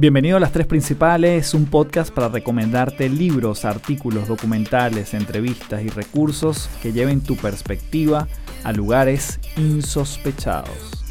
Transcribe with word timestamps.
Bienvenido 0.00 0.38
a 0.38 0.40
Las 0.40 0.52
Tres 0.52 0.66
Principales, 0.66 1.52
un 1.52 1.66
podcast 1.66 2.10
para 2.10 2.28
recomendarte 2.28 3.10
libros, 3.10 3.66
artículos, 3.66 4.28
documentales, 4.28 5.12
entrevistas 5.12 5.82
y 5.82 5.88
recursos 5.90 6.70
que 6.82 6.94
lleven 6.94 7.20
tu 7.20 7.36
perspectiva 7.36 8.26
a 8.64 8.72
lugares 8.72 9.38
insospechados. 9.58 11.04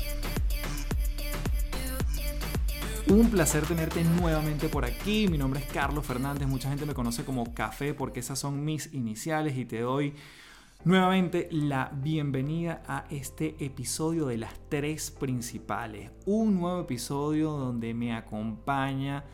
Un 3.08 3.30
placer 3.30 3.64
tenerte 3.68 4.04
nuevamente 4.04 4.70
por 4.70 4.86
aquí. 4.86 5.28
Mi 5.28 5.38
nombre 5.38 5.60
es 5.60 5.68
Carlos 5.68 6.04
Fernández. 6.04 6.48
Mucha 6.48 6.70
gente 6.70 6.88
me 6.88 6.96
conoce 6.96 7.24
como 7.24 7.54
Café 7.54 7.94
porque 7.94 8.22
esas 8.22 8.40
son 8.40 8.66
mis 8.66 8.92
iniciales 8.92 9.56
y 9.56 9.66
te 9.66 9.82
doy 9.82 10.16
nuevamente 10.86 11.50
la 11.52 11.92
bienvenida 11.94 12.82
a 12.88 13.06
este 13.10 13.56
episodio 13.60 14.28
de 14.28 14.38
las 14.38 14.54
tres 14.70 15.12
principales. 15.12 16.12
Un 16.26 16.60
nuevo 16.60 16.82
episodio 16.82 17.52
donde 17.52 17.94
me 17.94 18.14
acompaña 18.14 19.26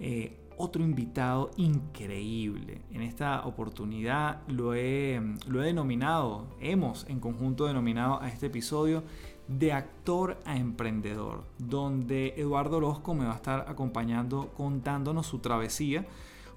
eh, 0.00 0.38
otro 0.56 0.82
invitado 0.82 1.50
increíble. 1.58 2.80
En 2.90 3.02
esta 3.02 3.46
oportunidad 3.46 4.40
lo 4.48 4.72
he, 4.74 5.20
lo 5.46 5.62
he 5.62 5.66
denominado, 5.66 6.46
hemos 6.60 7.06
en 7.10 7.20
conjunto 7.20 7.66
denominado 7.66 8.20
a 8.22 8.28
este 8.28 8.46
episodio 8.46 9.04
de 9.48 9.72
actor 9.72 10.38
a 10.46 10.56
emprendedor, 10.56 11.44
donde 11.58 12.34
Eduardo 12.38 12.78
Orozco 12.78 13.14
me 13.14 13.26
va 13.26 13.32
a 13.32 13.36
estar 13.36 13.66
acompañando 13.68 14.48
contándonos 14.56 15.26
su 15.26 15.40
travesía 15.40 16.06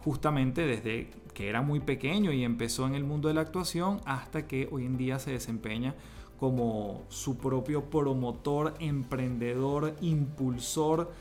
justamente 0.03 0.66
desde 0.66 1.09
que 1.34 1.49
era 1.49 1.62
muy 1.62 1.80
pequeño 1.80 2.31
y 2.31 2.44
empezó 2.44 2.88
en 2.88 2.95
el 2.95 3.03
mundo 3.03 3.27
de 3.27 3.34
la 3.34 3.41
actuación 3.41 4.02
hasta 4.05 4.48
que 4.48 4.67
hoy 4.72 4.85
en 4.85 4.98
día 4.98 5.20
se 5.20 5.31
desempeña 5.31 5.95
como 6.39 7.03
su 7.09 7.38
propio 7.38 7.85
promotor, 7.85 8.73
emprendedor, 8.80 9.95
impulsor 10.02 11.12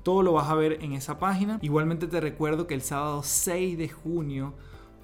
Todo 0.03 0.23
lo 0.23 0.33
vas 0.33 0.49
a 0.49 0.55
ver 0.55 0.83
en 0.83 0.95
esa 0.95 1.19
página. 1.19 1.59
Igualmente 1.63 2.07
te 2.07 2.19
recuerdo 2.21 2.67
que 2.67 2.73
el 2.75 2.83
sábado 2.83 3.23
6 3.23 3.77
de 3.79 3.89
junio 3.89 4.55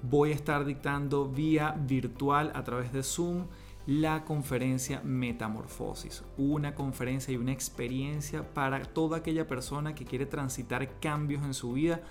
voy 0.03 0.31
a 0.31 0.35
estar 0.35 0.65
dictando 0.65 1.27
vía 1.27 1.75
virtual 1.77 2.51
a 2.55 2.63
través 2.63 2.91
de 2.93 3.03
Zoom 3.03 3.45
la 3.85 4.23
conferencia 4.23 5.01
Metamorfosis, 5.03 6.23
una 6.37 6.75
conferencia 6.75 7.33
y 7.33 7.37
una 7.37 7.53
experiencia 7.53 8.53
para 8.53 8.83
toda 8.83 9.17
aquella 9.17 9.47
persona 9.47 9.95
que 9.95 10.05
quiere 10.05 10.27
transitar 10.27 10.99
cambios 10.99 11.43
en 11.43 11.55
su 11.55 11.73
vida, 11.73 12.01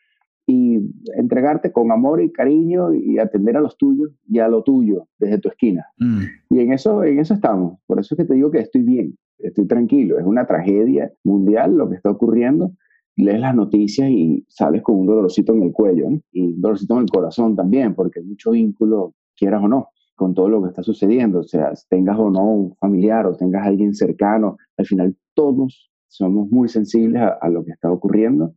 y 0.47 0.78
entregarte 1.16 1.72
con 1.72 1.91
amor 1.91 2.22
y 2.22 2.31
cariño 2.31 2.94
y 2.94 3.19
atender 3.19 3.56
a 3.56 3.60
los 3.60 3.76
tuyos 3.76 4.12
y 4.28 4.38
a 4.38 4.47
lo 4.47 4.62
tuyo 4.62 5.09
desde 5.19 5.38
tu 5.38 5.49
esquina. 5.49 5.84
Mm. 5.99 6.22
Y 6.50 6.60
en 6.60 6.72
eso, 6.72 7.03
en 7.03 7.19
eso 7.19 7.34
estamos. 7.34 7.81
Por 7.88 7.99
eso 7.99 8.15
es 8.15 8.16
que 8.16 8.25
te 8.25 8.34
digo 8.34 8.53
que 8.53 8.60
estoy 8.60 8.82
bien, 8.82 9.19
estoy 9.38 9.66
tranquilo. 9.66 10.16
Es 10.16 10.25
una 10.25 10.47
tragedia 10.47 11.12
mundial 11.25 11.76
lo 11.76 11.88
que 11.88 11.97
está 11.97 12.10
ocurriendo. 12.10 12.70
Lees 13.16 13.41
las 13.41 13.56
noticias 13.56 14.09
y 14.09 14.47
sales 14.49 14.82
con 14.82 14.97
un 14.97 15.06
dolorcito 15.06 15.54
en 15.54 15.65
el 15.65 15.72
cuello 15.72 16.06
y 16.31 16.53
un 16.53 16.60
dolorcito 16.60 16.94
en 16.94 17.00
el 17.00 17.10
corazón 17.10 17.56
también, 17.56 17.97
porque 17.97 18.20
hay 18.20 18.26
mucho 18.26 18.53
vínculo, 18.53 19.15
quieras 19.37 19.65
o 19.65 19.66
no 19.66 19.88
con 20.20 20.34
todo 20.34 20.50
lo 20.50 20.62
que 20.62 20.69
está 20.69 20.82
sucediendo, 20.82 21.38
o 21.38 21.44
sea, 21.44 21.72
tengas 21.88 22.19
o 22.19 22.28
no 22.28 22.44
un 22.44 22.76
familiar 22.76 23.26
o 23.26 23.34
tengas 23.34 23.66
alguien 23.66 23.94
cercano, 23.94 24.58
al 24.76 24.84
final 24.84 25.16
todos 25.32 25.91
somos 26.08 26.47
muy 26.50 26.69
sensibles 26.69 27.22
a, 27.22 27.48
lo 27.48 27.64
que 27.64 27.70
está 27.70 27.91
ocurriendo, 27.91 28.53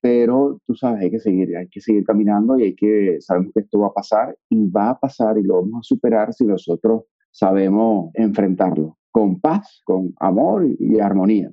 pero 0.00 0.60
tú 0.68 0.76
sabes, 0.76 1.02
hay 1.02 1.10
que 1.10 1.18
seguir, 1.18 1.56
hay 1.56 1.66
que 1.68 1.80
seguir 1.80 2.04
caminando 2.04 2.56
y 2.56 2.62
hay 2.62 2.76
que, 2.76 3.16
sabemos 3.18 3.50
que 3.52 3.62
esto 3.62 3.80
va 3.80 3.88
a 3.88 3.92
pasar 3.92 4.36
y 4.48 4.70
va 4.70 4.90
a 4.90 5.00
pasar 5.00 5.36
y 5.36 5.42
lo 5.42 5.56
vamos 5.62 5.80
a 5.80 5.82
superar 5.82 6.32
si 6.32 6.44
nosotros 6.44 7.06
sabemos 7.32 8.12
enfrentarlo 8.14 8.98
con 9.10 9.40
paz, 9.40 9.82
con 9.84 10.14
amor 10.20 10.64
y, 10.78 11.00
armonía. 11.00 11.50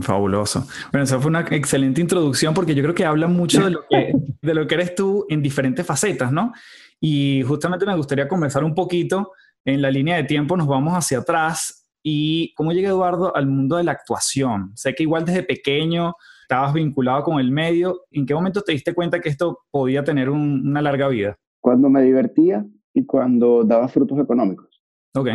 fabuloso. 0.00 0.66
Bueno, 0.92 1.04
esa 1.04 1.20
fue 1.20 1.28
una 1.28 1.40
excelente 1.50 2.00
introducción 2.00 2.54
porque 2.54 2.74
yo 2.74 2.82
creo 2.82 2.94
que 2.94 3.04
habla 3.04 3.28
mucho 3.28 3.62
de 3.66 3.70
lo 3.72 3.80
que, 3.90 4.14
de 4.40 4.54
lo 4.54 4.66
que 4.66 4.76
eres 4.76 4.94
tú 4.94 5.26
en 5.28 5.42
diferentes 5.42 5.84
facetas, 5.84 6.32
¿no? 6.32 6.54
Y 7.00 7.42
justamente 7.42 7.86
me 7.86 7.96
gustaría 7.96 8.28
conversar 8.28 8.64
un 8.64 8.74
poquito 8.74 9.32
en 9.64 9.82
la 9.82 9.90
línea 9.90 10.16
de 10.16 10.24
tiempo, 10.24 10.56
nos 10.56 10.66
vamos 10.66 10.94
hacia 10.94 11.18
atrás 11.18 11.88
y 12.02 12.54
cómo 12.54 12.72
llega 12.72 12.90
Eduardo 12.90 13.34
al 13.34 13.48
mundo 13.48 13.76
de 13.76 13.84
la 13.84 13.92
actuación. 13.92 14.70
Sé 14.74 14.94
que 14.94 15.02
igual 15.02 15.24
desde 15.24 15.42
pequeño 15.42 16.14
estabas 16.42 16.72
vinculado 16.72 17.24
con 17.24 17.40
el 17.40 17.50
medio. 17.50 18.02
¿En 18.12 18.24
qué 18.26 18.34
momento 18.34 18.62
te 18.62 18.72
diste 18.72 18.94
cuenta 18.94 19.20
que 19.20 19.28
esto 19.28 19.58
podía 19.72 20.04
tener 20.04 20.30
una 20.30 20.80
larga 20.80 21.08
vida? 21.08 21.36
Cuando 21.60 21.90
me 21.90 22.02
divertía 22.02 22.64
y 22.94 23.04
cuando 23.04 23.64
daba 23.64 23.88
frutos 23.88 24.20
económicos. 24.20 24.82
Ok. 25.16 25.28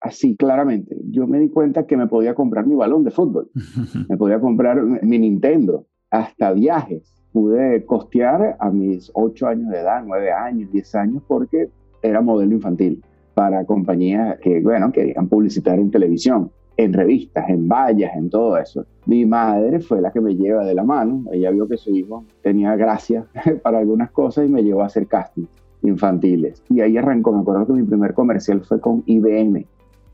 Así, 0.00 0.36
claramente. 0.36 0.96
Yo 1.04 1.26
me 1.28 1.38
di 1.38 1.48
cuenta 1.48 1.86
que 1.86 1.96
me 1.96 2.08
podía 2.08 2.34
comprar 2.34 2.66
mi 2.66 2.74
balón 2.74 3.04
de 3.04 3.12
fútbol, 3.12 3.50
me 4.08 4.16
podía 4.16 4.40
comprar 4.40 4.82
mi 4.82 5.18
Nintendo, 5.18 5.86
hasta 6.10 6.52
viajes 6.52 7.17
pude 7.32 7.84
costear 7.84 8.56
a 8.58 8.70
mis 8.70 9.10
8 9.14 9.46
años 9.46 9.70
de 9.70 9.80
edad, 9.80 10.02
9 10.04 10.32
años, 10.32 10.72
10 10.72 10.94
años, 10.94 11.22
porque 11.26 11.68
era 12.02 12.20
modelo 12.20 12.54
infantil 12.54 13.02
para 13.34 13.64
compañías 13.64 14.38
que, 14.40 14.60
bueno, 14.60 14.90
querían 14.90 15.28
publicitar 15.28 15.78
en 15.78 15.90
televisión, 15.90 16.50
en 16.76 16.92
revistas, 16.92 17.48
en 17.48 17.68
vallas, 17.68 18.16
en 18.16 18.30
todo 18.30 18.56
eso. 18.58 18.84
Mi 19.06 19.24
madre 19.26 19.80
fue 19.80 20.00
la 20.00 20.10
que 20.10 20.20
me 20.20 20.34
lleva 20.34 20.64
de 20.64 20.74
la 20.74 20.84
mano. 20.84 21.24
Ella 21.32 21.50
vio 21.50 21.68
que 21.68 21.76
su 21.76 21.94
hijo 21.94 22.24
tenía 22.42 22.74
gracia 22.76 23.26
para 23.62 23.78
algunas 23.78 24.10
cosas 24.10 24.46
y 24.46 24.48
me 24.48 24.62
llevó 24.62 24.82
a 24.82 24.86
hacer 24.86 25.06
castings 25.06 25.48
infantiles. 25.82 26.62
Y 26.68 26.80
ahí 26.80 26.96
arrancó. 26.96 27.32
Me 27.32 27.40
acuerdo 27.40 27.66
que 27.66 27.72
mi 27.74 27.84
primer 27.84 28.14
comercial 28.14 28.60
fue 28.62 28.80
con 28.80 29.02
IBM, 29.06 29.64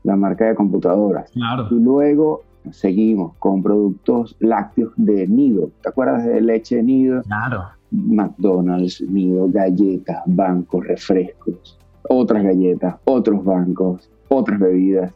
la 0.03 0.15
marca 0.15 0.45
de 0.45 0.55
computadoras. 0.55 1.31
Claro. 1.31 1.67
Y 1.71 1.79
luego 1.79 2.43
seguimos 2.71 3.35
con 3.37 3.61
productos 3.63 4.35
lácteos 4.39 4.91
de 4.97 5.27
nido. 5.27 5.69
¿Te 5.81 5.89
acuerdas 5.89 6.25
de 6.25 6.41
leche 6.41 6.77
de 6.77 6.83
nido? 6.83 7.21
Claro. 7.23 7.63
McDonald's, 7.91 9.01
nido, 9.01 9.47
galletas, 9.49 10.21
bancos, 10.25 10.85
refrescos, 10.85 11.79
otras 12.09 12.43
galletas, 12.43 12.95
otros 13.05 13.43
bancos, 13.43 14.09
otras 14.29 14.59
bebidas. 14.59 15.13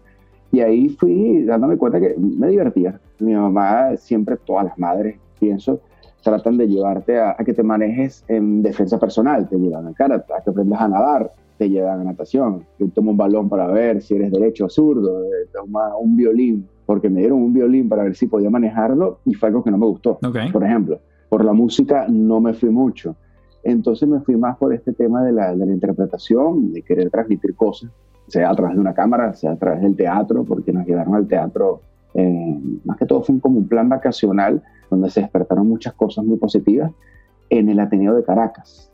Y 0.52 0.62
ahí 0.62 0.90
fui 0.90 1.44
dándome 1.44 1.78
cuenta 1.78 2.00
que 2.00 2.16
me 2.18 2.48
divertía. 2.48 3.00
Mi 3.20 3.34
mamá, 3.34 3.96
siempre, 3.98 4.38
todas 4.38 4.66
las 4.66 4.80
madres, 4.80 5.18
pienso, 5.40 5.82
tratan 6.24 6.58
de 6.58 6.68
llevarte 6.68 7.20
a, 7.20 7.36
que 7.36 7.54
te 7.54 7.64
manejes 7.64 8.24
en 8.28 8.62
defensa 8.62 9.00
personal. 9.00 9.48
Te 9.48 9.58
llevan 9.58 9.88
a 9.88 9.94
cara, 9.94 10.16
a 10.16 10.44
que 10.44 10.50
aprendas 10.50 10.82
a 10.82 10.88
nadar, 10.88 11.32
te 11.60 11.70
llevan 11.70 12.00
a 12.00 12.04
natación. 12.06 12.66
Yo 12.80 12.88
tomo 12.90 13.12
un 13.12 13.18
balón 13.18 13.50
para 13.50 13.68
ver 13.68 14.02
si 14.02 14.16
eres 14.16 14.32
derecho 14.32 14.66
o 14.66 14.70
zurdo, 14.70 15.24
eh, 15.26 15.48
toma 15.54 15.96
un 15.98 16.18
violín, 16.18 16.68
porque 16.88 17.10
me 17.10 17.20
dieron 17.20 17.44
un 17.44 17.54
violín 17.54 17.88
para 17.88 18.04
ver 18.04 18.16
si 18.16 18.26
podía 18.26 18.50
manejarlo 18.50 19.20
y 19.26 19.36
fue 19.36 19.50
algo 19.50 19.64
que 19.64 19.70
no 19.70 19.78
me 19.78 19.86
gustó. 19.86 20.18
Por 20.52 20.64
ejemplo, 20.64 21.00
por 21.30 21.46
la 21.46 21.54
música 21.54 22.08
no 22.10 22.42
me 22.42 22.54
fui 22.54 22.70
mucho. 22.70 23.16
Entonces 23.62 24.10
me 24.10 24.22
fui 24.22 24.38
más 24.38 24.58
por 24.58 24.74
este 24.74 24.94
tema 24.94 25.22
de 25.24 25.34
la, 25.34 25.56
de 25.56 25.66
la 25.66 25.74
interpretación, 25.74 26.72
de 26.74 26.82
querer 26.82 27.12
transmitir 27.12 27.54
cosas 27.56 27.92
sea 28.30 28.50
a 28.50 28.56
través 28.56 28.76
de 28.76 28.82
una 28.82 28.94
cámara, 28.94 29.34
sea 29.34 29.52
a 29.52 29.56
través 29.56 29.82
del 29.82 29.96
teatro, 29.96 30.44
porque 30.44 30.72
nos 30.72 30.86
llevaron 30.86 31.16
al 31.16 31.28
teatro, 31.28 31.82
eh, 32.14 32.60
más 32.86 32.98
que 32.98 33.06
todo 33.06 33.22
fue 33.22 33.40
como 33.40 33.60
un 33.60 33.68
plan 33.68 33.90
vacacional 33.90 34.62
donde 34.90 35.10
se 35.10 35.22
despertaron 35.22 35.68
muchas 35.68 35.94
cosas 35.94 36.26
muy 36.26 36.38
positivas 36.38 36.92
en 37.50 37.70
el 37.70 37.80
Ateneo 37.80 38.16
de 38.16 38.24
Caracas. 38.24 38.89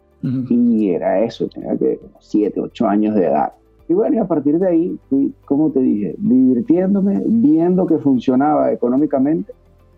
Y 0.50 0.90
era 0.90 1.24
eso, 1.24 1.48
tenía 1.48 1.78
que 1.78 2.00
7, 2.20 2.60
8 2.60 2.88
años 2.88 3.16
de 3.16 3.26
edad. 3.26 3.54
Y 3.88 3.94
bueno, 3.94 4.16
y 4.16 4.20
a 4.20 4.26
partir 4.26 4.58
de 4.58 4.68
ahí 4.68 5.00
fui, 5.10 5.34
como 5.46 5.72
te 5.72 5.80
dije, 5.80 6.16
divirtiéndome, 6.18 7.22
viendo 7.26 7.86
que 7.86 8.00
funcionaba 8.00 8.72
económicamente 8.72 9.54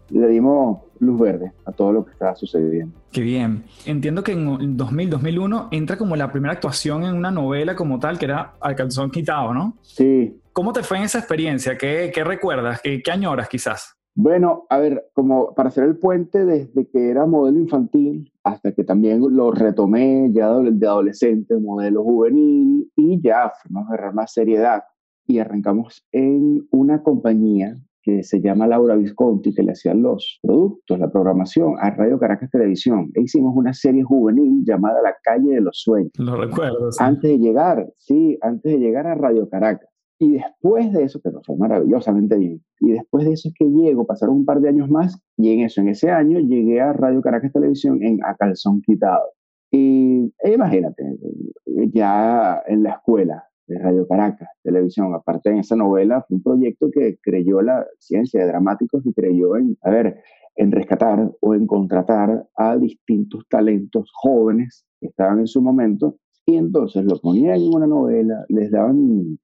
le 0.10 0.28
dimos 0.28 0.80
luz 1.00 1.20
verde 1.20 1.52
a 1.66 1.72
todo 1.72 1.92
lo 1.92 2.06
que 2.06 2.12
estaba 2.12 2.36
sucediendo. 2.36 2.98
Qué 3.12 3.22
bien. 3.22 3.64
Entiendo 3.86 4.24
que 4.24 4.32
en 4.32 4.78
2000, 4.78 5.10
2001 5.10 5.68
entra 5.72 5.98
como 5.98 6.16
la 6.16 6.32
primera 6.32 6.54
actuación 6.54 7.04
en 7.04 7.16
una 7.16 7.32
novela 7.32 7.76
como 7.76 8.00
tal, 8.00 8.18
que 8.18 8.26
era 8.26 8.54
Alcanzón 8.60 9.12
Quitado, 9.12 9.54
¿no? 9.54 9.76
Sí. 9.82 10.40
¿Cómo 10.54 10.74
te 10.74 10.84
fue 10.84 10.98
en 10.98 11.04
esa 11.04 11.20
experiencia? 11.20 11.78
¿Qué, 11.78 12.12
qué 12.14 12.24
recuerdas? 12.24 12.82
¿Qué, 12.82 13.02
¿Qué 13.02 13.12
añoras 13.12 13.48
quizás? 13.48 13.97
Bueno, 14.20 14.66
a 14.72 14.80
ver, 14.80 15.12
como 15.14 15.54
para 15.54 15.70
hacer 15.70 15.84
el 15.84 16.00
puente 16.00 16.44
desde 16.44 16.88
que 16.88 17.12
era 17.12 17.28
modelo 17.28 17.60
infantil 17.60 18.34
hasta 18.44 18.72
que 18.72 18.84
también 18.84 19.22
lo 19.22 19.52
retomé 19.52 20.32
ya 20.34 20.52
de 20.58 20.88
adolescente, 20.88 21.56
modelo 21.60 22.04
juvenil 22.04 22.92
y 22.96 23.22
ya 23.22 23.52
fuimos 23.62 23.84
a 23.84 23.94
agarrar 23.94 24.16
más 24.16 24.34
seriedad 24.34 24.82
y 25.28 25.38
arrancamos 25.38 26.04
en 26.12 26.68
una 26.72 27.04
compañía 27.04 27.76
que 28.02 28.24
se 28.24 28.42
llama 28.42 28.66
Laura 28.66 28.96
Visconti, 28.96 29.54
que 29.54 29.62
le 29.62 29.74
hacían 29.74 30.02
los 30.02 30.40
productos, 30.42 30.98
la 30.98 31.12
programación 31.12 31.76
a 31.80 31.92
Radio 31.92 32.18
Caracas 32.18 32.50
Televisión. 32.50 33.12
E 33.14 33.22
hicimos 33.22 33.56
una 33.56 33.74
serie 33.74 34.02
juvenil 34.02 34.64
llamada 34.66 35.00
La 35.04 35.16
Calle 35.22 35.54
de 35.54 35.62
los 35.62 35.82
Sueños. 35.82 36.14
Lo 36.18 36.38
recuerdo. 36.38 36.90
Antes 36.98 37.30
de 37.30 37.38
llegar, 37.38 37.88
sí, 37.98 38.40
antes 38.42 38.72
de 38.72 38.80
llegar 38.80 39.06
a 39.06 39.14
Radio 39.14 39.48
Caracas. 39.48 39.90
Y 40.20 40.34
después 40.34 40.92
de 40.94 41.04
eso, 41.04 41.20
que 41.22 41.30
fue 41.46 41.58
maravillosamente 41.58 42.38
bien, 42.38 42.62
y 42.80 42.92
después 42.92 43.26
de 43.26 43.34
eso 43.34 43.50
es 43.50 43.54
que 43.54 43.66
llego, 43.66 44.06
pasaron 44.06 44.38
un 44.38 44.46
par 44.46 44.62
de 44.62 44.70
años 44.70 44.90
más, 44.90 45.20
y 45.38 45.52
en 45.54 45.62
eso, 45.62 45.82
en 45.82 45.90
ese 45.90 46.10
año, 46.10 46.40
llegué 46.40 46.82
a 46.82 46.94
Radio 46.94 47.22
Caracas 47.22 47.54
Televisión 47.54 48.02
en 48.02 48.20
A 48.26 48.36
Calzón 48.36 48.82
Quitado. 48.82 49.26
Y 49.72 50.34
e 50.44 50.54
imagínate, 50.54 51.04
ya 51.94 52.64
en 52.68 52.84
la 52.84 52.92
escuela, 52.92 53.44
de 53.68 53.78
Radio 53.80 54.08
Caracas, 54.08 54.48
televisión. 54.64 55.14
Aparte 55.14 55.50
en 55.50 55.60
esa 55.60 55.76
novela 55.76 56.24
fue 56.28 56.38
un 56.38 56.44
proyecto 56.44 56.90
que 56.92 57.18
creyó 57.22 57.62
la 57.62 57.86
ciencia 58.00 58.42
de 58.42 58.48
dramáticos 58.48 59.06
y 59.06 59.14
creyó 59.14 59.58
en, 59.58 59.78
a 59.82 59.90
ver, 59.90 60.22
en 60.56 60.72
rescatar 60.72 61.32
o 61.42 61.54
en 61.54 61.68
contratar 61.68 62.48
a 62.56 62.78
distintos 62.78 63.44
talentos 63.50 64.10
jóvenes 64.14 64.86
que 65.00 65.08
estaban 65.08 65.40
en 65.40 65.48
su 65.48 65.62
momento 65.62 66.18
y 66.46 66.56
entonces 66.56 67.04
lo 67.04 67.20
ponían 67.20 67.58
en 67.58 67.76
una 67.76 67.88
novela, 67.88 68.46
les 68.48 68.72
daban 68.72 69.38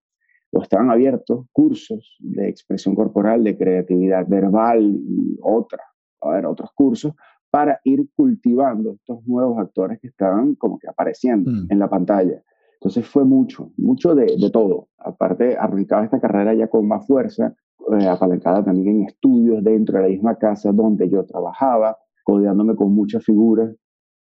o 0.54 0.62
estaban 0.62 0.92
abiertos 0.92 1.46
cursos 1.52 2.16
de 2.20 2.48
expresión 2.48 2.96
corporal, 2.96 3.44
de 3.44 3.58
creatividad 3.58 4.26
verbal 4.28 4.82
y 4.84 5.38
otra, 5.42 5.84
a 6.22 6.30
ver, 6.30 6.46
otros 6.46 6.70
cursos 6.76 7.14
para 7.50 7.80
ir 7.84 8.08
cultivando 8.16 8.94
estos 8.94 9.26
nuevos 9.28 9.60
actores 9.60 10.00
que 10.00 10.08
estaban 10.08 10.56
como 10.56 10.80
que 10.80 10.88
apareciendo 10.88 11.52
mm. 11.52 11.68
en 11.70 11.80
la 11.80 11.90
pantalla. 11.90 12.42
Entonces 12.76 13.08
fue 13.08 13.24
mucho, 13.24 13.72
mucho 13.78 14.14
de, 14.14 14.26
de 14.40 14.50
todo. 14.52 14.90
Aparte, 14.98 15.56
arrancaba 15.58 16.04
esta 16.04 16.20
carrera 16.20 16.54
ya 16.54 16.68
con 16.68 16.88
más 16.88 17.06
fuerza, 17.08 17.56
eh, 17.92 18.08
apalancada 18.08 18.64
también 18.64 19.02
en 19.02 19.08
estudios 19.08 19.64
dentro 19.64 19.98
de 19.98 20.04
la 20.04 20.10
misma 20.10 20.38
casa 20.38 20.72
donde 20.72 21.10
yo 21.10 21.26
trabajaba, 21.26 21.98
codeándome 22.24 22.76
con 22.76 22.94
muchas 22.94 23.24
figuras, 23.24 23.76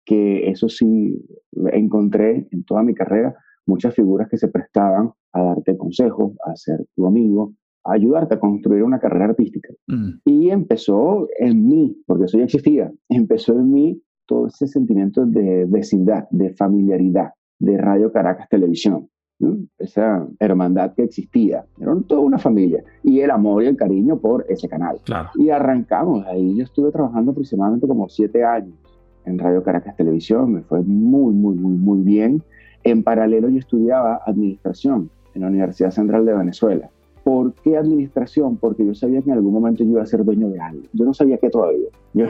que 0.05 0.49
eso 0.49 0.67
sí 0.67 1.25
encontré 1.71 2.47
en 2.51 2.63
toda 2.65 2.83
mi 2.83 2.93
carrera, 2.93 3.35
muchas 3.65 3.93
figuras 3.93 4.29
que 4.29 4.37
se 4.37 4.47
prestaban 4.47 5.11
a 5.31 5.43
darte 5.43 5.77
consejos, 5.77 6.33
a 6.45 6.55
ser 6.55 6.85
tu 6.95 7.05
amigo, 7.05 7.53
a 7.83 7.93
ayudarte 7.93 8.35
a 8.35 8.39
construir 8.39 8.83
una 8.83 8.99
carrera 8.99 9.25
artística. 9.25 9.73
Mm. 9.87 10.09
Y 10.25 10.49
empezó 10.49 11.27
en 11.37 11.67
mí, 11.67 11.97
porque 12.05 12.25
eso 12.25 12.37
ya 12.37 12.45
existía, 12.45 12.91
empezó 13.09 13.53
en 13.53 13.71
mí 13.71 14.01
todo 14.25 14.47
ese 14.47 14.67
sentimiento 14.67 15.25
de 15.25 15.65
vecindad, 15.67 16.27
de 16.29 16.53
familiaridad 16.53 17.31
de 17.59 17.77
Radio 17.77 18.11
Caracas 18.11 18.47
Televisión. 18.49 19.09
Esa 19.77 20.25
hermandad 20.39 20.93
que 20.93 21.03
existía. 21.03 21.65
Eran 21.81 22.03
toda 22.03 22.21
una 22.21 22.37
familia. 22.37 22.81
Y 23.03 23.19
el 23.19 23.31
amor 23.31 23.63
y 23.63 23.67
el 23.67 23.75
cariño 23.75 24.17
por 24.17 24.45
ese 24.47 24.69
canal. 24.69 24.97
Claro. 25.03 25.31
Y 25.35 25.49
arrancamos. 25.49 26.25
Ahí 26.27 26.55
yo 26.55 26.63
estuve 26.63 26.91
trabajando 26.91 27.31
aproximadamente 27.31 27.85
como 27.85 28.07
siete 28.07 28.43
años 28.45 28.73
en 29.25 29.37
Radio 29.37 29.61
Caracas 29.61 29.97
Televisión. 29.97 30.53
Me 30.53 30.61
fue 30.61 30.81
muy, 30.81 31.33
muy, 31.33 31.55
muy, 31.55 31.73
muy 31.73 31.99
bien. 32.03 32.41
En 32.83 33.03
paralelo 33.03 33.49
yo 33.49 33.59
estudiaba 33.59 34.21
administración 34.25 35.09
en 35.33 35.41
la 35.41 35.47
Universidad 35.47 35.91
Central 35.91 36.25
de 36.25 36.33
Venezuela. 36.33 36.89
¿Por 37.23 37.53
qué 37.53 37.77
administración? 37.77 38.57
Porque 38.57 38.85
yo 38.85 38.93
sabía 38.93 39.21
que 39.21 39.29
en 39.29 39.37
algún 39.37 39.53
momento 39.53 39.83
yo 39.83 39.91
iba 39.91 40.03
a 40.03 40.05
ser 40.05 40.25
dueño 40.25 40.49
de 40.49 40.59
algo. 40.59 40.83
Yo 40.91 41.05
no 41.05 41.13
sabía 41.13 41.37
qué 41.37 41.49
todavía. 41.49 41.87
Yo, 42.13 42.25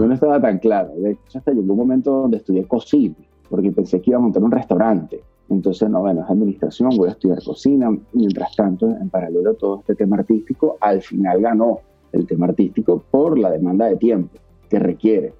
yo 0.00 0.06
no 0.06 0.14
estaba 0.14 0.40
tan 0.40 0.58
claro. 0.58 0.92
De 0.96 1.12
hecho, 1.12 1.38
hasta 1.38 1.52
llegó 1.52 1.72
un 1.72 1.78
momento 1.78 2.12
donde 2.12 2.36
estudié 2.36 2.64
cocina 2.64 3.16
porque 3.48 3.72
pensé 3.72 4.00
que 4.00 4.10
iba 4.10 4.18
a 4.18 4.22
montar 4.22 4.42
un 4.42 4.50
restaurante. 4.50 5.22
Entonces, 5.48 5.88
no, 5.88 6.00
bueno, 6.00 6.22
es 6.22 6.30
administración, 6.30 6.90
voy 6.96 7.08
a 7.08 7.12
estudiar 7.12 7.42
cocina. 7.42 7.90
Mientras 8.12 8.54
tanto, 8.54 8.86
en 8.86 9.08
paralelo 9.08 9.50
a 9.50 9.54
todo 9.54 9.80
este 9.80 9.94
tema 9.94 10.16
artístico, 10.16 10.76
al 10.80 11.00
final 11.00 11.40
ganó 11.40 11.80
el 12.12 12.26
tema 12.26 12.46
artístico 12.46 13.02
por 13.10 13.38
la 13.38 13.50
demanda 13.50 13.86
de 13.86 13.96
tiempo 13.96 14.38
que 14.68 14.78
requiere 14.78 15.32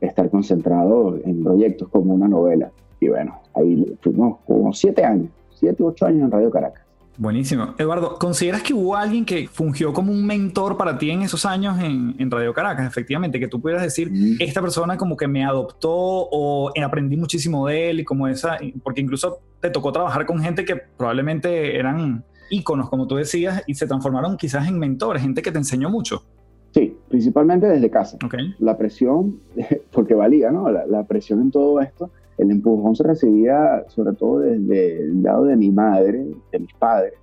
estar 0.00 0.28
concentrado 0.30 1.16
en 1.24 1.42
proyectos 1.42 1.88
como 1.88 2.14
una 2.14 2.28
novela. 2.28 2.72
Y 3.04 3.08
bueno, 3.08 3.38
ahí 3.54 3.98
fuimos 4.00 4.38
como 4.46 4.72
siete 4.72 5.04
años, 5.04 5.28
siete, 5.54 5.82
ocho 5.82 6.06
años 6.06 6.22
en 6.22 6.30
Radio 6.30 6.50
Caracas. 6.50 6.82
Buenísimo. 7.18 7.74
Eduardo, 7.76 8.18
¿consideras 8.18 8.62
que 8.62 8.72
hubo 8.72 8.96
alguien 8.96 9.26
que 9.26 9.46
fungió 9.46 9.92
como 9.92 10.10
un 10.10 10.26
mentor 10.26 10.78
para 10.78 10.96
ti 10.96 11.10
en 11.10 11.20
esos 11.20 11.44
años 11.44 11.78
en, 11.80 12.30
Radio 12.30 12.54
Caracas? 12.54 12.86
Efectivamente, 12.86 13.38
que 13.38 13.46
tú 13.46 13.60
pudieras 13.60 13.82
decir, 13.84 14.10
esta 14.40 14.62
persona 14.62 14.96
como 14.96 15.16
que 15.16 15.28
me 15.28 15.44
adoptó 15.44 15.92
o 15.92 16.72
aprendí 16.82 17.16
muchísimo 17.16 17.66
de 17.68 17.90
él 17.90 18.00
y 18.00 18.04
como 18.04 18.26
esa, 18.26 18.56
porque 18.82 19.02
incluso 19.02 19.38
te 19.60 19.68
tocó 19.68 19.92
trabajar 19.92 20.24
con 20.24 20.40
gente 20.40 20.64
que 20.64 20.76
probablemente 20.76 21.78
eran 21.78 22.24
íconos, 22.50 22.88
como 22.88 23.06
tú 23.06 23.16
decías, 23.16 23.62
y 23.66 23.74
se 23.74 23.86
transformaron 23.86 24.38
quizás 24.38 24.66
en 24.66 24.78
mentores, 24.78 25.22
gente 25.22 25.42
que 25.42 25.52
te 25.52 25.58
enseñó 25.58 25.90
mucho. 25.90 26.24
Sí, 26.72 26.96
principalmente 27.08 27.66
desde 27.66 27.90
casa. 27.90 28.16
La 28.58 28.78
presión, 28.78 29.40
porque 29.92 30.14
valía, 30.14 30.50
¿no? 30.50 30.70
la 30.70 31.04
presión 31.04 31.42
en 31.42 31.50
todo 31.50 31.80
esto 31.80 32.10
el 32.38 32.50
empujón 32.50 32.96
se 32.96 33.04
recibía 33.04 33.84
sobre 33.88 34.14
todo 34.14 34.40
desde 34.40 35.02
el 35.02 35.22
lado 35.22 35.44
de 35.44 35.56
mi 35.56 35.70
madre, 35.70 36.26
de 36.52 36.58
mis 36.58 36.74
padres, 36.74 37.14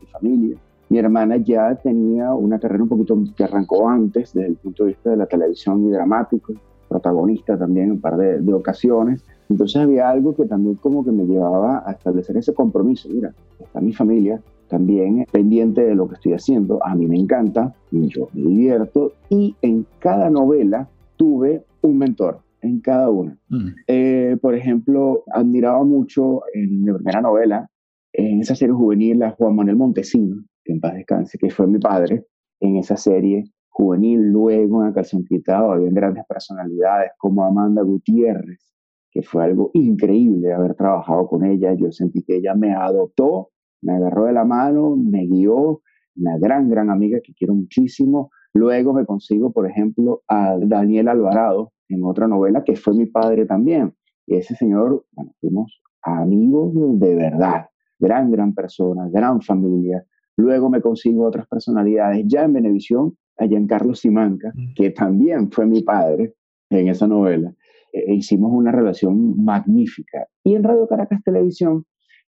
mi 0.00 0.06
familia. 0.06 0.56
Mi 0.88 0.98
hermana 0.98 1.36
ya 1.36 1.74
tenía 1.74 2.32
una 2.32 2.58
carrera 2.58 2.82
un 2.82 2.88
poquito 2.88 3.18
que 3.36 3.44
arrancó 3.44 3.88
antes 3.88 4.32
desde 4.32 4.48
el 4.48 4.56
punto 4.56 4.84
de 4.84 4.90
vista 4.90 5.10
de 5.10 5.16
la 5.16 5.26
televisión 5.26 5.84
y 5.86 5.90
dramático, 5.90 6.54
protagonista 6.88 7.58
también 7.58 7.86
en 7.86 7.92
un 7.92 8.00
par 8.00 8.16
de, 8.16 8.40
de 8.40 8.54
ocasiones. 8.54 9.24
Entonces 9.48 9.82
había 9.82 10.08
algo 10.08 10.34
que 10.34 10.46
también 10.46 10.76
como 10.76 11.04
que 11.04 11.12
me 11.12 11.24
llevaba 11.24 11.82
a 11.86 11.92
establecer 11.92 12.36
ese 12.36 12.54
compromiso. 12.54 13.08
Mira, 13.08 13.34
está 13.60 13.80
mi 13.80 13.92
familia 13.92 14.40
también 14.68 15.26
pendiente 15.30 15.82
de 15.82 15.94
lo 15.94 16.08
que 16.08 16.14
estoy 16.14 16.32
haciendo. 16.32 16.84
A 16.84 16.94
mí 16.94 17.06
me 17.06 17.18
encanta, 17.18 17.74
yo 17.90 18.28
me 18.32 18.42
divierto 18.42 19.12
y 19.28 19.54
en 19.62 19.86
cada 19.98 20.30
novela 20.30 20.88
tuve 21.16 21.64
un 21.82 21.98
mentor 21.98 22.45
en 22.66 22.80
cada 22.80 23.08
una. 23.10 23.38
Mm. 23.48 23.68
Eh, 23.86 24.36
por 24.40 24.54
ejemplo, 24.54 25.24
admiraba 25.32 25.84
mucho 25.84 26.42
en 26.54 26.82
mi 26.82 26.92
primera 26.92 27.20
novela, 27.20 27.70
en 28.12 28.40
esa 28.40 28.54
serie 28.54 28.74
juvenil, 28.74 29.22
a 29.22 29.30
Juan 29.32 29.56
Manuel 29.56 29.76
Montesino, 29.76 30.44
que 30.64 30.72
en 30.72 30.80
paz 30.80 30.94
descanse, 30.94 31.38
que 31.38 31.50
fue 31.50 31.66
mi 31.66 31.78
padre, 31.78 32.26
en 32.60 32.76
esa 32.76 32.96
serie 32.96 33.44
juvenil, 33.68 34.20
luego 34.32 34.84
en 34.84 34.92
Calzón 34.92 35.24
Quitado, 35.24 35.72
había 35.72 35.90
grandes 35.90 36.24
personalidades 36.26 37.10
como 37.18 37.44
Amanda 37.44 37.82
Gutiérrez, 37.82 38.74
que 39.10 39.22
fue 39.22 39.44
algo 39.44 39.70
increíble 39.74 40.52
haber 40.52 40.74
trabajado 40.74 41.26
con 41.26 41.44
ella. 41.44 41.74
Yo 41.74 41.92
sentí 41.92 42.22
que 42.22 42.36
ella 42.36 42.54
me 42.54 42.74
adoptó, 42.74 43.50
me 43.82 43.94
agarró 43.94 44.24
de 44.24 44.32
la 44.32 44.44
mano, 44.44 44.96
me 44.96 45.26
guió, 45.26 45.82
una 46.16 46.38
gran, 46.38 46.70
gran 46.70 46.88
amiga 46.88 47.18
que 47.22 47.34
quiero 47.34 47.54
muchísimo, 47.54 48.30
Luego 48.54 48.92
me 48.94 49.04
consigo, 49.04 49.52
por 49.52 49.68
ejemplo, 49.68 50.22
a 50.28 50.56
Daniel 50.58 51.08
Alvarado 51.08 51.72
en 51.88 52.04
otra 52.04 52.26
novela 52.26 52.64
que 52.64 52.76
fue 52.76 52.94
mi 52.94 53.06
padre 53.06 53.46
también. 53.46 53.94
Y 54.26 54.36
ese 54.36 54.54
señor, 54.56 55.04
bueno, 55.12 55.32
fuimos 55.40 55.80
amigos 56.02 56.72
de 56.98 57.14
verdad, 57.14 57.66
gran, 57.98 58.30
gran 58.30 58.54
persona, 58.54 59.08
gran 59.10 59.40
familia. 59.40 60.04
Luego 60.36 60.70
me 60.70 60.80
consigo 60.80 61.26
otras 61.26 61.46
personalidades 61.46 62.24
ya 62.26 62.44
en 62.44 62.52
Venevisión, 62.54 63.16
allá 63.36 63.56
en 63.56 63.66
Carlos 63.66 64.00
Simanca, 64.00 64.52
que 64.74 64.90
también 64.90 65.50
fue 65.50 65.66
mi 65.66 65.82
padre 65.82 66.34
en 66.70 66.88
esa 66.88 67.06
novela. 67.06 67.52
E, 67.92 68.10
e 68.10 68.14
hicimos 68.14 68.52
una 68.52 68.72
relación 68.72 69.42
magnífica. 69.44 70.26
Y 70.44 70.54
en 70.54 70.64
Radio 70.64 70.86
Caracas 70.86 71.22
Televisión 71.24 71.84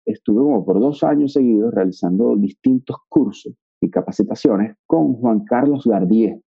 estuve 0.05 0.41
como 0.41 0.65
por 0.65 0.79
dos 0.79 1.03
años 1.03 1.33
seguidos 1.33 1.73
realizando 1.73 2.35
distintos 2.37 2.97
cursos 3.09 3.53
y 3.81 3.89
capacitaciones 3.89 4.75
con 4.85 5.13
Juan 5.13 5.45
Carlos 5.45 5.85
Gardier. 5.85 6.39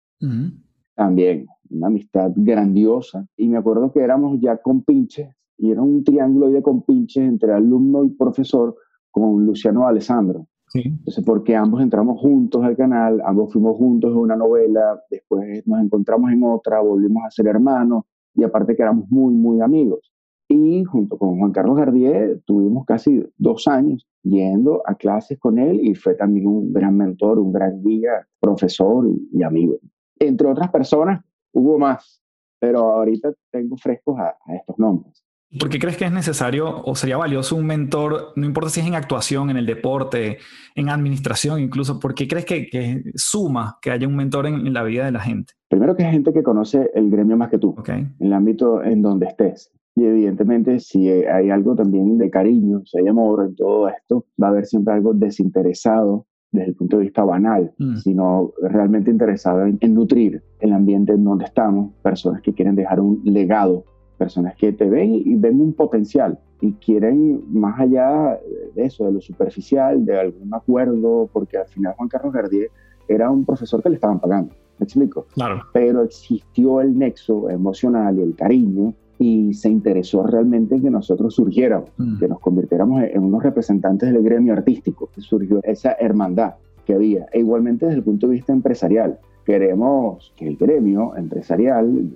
También 0.95 1.47
una 1.71 1.89
amistad 1.89 2.33
grandiosa. 2.35 3.27
Y 3.37 3.49
me 3.49 3.59
acuerdo 3.59 3.93
que 3.93 4.01
éramos 4.01 4.39
ya 4.41 4.57
compinches, 4.57 5.29
y 5.59 5.71
era 5.71 5.83
un 5.83 6.05
triángulo 6.05 6.51
de 6.51 6.63
compinches 6.63 7.25
entre 7.25 7.53
alumno 7.53 8.05
y 8.05 8.11
profesor 8.11 8.77
con 9.11 9.45
Luciano 9.45 9.87
Alessandro. 9.87 10.47
Sí. 10.69 10.83
Entonces, 10.85 11.25
porque 11.25 11.57
ambos 11.57 11.83
entramos 11.83 12.21
juntos 12.21 12.63
al 12.63 12.77
canal, 12.77 13.23
ambos 13.25 13.53
fuimos 13.53 13.77
juntos 13.77 14.13
en 14.13 14.19
una 14.19 14.37
novela, 14.37 15.01
después 15.11 15.67
nos 15.67 15.81
encontramos 15.81 16.31
en 16.31 16.43
otra, 16.45 16.81
volvimos 16.81 17.25
a 17.25 17.31
ser 17.31 17.47
hermanos, 17.47 18.05
y 18.35 18.45
aparte 18.45 18.77
que 18.77 18.83
éramos 18.83 19.11
muy, 19.11 19.35
muy 19.35 19.61
amigos. 19.61 20.13
Y 20.49 20.85
junto 20.85 21.19
con 21.19 21.39
Juan 21.39 21.53
Carlos 21.53 21.77
Gardier 21.77 22.43
tuvimos 22.47 22.85
casi 22.87 23.23
dos 23.37 23.67
años 23.67 24.07
yendo 24.23 24.83
a 24.87 24.95
clases 24.95 25.39
con 25.39 25.59
él 25.59 25.81
y 25.83 25.95
fue 25.95 26.15
también 26.15 26.47
un 26.47 26.73
gran 26.73 26.97
mentor, 26.97 27.39
un 27.39 27.53
gran 27.53 27.83
guía, 27.83 28.27
profesor 28.41 29.07
y, 29.33 29.43
amigo. 29.43 29.77
Entre 30.19 30.49
otras 30.49 30.71
personas, 30.71 31.25
hubo 31.53 31.79
más, 31.79 32.23
pero 32.59 32.81
ahorita 32.81 33.33
tengo 33.51 33.77
frescos 33.77 34.19
a, 34.19 34.37
estos 34.55 34.79
nombres. 34.79 35.25
¿Por 35.59 35.71
qué 35.71 35.79
crees 35.79 35.97
que 35.97 36.05
es 36.05 36.13
necesario 36.13 36.83
o 36.85 36.95
sería 36.95 37.17
valioso 37.17 37.57
un 37.57 37.65
mentor, 37.65 38.33
no 38.37 38.45
importa 38.45 38.69
si 38.69 38.81
es 38.81 38.87
en 38.87 38.95
actuación, 38.95 39.49
en 39.49 39.57
el 39.57 39.65
deporte, 39.65 40.39
en 40.75 40.91
administración 40.91 41.61
incluso? 41.61 41.99
¿Por 41.99 42.15
qué 42.15 42.29
crees 42.29 42.45
que, 42.45 43.03
suma 43.15 43.79
que 43.81 43.91
haya 43.91 44.07
un 44.07 44.17
mentor 44.17 44.47
en, 44.47 44.73
la 44.73 44.83
vida 44.83 45.07
de 45.07 45.13
la 45.13 45.21
gente? 45.21 45.55
Primero 45.69 45.97
que 45.97 46.03
es 46.03 46.11
gente 46.11 46.33
que 46.33 46.43
conoce 46.43 46.91
el 46.95 47.11
gremio 47.11 47.37
más 47.37 47.49
que 47.49 47.59
tú, 47.59 47.75
en 47.87 48.15
el 48.21 48.33
ámbito 48.33 48.83
en 48.83 49.01
donde 49.01 49.27
estés. 49.27 49.73
Y 49.97 50.05
evidentemente 50.05 50.79
si 50.81 51.09
hay 51.09 51.51
algo 51.51 51.75
también 51.75 52.19
de 52.19 52.31
cariño, 52.31 52.83
si 52.85 52.99
hay 52.99 53.09
amor 53.09 53.45
en 53.45 53.57
todo 53.57 53.89
esto, 53.89 54.27
va 54.41 54.49
a 54.49 54.51
haber 54.51 54.67
siempre 54.67 54.95
algo 54.95 55.15
desinteresado 55.15 56.27
desde 56.53 56.69
el 56.69 56.77
punto 56.77 56.99
de 56.99 57.05
vista 57.05 57.25
banal, 57.25 57.73
mm. 57.79 57.97
sino 57.97 58.53
realmente 58.63 59.11
interesado 59.11 59.67
en, 59.67 59.79
nutrir 59.95 60.43
el 60.61 60.73
ambiente 60.73 61.13
en 61.13 61.25
donde 61.25 61.47
estamos, 61.47 61.93
personas 62.03 62.43
que 62.43 62.53
quieren 62.53 62.75
dejar 62.77 63.01
un 63.01 63.21
legado, 63.25 63.85
personas 64.19 64.57
que 64.57 64.73
te 64.73 64.89
ven 64.89 65.15
y 65.15 65.37
ven 65.37 65.61
un 65.61 65.73
potencial 65.73 66.39
y 66.61 66.73
quieren 66.73 67.43
más 67.49 67.81
allá 67.81 68.39
de 68.75 68.85
eso, 68.85 69.07
de 69.07 69.13
lo 69.13 69.21
superficial, 69.21 70.05
de 70.05 70.19
algún 70.19 70.53
acuerdo, 70.53 71.31
porque 71.33 71.57
al 71.57 71.69
final 71.69 71.95
Juan 71.97 72.09
Carlos 72.09 72.35
Gardier 72.35 72.71
era 73.07 73.31
un 73.31 73.45
profesor 73.45 73.83
que 73.83 73.89
le 73.89 73.95
estaban 73.95 74.21
pagando, 74.21 74.53
¿me 74.79 74.85
explico? 74.85 75.27
Claro. 75.33 75.63
Pero 75.73 76.03
existió 76.03 76.81
el 76.81 76.99
nexo 76.99 77.49
emocional 77.49 78.19
y 78.19 78.23
el 78.23 78.35
cariño 78.35 78.93
y 79.19 79.55
se 79.55 79.69
interesó 79.69 80.25
realmente 80.27 80.75
en 80.75 80.83
que 80.83 80.91
nosotros 80.91 81.35
surgiéramos, 81.35 81.91
mm. 81.97 82.19
que 82.19 82.29
nos 82.29 82.41
convirtiéramos 82.41 83.03
en 83.03 83.23
unos 83.23 83.43
representantes 83.43 84.13
del 84.13 84.23
gremio 84.23 84.53
artístico, 84.53 85.11
que 85.15 85.21
surgió 85.21 85.61
esa 85.63 85.93
hermandad 85.99 86.55
que 86.89 86.95
había. 86.95 87.27
E 87.33 87.41
igualmente 87.41 87.85
desde 87.85 87.99
el 87.99 88.03
punto 88.03 88.27
de 88.27 88.33
vista 88.33 88.51
empresarial, 88.51 89.19
queremos 89.45 90.33
que 90.37 90.49
el 90.49 90.57
gremio 90.57 91.15
empresarial, 91.17 92.11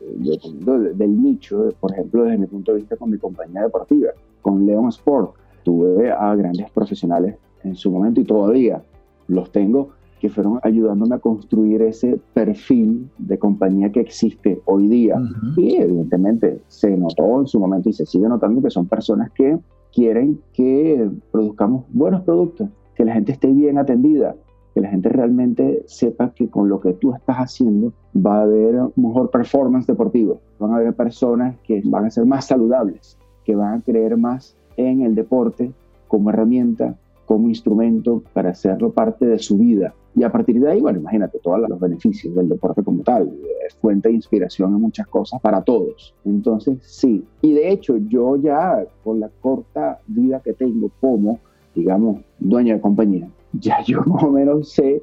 del 0.97 1.23
nicho, 1.23 1.69
por 1.79 1.93
ejemplo, 1.93 2.25
desde 2.25 2.39
mi 2.39 2.47
punto 2.47 2.73
de 2.73 2.79
vista 2.79 2.97
con 2.97 3.11
mi 3.11 3.19
compañía 3.19 3.61
deportiva, 3.65 4.13
con 4.41 4.65
Leon 4.65 4.89
Sport, 4.89 5.35
tuve 5.63 6.11
a 6.11 6.35
grandes 6.35 6.71
profesionales 6.71 7.37
en 7.65 7.75
su 7.75 7.91
momento 7.91 8.23
y 8.23 8.25
todavía 8.25 8.83
los 9.29 9.53
tengo 9.53 9.91
que 10.21 10.31
fueron 10.31 10.59
ayudándome 10.63 11.17
a 11.17 11.19
construir 11.19 11.83
ese 11.83 12.19
perfil 12.33 13.11
de 13.19 13.39
compañía 13.39 13.93
que 13.93 14.01
existe 14.01 14.63
hoy 14.65 14.89
día. 14.89 15.21
Y 15.57 15.77
evidentemente 15.77 16.63
se 16.69 16.97
notó 16.97 17.41
en 17.41 17.47
su 17.47 17.61
momento 17.61 17.91
y 17.91 17.93
se 17.93 18.07
sigue 18.07 18.27
notando 18.27 18.63
que 18.63 18.71
son 18.71 18.87
personas 18.87 19.31
que 19.33 19.59
quieren 19.93 20.41
que 20.55 21.11
produzcamos 21.31 21.85
buenos 21.91 22.23
productos, 22.23 22.71
que 22.95 23.05
la 23.05 23.13
gente 23.13 23.33
esté 23.33 23.49
bien 23.49 23.77
atendida, 23.77 24.35
que 24.75 24.81
la 24.81 24.89
gente 24.89 25.09
realmente 25.09 25.83
sepa 25.87 26.33
que 26.35 26.49
con 26.49 26.69
lo 26.69 26.81
que 26.81 26.95
tú 26.95 27.15
estás 27.15 27.37
haciendo 27.37 27.93
va 28.15 28.39
a 28.39 28.43
haber 28.43 28.77
mejor 28.97 29.31
performance 29.31 29.87
deportivo, 29.87 30.41
van 30.59 30.73
a 30.73 30.77
haber 30.77 30.95
personas 30.95 31.57
que 31.65 31.83
van 31.85 32.07
a 32.07 32.11
ser 32.11 32.25
más 32.27 32.47
saludables, 32.47 33.19
que 33.45 33.55
van 33.55 33.75
a 33.75 33.83
creer 33.83 34.17
más 34.17 34.57
en 34.77 35.03
el 35.03 35.15
deporte 35.15 35.73
como 36.09 36.31
herramienta, 36.31 36.97
como 37.27 37.49
instrumento 37.49 38.23
para 38.33 38.51
hacerlo 38.51 38.93
parte 38.93 39.27
de 39.27 39.39
su 39.39 39.59
vida 39.59 39.95
y 40.15 40.25
a 40.25 40.31
partir 40.31 40.61
de 40.61 40.71
ahí, 40.71 40.81
bueno, 40.81 40.99
imagínate 40.99 41.39
todos 41.39 41.61
los 41.69 41.81
beneficios 41.81 42.35
del 42.35 42.49
deporte 42.49 42.83
como 42.83 43.03
tal. 43.03 43.33
Es 43.67 43.75
fuente 43.77 44.09
de 44.09 44.15
inspiración 44.15 44.75
en 44.75 44.81
muchas 44.81 45.07
cosas 45.07 45.41
para 45.41 45.63
todos. 45.63 46.15
Entonces, 46.25 46.79
sí. 46.83 47.25
Y 47.41 47.55
de 47.55 47.71
hecho, 47.71 47.97
yo 47.97 48.37
ya 48.37 48.85
con 49.03 49.21
la 49.21 49.31
corta 49.41 50.01
vida 50.07 50.41
que 50.41 50.53
tengo 50.53 50.91
como, 51.01 51.39
digamos, 51.75 52.21
dueño 52.39 52.75
de 52.75 52.81
compañía, 52.81 53.29
ya 53.53 53.83
yo 53.83 54.03
más 54.07 54.23
o 54.23 54.31
menos 54.31 54.73
sé 54.73 55.03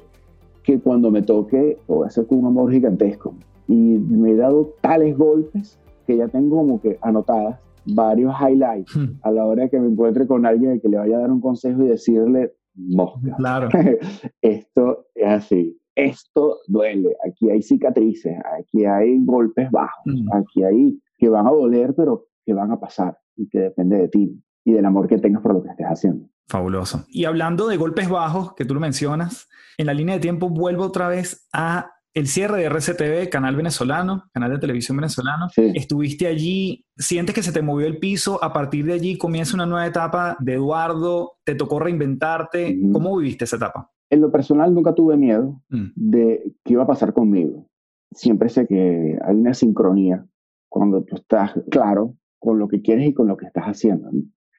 que 0.62 0.78
cuando 0.78 1.10
me 1.10 1.22
toque, 1.22 1.78
voy 1.86 2.04
a 2.04 2.08
hacer 2.08 2.26
con 2.26 2.38
un 2.38 2.46
amor 2.46 2.70
gigantesco. 2.72 3.34
Y 3.66 3.74
me 3.74 4.32
he 4.32 4.36
dado 4.36 4.74
tales 4.80 5.16
golpes 5.16 5.78
que 6.06 6.16
ya 6.16 6.28
tengo 6.28 6.56
como 6.56 6.80
que 6.80 6.98
anotadas 7.02 7.58
varios 7.86 8.34
highlights 8.40 8.96
hmm. 8.96 9.20
a 9.22 9.30
la 9.30 9.46
hora 9.46 9.64
de 9.64 9.70
que 9.70 9.80
me 9.80 9.88
encuentre 9.88 10.26
con 10.26 10.44
alguien 10.44 10.80
que 10.80 10.88
le 10.88 10.98
vaya 10.98 11.16
a 11.16 11.20
dar 11.20 11.30
un 11.30 11.40
consejo 11.40 11.82
y 11.82 11.88
decirle, 11.88 12.52
mosca. 12.74 13.34
Claro. 13.36 13.68
Esto 14.42 15.06
es 15.14 15.28
así. 15.28 15.78
Esto 15.94 16.58
duele. 16.66 17.16
Aquí 17.26 17.50
hay 17.50 17.62
cicatrices, 17.62 18.36
aquí 18.58 18.84
hay 18.84 19.22
golpes 19.24 19.70
bajos, 19.70 20.04
mm. 20.06 20.32
aquí 20.32 20.62
hay 20.62 20.98
que 21.18 21.28
van 21.28 21.46
a 21.46 21.50
doler, 21.50 21.94
pero 21.94 22.26
que 22.44 22.54
van 22.54 22.70
a 22.70 22.80
pasar 22.80 23.18
y 23.36 23.48
que 23.48 23.58
depende 23.58 23.98
de 23.98 24.08
ti 24.08 24.42
y 24.64 24.72
del 24.72 24.84
amor 24.84 25.06
que 25.06 25.18
tengas 25.18 25.42
por 25.42 25.54
lo 25.54 25.62
que 25.62 25.68
estés 25.70 25.86
haciendo. 25.86 26.26
Fabuloso. 26.50 27.04
Y 27.08 27.26
hablando 27.26 27.68
de 27.68 27.76
golpes 27.76 28.08
bajos, 28.08 28.54
que 28.54 28.64
tú 28.64 28.74
lo 28.74 28.80
mencionas, 28.80 29.48
en 29.78 29.86
la 29.86 29.94
línea 29.94 30.16
de 30.16 30.20
tiempo 30.20 30.48
vuelvo 30.48 30.82
otra 30.82 31.06
vez 31.06 31.46
a 31.52 31.92
el 32.12 32.26
cierre 32.26 32.58
de 32.58 32.68
RCTV, 32.68 33.30
canal 33.30 33.54
venezolano, 33.54 34.24
canal 34.32 34.50
de 34.50 34.58
televisión 34.58 34.96
venezolano, 34.96 35.46
estuviste 35.56 36.26
allí, 36.26 36.84
sientes 36.96 37.36
que 37.36 37.44
se 37.44 37.52
te 37.52 37.62
movió 37.62 37.86
el 37.86 37.98
piso, 37.98 38.42
a 38.42 38.52
partir 38.52 38.84
de 38.84 38.94
allí 38.94 39.16
comienza 39.16 39.54
una 39.54 39.64
nueva 39.64 39.86
etapa 39.86 40.36
de 40.40 40.54
Eduardo, 40.54 41.34
te 41.44 41.54
tocó 41.54 41.78
reinventarte, 41.78 42.80
¿cómo 42.92 43.16
viviste 43.16 43.44
esa 43.44 43.56
etapa? 43.56 43.92
En 44.10 44.20
lo 44.20 44.32
personal 44.32 44.74
nunca 44.74 44.92
tuve 44.92 45.16
miedo 45.16 45.62
mm. 45.68 45.90
de 45.94 46.52
qué 46.64 46.72
iba 46.72 46.82
a 46.82 46.88
pasar 46.88 47.12
conmigo. 47.12 47.68
Siempre 48.12 48.48
sé 48.48 48.66
que 48.66 49.16
hay 49.24 49.36
una 49.36 49.54
sincronía 49.54 50.26
cuando 50.68 51.04
tú 51.04 51.14
estás 51.14 51.52
claro 51.70 52.16
con 52.40 52.58
lo 52.58 52.66
que 52.66 52.82
quieres 52.82 53.08
y 53.08 53.14
con 53.14 53.28
lo 53.28 53.36
que 53.36 53.46
estás 53.46 53.66
haciendo. 53.66 54.10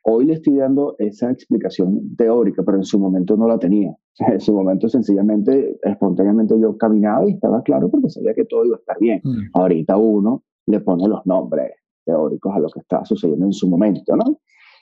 Hoy 0.04 0.26
le 0.26 0.34
estoy 0.34 0.56
dando 0.56 0.96
esa 0.98 1.30
explicación 1.30 2.16
teórica, 2.16 2.64
pero 2.64 2.78
en 2.78 2.84
su 2.84 3.00
momento 3.00 3.38
no 3.38 3.48
la 3.48 3.60
tenía. 3.60 3.96
En 4.28 4.40
su 4.40 4.54
momento 4.54 4.90
sencillamente, 4.90 5.80
espontáneamente 5.84 6.60
yo 6.60 6.78
caminaba 6.78 7.28
y 7.28 7.34
estaba 7.34 7.62
claro 7.64 7.90
porque 7.90 8.10
sabía 8.10 8.34
que 8.34 8.46
todo 8.46 8.66
iba 8.66 8.76
a 8.76 8.80
estar 8.80 8.98
bien. 9.00 9.22
Mm. 9.24 9.50
Ahorita 9.54 9.98
uno 9.98 10.44
le 10.68 10.80
pone 10.82 11.08
los 11.08 11.26
nombres 11.26 11.72
teóricos 12.06 12.54
a 12.54 12.60
lo 12.60 12.70
que 12.70 12.82
estaba 12.82 13.06
sucediendo 13.06 13.46
en 13.46 13.54
su 13.54 13.70
momento, 13.70 14.16
¿no? 14.16 14.40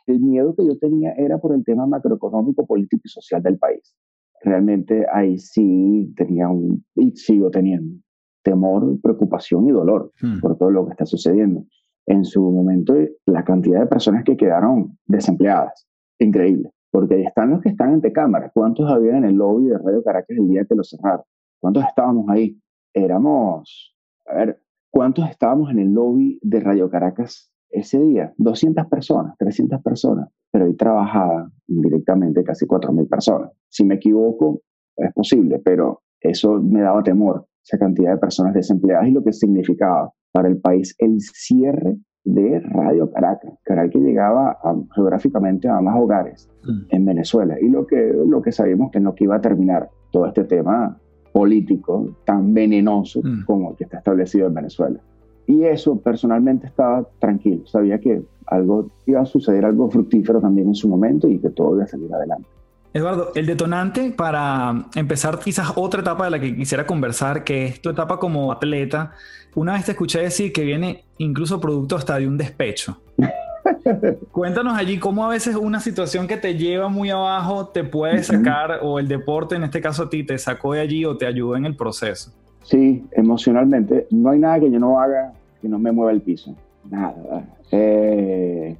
El 0.08 0.20
miedo 0.20 0.56
que 0.56 0.66
yo 0.66 0.78
tenía 0.78 1.14
era 1.14 1.38
por 1.38 1.54
el 1.54 1.64
tema 1.64 1.86
macroeconómico, 1.86 2.66
político 2.66 3.04
y 3.06 3.10
social 3.10 3.44
del 3.44 3.58
país. 3.58 3.96
Realmente 4.42 5.06
ahí 5.14 5.38
sí 5.38 6.12
tenía 6.18 6.50
un, 6.50 6.84
y 6.96 7.12
sigo 7.12 7.52
teniendo, 7.52 8.02
temor, 8.44 9.00
preocupación 9.02 9.68
y 9.68 9.72
dolor 9.72 10.12
mm. 10.22 10.40
por 10.40 10.58
todo 10.58 10.72
lo 10.72 10.86
que 10.86 10.92
está 10.92 11.06
sucediendo 11.06 11.66
en 12.10 12.25
su 12.25 12.42
momento 12.42 12.96
la 13.28 13.44
cantidad 13.44 13.80
de 13.82 13.86
personas 13.86 14.24
que 14.24 14.36
quedaron 14.36 14.98
desempleadas. 15.06 15.88
Increíble, 16.18 16.72
porque 16.92 17.16
ahí 17.16 17.24
están 17.24 17.51
los 17.51 17.62
que 17.62 17.70
están 17.70 17.94
ante 17.94 18.12
cámara. 18.12 18.51
¿Cuántos 18.54 18.92
había 18.92 19.16
en 19.16 19.25
el 19.25 19.36
lobby 19.36 19.68
de 19.68 19.78
Radio 19.78 20.04
Caracas 20.04 20.36
el 20.38 20.48
día 20.48 20.66
que 20.66 20.75
lo 20.75 20.84
cerraron? 20.84 21.22
¿Cuántos 21.62 21.86
estábamos 21.86 22.28
ahí? 22.30 22.60
Éramos, 22.94 23.96
a 24.25 24.34
ver, 24.34 24.60
¿cuántos 24.92 25.30
estábamos 25.30 25.70
en 25.70 25.80
el 25.80 25.94
lobby 25.94 26.39
de 26.42 26.60
Radio 26.60 26.89
Caracas 26.89 27.54
ese 27.70 28.00
día? 28.00 28.34
200 28.38 28.88
personas, 28.88 29.38
300 29.38 29.80
personas, 29.84 30.30
pero 30.51 30.66
ahí 30.66 30.74
trabajaban 30.74 31.51
indirectamente 31.68 32.44
casi 32.44 32.66
4.000 32.66 33.08
personas. 33.08 33.51
Si 33.70 33.86
me 33.86 33.96
equivoco, 33.96 34.62
es 34.98 35.13
posible, 35.13 35.62
pero 35.63 36.01
eso 36.20 36.60
me 36.60 36.82
daba 36.82 37.04
temor, 37.04 37.46
esa 37.70 37.78
cantidad 37.78 38.12
de 38.12 38.18
personas 38.18 38.54
desempleadas 38.54 39.08
y 39.08 39.12
lo 39.12 39.24
que 39.24 39.34
significaba 39.34 40.12
para 40.32 40.48
el 40.48 40.58
país 40.60 40.96
el 41.00 41.20
cierre 41.22 41.98
de 42.26 42.60
Radio 42.60 43.12
Caracas, 43.12 43.54
Caracas 43.64 43.92
que 43.94 44.00
llegaba 44.00 44.58
geográficamente 44.94 45.68
a 45.68 45.80
más 45.82 45.96
hogares 45.98 46.50
mm. 46.64 46.82
en 46.90 47.06
Venezuela 47.06 47.56
y 47.60 47.70
lo 47.70 47.88
que, 47.88 48.14
lo 48.28 48.42
que 48.42 48.52
sabíamos 48.52 48.92
que 48.92 49.00
no 49.00 49.16
que 49.16 49.24
iba 49.24 49.38
a 49.38 49.42
terminar 49.42 49.90
todo 50.12 50.26
este 50.26 50.44
tema 50.44 50.98
político 51.32 52.16
tan 52.26 52.54
venenoso 52.54 53.22
Mm. 53.24 53.46
como 53.46 53.72
el 53.72 53.76
que 53.76 53.84
está 53.86 53.98
establecido 53.98 54.48
en 54.48 54.54
Venezuela. 54.54 55.00
Y 55.48 55.64
eso 55.64 56.00
personalmente 56.00 56.68
estaba 56.68 57.08
tranquilo, 57.20 57.66
sabía 57.66 58.00
que 58.00 58.22
algo 58.48 58.92
iba 59.06 59.22
a 59.22 59.26
suceder, 59.26 59.66
algo 59.66 59.90
fructífero 59.90 60.40
también 60.40 60.68
en 60.68 60.76
su 60.76 60.88
momento 60.88 61.28
y 61.28 61.40
que 61.40 61.50
todo 61.50 61.76
iba 61.76 61.84
a 61.84 61.88
salir 61.88 62.14
adelante. 62.14 62.48
Eduardo, 62.93 63.31
el 63.36 63.46
detonante 63.46 64.12
para 64.12 64.86
empezar 64.96 65.39
quizás 65.39 65.74
otra 65.75 66.01
etapa 66.01 66.25
de 66.25 66.31
la 66.31 66.39
que 66.39 66.55
quisiera 66.55 66.88
conversar, 66.88 67.43
que 67.43 67.65
es 67.65 67.81
tu 67.81 67.89
etapa 67.89 68.17
como 68.17 68.51
atleta. 68.51 69.12
Una 69.55 69.74
vez 69.74 69.86
te 69.86 69.91
escuché 69.91 70.19
decir 70.19 70.51
que 70.51 70.63
viene 70.63 71.03
incluso 71.19 71.62
producto 71.62 71.96
hasta 71.96 72.17
de 72.17 72.27
un 72.27 72.38
despecho. 72.38 73.00
Cuéntanos 74.31 74.75
allí 74.75 74.98
cómo 74.98 75.25
a 75.25 75.29
veces 75.29 75.55
una 75.55 75.79
situación 75.79 76.27
que 76.27 76.38
te 76.38 76.55
lleva 76.55 76.89
muy 76.89 77.12
abajo 77.12 77.67
te 77.67 77.84
puede 77.84 78.24
sacar, 78.24 78.79
o 78.81 79.00
el 79.00 79.08
deporte 79.08 79.55
en 79.55 79.63
este 79.63 79.81
caso 79.81 80.03
a 80.03 80.10
ti 80.10 80.24
te 80.24 80.38
sacó 80.38 80.74
de 80.74 80.81
allí 80.81 81.05
o 81.05 81.15
te 81.15 81.27
ayudó 81.27 81.55
en 81.55 81.65
el 81.65 81.75
proceso. 81.75 82.31
Sí, 82.63 83.03
emocionalmente, 83.12 84.08
no 84.10 84.29
hay 84.29 84.39
nada 84.39 84.60
que 84.60 84.72
yo 84.72 84.79
no 84.79 85.00
haga 85.00 85.34
que 85.62 85.67
no 85.67 85.77
me 85.77 85.91
mueva 85.91 86.12
el 86.12 86.22
piso. 86.22 86.55
Nada. 86.89 87.46
Eh, 87.72 88.75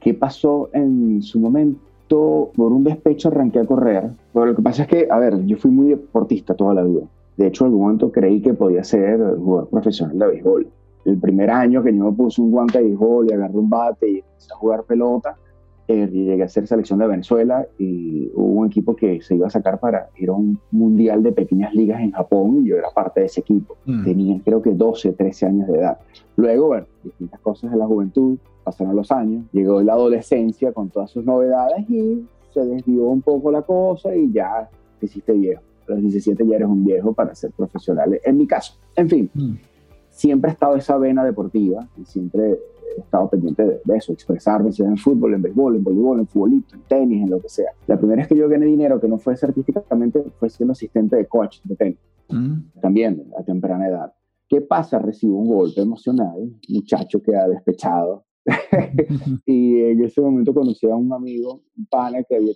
¿Qué 0.00 0.14
pasó 0.14 0.70
en 0.72 1.22
su 1.22 1.38
momento? 1.38 1.80
Por 2.10 2.72
un 2.72 2.82
despecho 2.82 3.28
arranqué 3.28 3.60
a 3.60 3.64
correr. 3.64 4.10
Pero 4.32 4.46
lo 4.46 4.56
que 4.56 4.62
pasa 4.62 4.82
es 4.82 4.88
que, 4.88 5.06
a 5.08 5.18
ver, 5.18 5.44
yo 5.46 5.56
fui 5.56 5.70
muy 5.70 5.90
deportista 5.90 6.54
toda 6.54 6.74
la 6.74 6.82
vida. 6.82 7.02
De 7.36 7.46
hecho, 7.46 7.64
en 7.64 7.68
algún 7.68 7.82
momento 7.82 8.10
creí 8.10 8.42
que 8.42 8.52
podía 8.52 8.82
ser 8.82 9.20
jugador 9.36 9.68
profesional 9.68 10.18
de 10.18 10.26
béisbol. 10.26 10.68
El 11.04 11.18
primer 11.18 11.50
año 11.50 11.82
que 11.82 11.96
yo 11.96 12.04
me 12.04 12.12
puse 12.12 12.42
un 12.42 12.50
guante 12.50 12.78
de 12.78 12.84
béisbol 12.84 13.30
y 13.30 13.32
agarré 13.32 13.56
un 13.56 13.70
bate 13.70 14.10
y 14.10 14.16
empecé 14.16 14.52
a 14.52 14.56
jugar 14.56 14.82
pelota, 14.82 15.36
eh, 15.90 16.08
llegué 16.08 16.44
a 16.44 16.48
ser 16.48 16.68
selección 16.68 17.00
de 17.00 17.08
Venezuela 17.08 17.66
y 17.76 18.30
hubo 18.34 18.60
un 18.60 18.68
equipo 18.68 18.94
que 18.94 19.20
se 19.22 19.34
iba 19.34 19.48
a 19.48 19.50
sacar 19.50 19.80
para 19.80 20.08
ir 20.16 20.28
a 20.28 20.34
un 20.34 20.56
mundial 20.70 21.20
de 21.24 21.32
pequeñas 21.32 21.74
ligas 21.74 22.00
en 22.00 22.12
Japón 22.12 22.60
y 22.62 22.68
yo 22.68 22.76
era 22.76 22.90
parte 22.90 23.18
de 23.20 23.26
ese 23.26 23.40
equipo. 23.40 23.76
Mm. 23.86 24.04
Tenía 24.04 24.40
creo 24.44 24.62
que 24.62 24.70
12, 24.70 25.14
13 25.14 25.46
años 25.46 25.66
de 25.66 25.78
edad. 25.78 25.98
Luego, 26.36 26.68
bueno, 26.68 26.86
distintas 27.02 27.40
cosas 27.40 27.72
de 27.72 27.76
la 27.76 27.86
juventud, 27.86 28.38
pasaron 28.62 28.94
los 28.94 29.10
años, 29.10 29.44
llegó 29.50 29.82
la 29.82 29.94
adolescencia 29.94 30.72
con 30.72 30.90
todas 30.90 31.10
sus 31.10 31.24
novedades 31.24 31.90
y 31.90 32.24
se 32.54 32.64
desvió 32.64 33.06
un 33.06 33.22
poco 33.22 33.50
la 33.50 33.62
cosa 33.62 34.14
y 34.14 34.30
ya 34.30 34.70
te 35.00 35.06
hiciste 35.06 35.32
viejo. 35.32 35.62
A 35.88 35.94
los 35.94 36.02
17 36.02 36.46
ya 36.46 36.54
eres 36.54 36.68
un 36.68 36.84
viejo 36.84 37.12
para 37.12 37.34
ser 37.34 37.50
profesional, 37.50 38.20
en 38.22 38.36
mi 38.36 38.46
caso. 38.46 38.74
En 38.94 39.08
fin, 39.08 39.28
Mm. 39.34 39.54
siempre 40.08 40.50
ha 40.50 40.52
estado 40.52 40.76
esa 40.76 40.96
vena 40.98 41.24
deportiva 41.24 41.88
y 42.00 42.04
siempre 42.04 42.60
he 42.96 43.00
estado 43.00 43.28
pendiente 43.30 43.64
de, 43.64 43.80
de 43.84 43.96
eso, 43.96 44.12
expresarme, 44.12 44.72
sea 44.72 44.86
en 44.88 44.96
fútbol, 44.96 45.34
en 45.34 45.42
béisbol, 45.42 45.76
en 45.76 45.84
voleibol, 45.84 46.20
en 46.20 46.26
futbolito, 46.26 46.74
en 46.74 46.82
tenis, 46.82 47.22
en 47.22 47.30
lo 47.30 47.40
que 47.40 47.48
sea. 47.48 47.70
La 47.86 47.98
primera 47.98 48.18
vez 48.20 48.28
que 48.28 48.36
yo 48.36 48.48
gané 48.48 48.66
dinero, 48.66 49.00
que 49.00 49.08
no 49.08 49.18
fue 49.18 49.34
artísticamente, 49.40 50.22
fue 50.38 50.48
siendo 50.50 50.72
asistente 50.72 51.16
de 51.16 51.26
coach 51.26 51.58
de 51.64 51.76
tenis, 51.76 51.98
Mm. 52.28 52.80
también 52.80 53.24
a 53.38 53.42
temprana 53.42 53.88
edad. 53.88 54.12
¿Qué 54.48 54.60
pasa? 54.60 54.98
Recibo 55.00 55.38
un 55.38 55.48
golpe 55.48 55.80
emocional, 55.80 56.50
muchacho 56.68 57.20
queda 57.22 57.48
despechado. 57.48 58.24
y 59.46 59.80
en 59.80 60.04
ese 60.04 60.20
momento 60.20 60.54
conocí 60.54 60.88
a 60.88 60.96
un 60.96 61.12
amigo, 61.12 61.62
un 61.76 61.86
pana 61.86 62.22
que 62.22 62.36
había, 62.36 62.52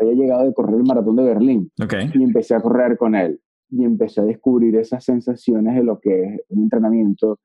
había 0.00 0.12
llegado 0.14 0.44
de 0.44 0.54
correr 0.54 0.76
el 0.76 0.84
maratón 0.84 1.16
de 1.16 1.24
Berlín 1.24 1.70
Ok. 1.82 1.94
y 2.14 2.22
empecé 2.22 2.54
a 2.54 2.60
correr 2.60 2.96
con 2.96 3.14
él 3.14 3.40
y 3.70 3.84
empecé 3.84 4.20
a 4.20 4.24
descubrir 4.24 4.76
esas 4.76 5.04
sensaciones 5.04 5.74
de 5.74 5.82
lo 5.82 5.98
que 5.98 6.22
es 6.24 6.40
un 6.50 6.64
entrenamiento 6.64 7.40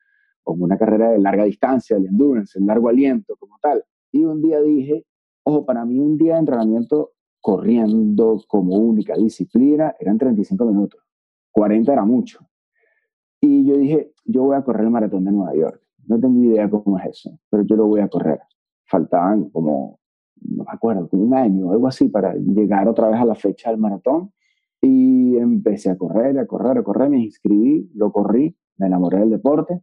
o 0.48 0.54
una 0.54 0.77
carrera 0.77 1.12
de 1.12 1.20
larga 1.20 1.44
distancia, 1.44 2.00
de 2.00 2.08
endurance, 2.08 2.58
el 2.58 2.66
largo 2.66 2.88
aliento 2.89 3.36
como 3.36 3.58
tal. 3.62 3.84
Y 4.12 4.24
un 4.24 4.42
día 4.42 4.62
dije, 4.62 5.06
ojo, 5.44 5.66
para 5.66 5.86
mí 5.86 6.00
un 6.00 6.18
día 6.18 6.34
de 6.34 6.39
entrenamiento 6.39 7.12
corriendo 7.42 8.42
como 8.48 8.75
única 8.77 9.16
disciplina 9.16 9.94
eran 10.00 10.18
35 10.18 10.66
minutos, 10.66 11.01
40 11.51 11.94
era 11.94 12.06
mucho. 12.06 12.39
Y 13.42 13.66
yo 13.66 13.77
dije, 13.77 14.13
yo 14.25 14.44
voy 14.44 14.56
a 14.56 14.63
correr 14.63 14.86
el 14.86 14.92
maratón 14.92 15.25
de 15.25 15.32
Nueva 15.32 15.54
York. 15.54 15.82
No 16.08 16.20
tengo 16.20 16.42
idea 16.44 16.70
cómo 16.70 16.98
es 16.98 17.05
eso, 17.07 17.38
pero 17.50 17.64
yo 17.64 17.75
lo 17.75 17.88
voy 17.88 18.01
a 18.01 18.07
correr. 18.07 18.40
Faltaban 18.86 19.50
como, 19.50 20.00
no 20.42 20.64
me 20.64 20.72
acuerdo, 20.72 21.10
como 21.10 21.24
un 21.24 21.33
año 21.33 21.68
o 21.68 21.72
algo 21.74 21.88
así 21.88 22.07
para 22.07 22.33
llegar 22.36 22.88
otra 22.88 23.10
vez 23.10 23.20
a 23.20 23.25
la 23.25 23.36
fecha 23.36 23.70
del 23.70 23.79
maratón. 23.79 24.31
Y 24.81 25.36
empecé 25.38 25.90
a 25.90 25.98
correr, 25.98 26.40
a 26.40 26.46
correr, 26.46 26.77
a 26.77 26.83
correr, 26.83 27.10
me 27.10 27.20
inscribí, 27.20 27.92
lo 27.96 28.12
corrí, 28.12 28.55
me 28.77 28.88
enamoré 28.88 29.20
del 29.20 29.31
deporte, 29.31 29.81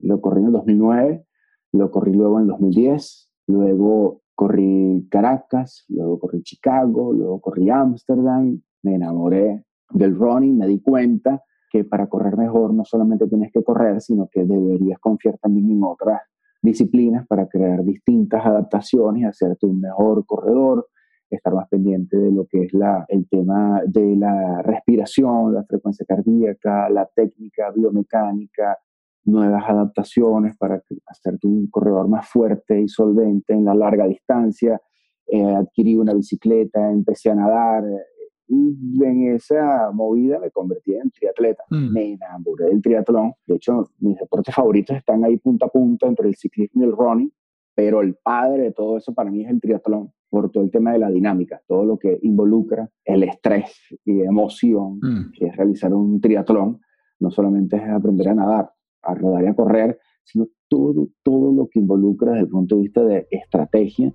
lo 0.00 0.20
corrí 0.20 0.40
en 0.40 0.46
el 0.46 0.52
2009, 0.52 1.26
lo 1.72 1.90
corrí 1.90 2.12
luego 2.12 2.38
en 2.38 2.42
el 2.42 2.48
2010, 2.48 3.30
luego 3.48 4.22
corrí 4.34 5.06
Caracas, 5.10 5.84
luego 5.88 6.18
corrí 6.18 6.42
Chicago, 6.42 7.12
luego 7.12 7.40
corrí 7.40 7.70
Ámsterdam, 7.70 8.60
me 8.82 8.94
enamoré 8.94 9.64
del 9.90 10.14
running, 10.16 10.58
me 10.58 10.66
di 10.66 10.80
cuenta 10.80 11.42
que 11.70 11.84
para 11.84 12.06
correr 12.08 12.36
mejor 12.36 12.72
no 12.74 12.84
solamente 12.84 13.26
tienes 13.26 13.50
que 13.52 13.62
correr, 13.62 14.00
sino 14.00 14.28
que 14.30 14.44
deberías 14.44 14.98
confiar 14.98 15.38
también 15.38 15.70
en 15.70 15.82
otras 15.82 16.20
disciplinas 16.62 17.26
para 17.26 17.46
crear 17.46 17.84
distintas 17.84 18.44
adaptaciones 18.44 19.26
hacerte 19.26 19.66
un 19.66 19.80
mejor 19.80 20.24
corredor, 20.26 20.88
estar 21.30 21.54
más 21.54 21.68
pendiente 21.68 22.16
de 22.16 22.30
lo 22.30 22.46
que 22.46 22.64
es 22.64 22.72
la, 22.72 23.04
el 23.08 23.28
tema 23.28 23.82
de 23.86 24.16
la 24.16 24.62
respiración, 24.62 25.54
la 25.54 25.64
frecuencia 25.64 26.04
cardíaca, 26.06 26.88
la 26.90 27.08
técnica 27.14 27.70
biomecánica, 27.74 28.78
nuevas 29.26 29.64
adaptaciones 29.68 30.56
para 30.56 30.82
hacerte 31.06 31.46
un 31.46 31.66
corredor 31.68 32.08
más 32.08 32.28
fuerte 32.28 32.80
y 32.80 32.88
solvente 32.88 33.52
en 33.52 33.64
la 33.64 33.74
larga 33.74 34.06
distancia. 34.06 34.80
Eh, 35.26 35.42
adquirí 35.42 35.96
una 35.96 36.14
bicicleta, 36.14 36.90
empecé 36.90 37.30
a 37.30 37.34
nadar 37.34 37.84
eh, 37.84 38.04
y 38.48 39.02
en 39.04 39.34
esa 39.34 39.90
movida 39.92 40.38
me 40.38 40.50
convertí 40.50 40.94
en 40.94 41.10
triatleta. 41.10 41.64
Mm. 41.70 41.92
Me 41.92 42.12
enamoré 42.12 42.66
del 42.66 42.80
triatlón. 42.80 43.32
De 43.46 43.56
hecho, 43.56 43.90
mis 43.98 44.16
deportes 44.18 44.54
favoritos 44.54 44.96
están 44.96 45.24
ahí 45.24 45.36
punta 45.36 45.66
a 45.66 45.68
punta 45.68 46.06
entre 46.06 46.28
el 46.28 46.36
ciclismo 46.36 46.82
y 46.82 46.86
el 46.86 46.92
running, 46.92 47.32
pero 47.74 48.00
el 48.02 48.14
padre 48.22 48.64
de 48.64 48.72
todo 48.72 48.96
eso 48.96 49.12
para 49.12 49.30
mí 49.30 49.44
es 49.44 49.50
el 49.50 49.60
triatlón 49.60 50.12
por 50.28 50.50
todo 50.50 50.64
el 50.64 50.70
tema 50.70 50.92
de 50.92 50.98
la 50.98 51.10
dinámica, 51.10 51.60
todo 51.66 51.84
lo 51.84 51.98
que 51.98 52.18
involucra 52.22 52.88
el 53.04 53.22
estrés 53.22 53.72
y 54.04 54.20
emoción 54.20 54.98
Mm. 55.00 55.32
que 55.32 55.46
es 55.46 55.56
realizar 55.56 55.92
un 55.94 56.20
triatlón, 56.20 56.80
no 57.20 57.30
solamente 57.30 57.76
es 57.76 57.88
aprender 57.88 58.28
a 58.28 58.34
nadar, 58.34 58.70
a 59.06 59.14
rodar 59.14 59.44
y 59.44 59.46
a 59.46 59.54
correr, 59.54 59.98
sino 60.24 60.48
todo, 60.68 61.08
todo 61.22 61.52
lo 61.52 61.68
que 61.68 61.78
involucra 61.78 62.32
desde 62.32 62.44
el 62.44 62.50
punto 62.50 62.76
de 62.76 62.82
vista 62.82 63.04
de 63.04 63.26
estrategia, 63.30 64.12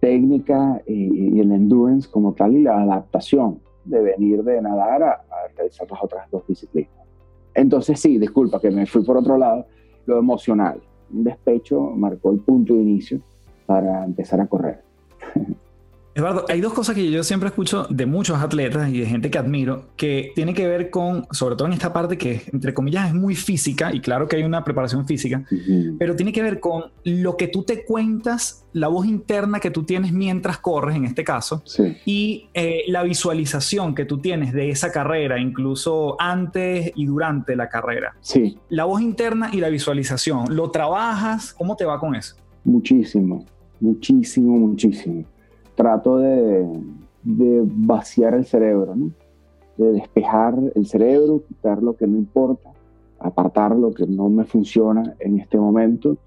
técnica 0.00 0.82
y, 0.86 1.36
y 1.36 1.40
el 1.40 1.52
endurance 1.52 2.08
como 2.10 2.32
tal 2.32 2.54
y 2.54 2.62
la 2.62 2.80
adaptación 2.80 3.60
de 3.84 4.00
venir 4.00 4.42
de 4.42 4.62
nadar 4.62 5.02
a, 5.02 5.12
a 5.12 5.48
realizar 5.56 5.90
las 5.90 6.02
otras 6.02 6.30
dos 6.30 6.46
disciplinas. 6.46 6.92
Entonces 7.54 8.00
sí, 8.00 8.18
disculpa 8.18 8.60
que 8.60 8.70
me 8.70 8.86
fui 8.86 9.04
por 9.04 9.16
otro 9.16 9.36
lado, 9.36 9.66
lo 10.06 10.18
emocional. 10.18 10.80
Un 11.12 11.24
despecho 11.24 11.80
marcó 11.80 12.30
el 12.30 12.40
punto 12.40 12.74
de 12.74 12.82
inicio 12.82 13.20
para 13.66 14.04
empezar 14.04 14.40
a 14.40 14.46
correr. 14.46 14.82
Eduardo, 16.20 16.44
hay 16.48 16.60
dos 16.60 16.72
cosas 16.74 16.94
que 16.94 17.10
yo 17.10 17.24
siempre 17.24 17.48
escucho 17.48 17.86
de 17.88 18.04
muchos 18.04 18.38
atletas 18.38 18.90
y 18.90 19.00
de 19.00 19.06
gente 19.06 19.30
que 19.30 19.38
admiro, 19.38 19.88
que 19.96 20.32
tiene 20.34 20.52
que 20.52 20.66
ver 20.68 20.90
con, 20.90 21.26
sobre 21.30 21.56
todo 21.56 21.66
en 21.66 21.72
esta 21.72 21.92
parte 21.92 22.18
que, 22.18 22.42
entre 22.52 22.74
comillas, 22.74 23.08
es 23.08 23.14
muy 23.14 23.34
física, 23.34 23.92
y 23.94 24.00
claro 24.00 24.28
que 24.28 24.36
hay 24.36 24.42
una 24.42 24.62
preparación 24.62 25.06
física, 25.06 25.44
Ujú. 25.50 25.96
pero 25.98 26.14
tiene 26.16 26.32
que 26.32 26.42
ver 26.42 26.60
con 26.60 26.84
lo 27.04 27.36
que 27.38 27.48
tú 27.48 27.62
te 27.62 27.84
cuentas, 27.84 28.66
la 28.74 28.88
voz 28.88 29.06
interna 29.06 29.60
que 29.60 29.70
tú 29.70 29.84
tienes 29.84 30.12
mientras 30.12 30.58
corres, 30.58 30.94
en 30.96 31.06
este 31.06 31.24
caso, 31.24 31.62
Sí, 31.64 31.96
y 32.04 32.48
eh, 32.54 32.82
la 32.88 33.02
visualización 33.02 33.94
que 33.94 34.04
tú 34.04 34.18
tienes 34.18 34.52
de 34.52 34.70
esa 34.70 34.92
carrera, 34.92 35.40
incluso 35.40 36.16
antes 36.20 36.92
y 36.94 37.06
durante 37.06 37.56
la 37.56 37.68
carrera. 37.70 38.14
sí, 38.20 38.58
La 38.68 38.84
voz 38.84 39.00
interna 39.00 39.48
y 39.52 39.60
la 39.60 39.70
visualización, 39.70 40.54
¿lo 40.54 40.70
trabajas? 40.70 41.54
¿Cómo 41.54 41.76
te 41.76 41.84
va 41.86 41.98
con 41.98 42.14
eso? 42.14 42.36
muchísimo, 42.62 43.46
muchísimo, 43.80 44.58
muchísimo. 44.58 45.24
Trato 45.82 46.18
de, 46.18 46.68
de 47.22 47.62
vaciar 47.64 48.34
el 48.34 48.44
cerebro, 48.44 48.94
¿no? 48.94 49.10
de 49.76 49.92
despejar 49.92 50.58
el 50.74 50.84
cerebro, 50.86 51.42
quitar 51.48 51.82
lo 51.82 51.94
que 51.96 52.06
no 52.06 52.18
importa, 52.18 52.68
apartar 53.18 53.74
lo 53.74 53.92
que 53.92 54.06
no 54.06 54.28
me 54.28 54.44
funciona 54.44 55.14
en 55.20 55.38
este 55.40 55.56
momento 55.58 56.18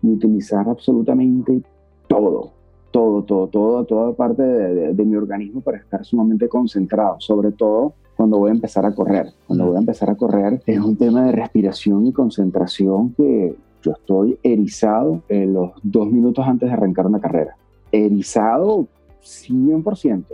y 0.00 0.10
utilizar 0.12 0.68
absolutamente 0.68 1.60
todo, 2.06 2.52
todo, 2.92 3.24
todo, 3.24 3.48
todo, 3.48 3.84
toda 3.84 4.12
parte 4.12 4.42
de, 4.42 4.74
de- 4.74 4.94
de 4.94 5.04
mi 5.04 5.16
organismo 5.16 5.60
para 5.60 5.78
estar 5.78 6.04
sumamente 6.04 6.48
concentrado, 6.48 7.16
sobre 7.18 7.50
todo 7.50 7.94
cuando 8.16 8.38
voy 8.38 8.50
a 8.50 8.54
empezar 8.54 8.84
a 8.86 8.94
correr. 8.94 9.32
Cuando 9.46 9.66
voy 9.66 9.76
a 9.76 9.80
empezar 9.80 10.08
a 10.10 10.14
correr 10.14 10.62
es 10.66 10.78
un 10.78 10.94
tema 10.96 11.24
de 11.24 11.32
respiración 11.32 12.06
y 12.06 12.12
concentración 12.12 13.12
que 13.14 13.56
yo 13.82 13.92
estoy 13.92 14.38
erizado 14.44 15.22
en 15.28 15.54
los 15.54 15.70
dos 15.82 16.08
minutos 16.10 16.46
antes 16.46 16.68
de 16.68 16.74
arrancar 16.74 17.06
una 17.06 17.18
carrera. 17.20 17.56
Erizado 17.90 18.86
100% 19.22 20.24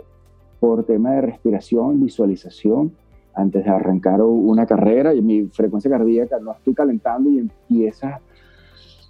por 0.59 0.83
tema 0.85 1.11
de 1.11 1.21
respiración, 1.21 2.01
visualización, 2.01 2.93
antes 3.37 3.63
de 3.63 3.69
arrancar 3.69 4.21
una 4.21 4.65
carrera 4.65 5.13
y 5.13 5.21
mi 5.21 5.47
frecuencia 5.47 5.91
cardíaca 5.91 6.39
no 6.39 6.53
estoy 6.53 6.73
calentando 6.73 7.29
y 7.29 7.37
empieza 7.37 8.19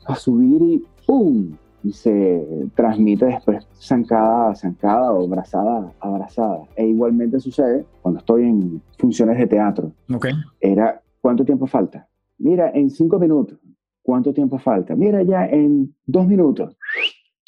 a 0.06 0.16
subir 0.16 0.62
y 0.62 0.86
¡pum! 1.06 1.54
y 1.84 1.94
se 1.94 2.70
transmite 2.76 3.26
después 3.26 3.66
zancada 3.80 4.50
a 4.50 4.56
zancada 4.56 5.12
o 5.14 5.26
abrazada 5.26 5.94
a 6.00 6.08
abrazada. 6.08 6.64
E 6.76 6.86
igualmente 6.86 7.40
sucede 7.40 7.86
cuando 8.02 8.20
estoy 8.20 8.44
en 8.44 8.82
funciones 8.98 9.38
de 9.38 9.48
teatro. 9.48 9.92
Okay. 10.14 10.34
Era, 10.60 11.02
¿cuánto 11.22 11.46
tiempo 11.46 11.66
falta? 11.66 12.08
Mira, 12.40 12.72
en 12.74 12.90
cinco 12.90 13.20
minutos. 13.20 13.60
¿Cuánto 14.02 14.34
tiempo 14.34 14.58
falta? 14.58 14.96
Mira, 14.96 15.22
ya 15.24 15.46
en 15.46 15.94
dos 16.06 16.28
minutos. 16.28 16.77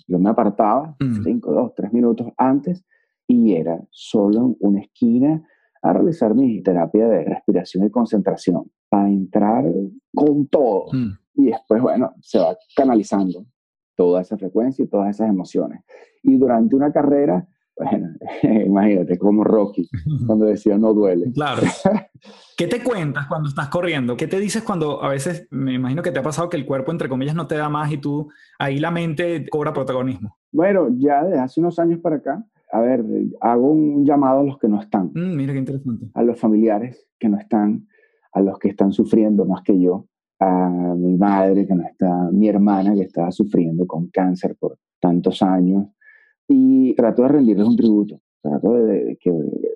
Yo 0.09 0.19
me 0.19 0.31
apartaba, 0.31 0.95
mm. 0.99 1.23
cinco, 1.23 1.51
dos, 1.51 1.73
tres 1.75 1.93
minutos 1.93 2.27
antes, 2.37 2.83
y 3.27 3.53
era 3.53 3.79
solo 3.91 4.39
en 4.39 4.57
una 4.59 4.81
esquina 4.81 5.43
a 5.81 5.93
realizar 5.93 6.33
mi 6.33 6.61
terapia 6.61 7.07
de 7.07 7.23
respiración 7.23 7.85
y 7.85 7.91
concentración 7.91 8.69
para 8.89 9.07
entrar 9.07 9.65
con 10.13 10.47
todo. 10.47 10.87
Mm. 10.91 11.11
Y 11.35 11.45
después, 11.45 11.81
bueno, 11.81 12.13
se 12.21 12.39
va 12.39 12.57
canalizando 12.75 13.45
toda 13.95 14.21
esa 14.21 14.37
frecuencia 14.37 14.83
y 14.83 14.87
todas 14.87 15.11
esas 15.11 15.29
emociones. 15.29 15.83
Y 16.23 16.37
durante 16.37 16.75
una 16.75 16.91
carrera, 16.91 17.47
bueno, 17.79 18.09
imagínate, 18.65 19.17
como 19.17 19.43
Rocky, 19.43 19.89
cuando 20.27 20.45
decía 20.45 20.77
no 20.77 20.93
duele. 20.93 21.31
Claro. 21.31 21.61
¿Qué 22.57 22.67
te 22.67 22.83
cuentas 22.83 23.27
cuando 23.27 23.47
estás 23.47 23.69
corriendo? 23.69 24.17
¿Qué 24.17 24.27
te 24.27 24.39
dices 24.39 24.63
cuando 24.63 25.01
a 25.01 25.07
veces, 25.07 25.47
me 25.49 25.73
imagino 25.73 26.01
que 26.01 26.11
te 26.11 26.19
ha 26.19 26.23
pasado 26.23 26.49
que 26.49 26.57
el 26.57 26.65
cuerpo, 26.65 26.91
entre 26.91 27.07
comillas, 27.07 27.35
no 27.35 27.47
te 27.47 27.55
da 27.55 27.69
más 27.69 27.91
y 27.91 27.97
tú, 27.97 28.29
ahí 28.59 28.79
la 28.79 28.91
mente 28.91 29.47
cobra 29.49 29.71
protagonismo? 29.71 30.35
Bueno, 30.51 30.89
ya 30.97 31.23
desde 31.23 31.39
hace 31.39 31.61
unos 31.61 31.79
años 31.79 31.99
para 31.99 32.17
acá, 32.17 32.45
a 32.71 32.81
ver, 32.81 33.03
hago 33.39 33.71
un 33.71 34.05
llamado 34.05 34.41
a 34.41 34.43
los 34.43 34.57
que 34.57 34.67
no 34.67 34.81
están. 34.81 35.11
Mm, 35.13 35.35
mira 35.35 35.53
qué 35.53 35.59
interesante. 35.59 36.07
A 36.13 36.21
los 36.21 36.37
familiares 36.37 37.07
que 37.17 37.29
no 37.29 37.37
están, 37.37 37.87
a 38.33 38.41
los 38.41 38.59
que 38.59 38.67
están 38.67 38.91
sufriendo 38.91 39.45
más 39.45 39.61
que 39.63 39.79
yo, 39.79 40.07
a 40.39 40.69
mi 40.97 41.15
madre 41.17 41.65
que 41.65 41.75
no 41.75 41.83
está, 41.83 42.29
mi 42.31 42.49
hermana 42.49 42.93
que 42.93 43.01
estaba 43.01 43.31
sufriendo 43.31 43.87
con 43.87 44.07
cáncer 44.07 44.55
por 44.59 44.77
tantos 44.99 45.41
años, 45.41 45.87
y 46.49 46.95
trato 46.95 47.21
de 47.23 47.27
rendirles 47.29 47.67
un 47.67 47.75
tributo, 47.77 48.19
trato 48.41 48.73
de, 48.73 49.17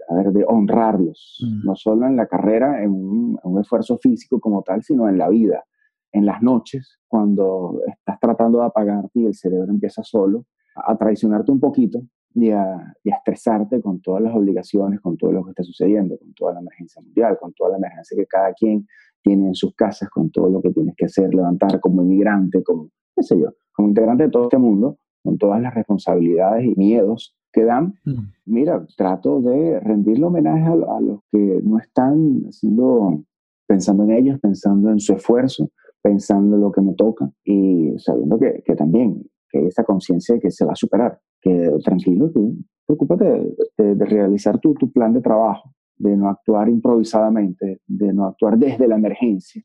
a 0.09 0.15
ver, 0.15 0.31
de 0.31 0.43
honrarlos, 0.47 1.39
mm. 1.41 1.65
no 1.65 1.75
solo 1.75 2.05
en 2.07 2.15
la 2.15 2.27
carrera, 2.27 2.83
en 2.83 2.91
un, 2.91 3.39
en 3.43 3.51
un 3.51 3.61
esfuerzo 3.61 3.97
físico 3.97 4.39
como 4.39 4.63
tal, 4.63 4.83
sino 4.83 5.07
en 5.07 5.17
la 5.17 5.29
vida, 5.29 5.63
en 6.11 6.25
las 6.25 6.41
noches, 6.41 6.99
cuando 7.07 7.79
estás 7.87 8.19
tratando 8.19 8.59
de 8.59 8.65
apagarte 8.65 9.19
y 9.19 9.25
el 9.25 9.35
cerebro 9.35 9.71
empieza 9.71 10.03
solo 10.03 10.45
a 10.75 10.97
traicionarte 10.97 11.51
un 11.51 11.59
poquito, 11.59 12.01
y 12.35 12.49
a, 12.49 12.93
estresarte 13.03 13.81
con 13.81 14.01
todas 14.01 14.21
las 14.23 14.35
obligaciones, 14.35 14.99
con 15.01 15.17
todo 15.17 15.31
lo 15.31 15.43
que 15.43 15.51
está 15.51 15.63
sucediendo, 15.63 16.17
con 16.17 16.33
toda 16.33 16.53
la 16.53 16.59
emergencia 16.61 17.01
mundial, 17.01 17.37
con 17.39 17.53
toda 17.53 17.71
la 17.71 17.77
emergencia 17.77 18.17
que 18.17 18.25
cada 18.25 18.53
quien 18.53 18.87
tiene 19.21 19.47
en 19.47 19.55
sus 19.55 19.75
casas, 19.75 20.09
con 20.09 20.31
todo 20.31 20.49
lo 20.49 20.61
que 20.61 20.71
tienes 20.71 20.95
que 20.97 21.05
hacer, 21.05 21.33
levantar 21.33 21.79
como 21.79 22.01
inmigrante, 22.01 22.63
como, 22.63 22.89
qué 23.15 23.23
sé 23.23 23.39
yo, 23.39 23.53
como 23.71 23.89
integrante 23.89 24.23
de 24.23 24.29
todo 24.29 24.43
este 24.43 24.57
mundo, 24.57 24.97
con 25.23 25.37
todas 25.37 25.61
las 25.61 25.73
responsabilidades 25.73 26.65
y 26.65 26.75
miedos 26.75 27.35
que 27.51 27.63
dan. 27.63 27.93
Mm. 28.05 28.31
Mira, 28.45 28.85
trato 28.97 29.41
de 29.41 29.79
rendirle 29.79 30.25
homenaje 30.25 30.65
a, 30.65 30.75
los 30.75 31.19
que 31.31 31.61
no 31.63 31.77
están 31.77 32.43
haciendo, 32.47 33.23
pensando 33.67 34.03
en 34.03 34.11
ellos, 34.11 34.39
pensando 34.41 34.89
en 34.89 34.99
su 34.99 35.13
esfuerzo, 35.13 35.69
pensando 36.01 36.55
en 36.55 36.61
lo 36.61 36.71
que 36.71 36.81
me 36.81 36.93
toca 36.95 37.31
y 37.45 37.93
sabiendo 37.97 38.37
que, 38.37 38.61
que 38.65 38.75
también 38.75 39.23
que 39.49 39.67
esa 39.67 39.83
conciencia 39.83 40.35
de 40.35 40.41
que 40.41 40.51
se 40.51 40.65
va 40.65 40.73
a 40.73 40.75
superar 40.75 41.19
que 41.43 41.69
tranquilo, 41.83 42.31
tú 42.31 42.55
preocúpate 42.85 43.55
de, 43.77 44.05
realizar 44.05 44.59
tu, 44.59 44.73
tu, 44.73 44.91
plan 44.91 45.13
de 45.13 45.21
trabajo, 45.21 45.73
de 45.97 46.15
no 46.15 46.29
actuar 46.29 46.69
improvisadamente, 46.69 47.81
de 47.85 48.13
no 48.13 48.25
actuar 48.25 48.57
desde 48.57 48.87
la 48.87 48.95
emergencia, 48.95 49.61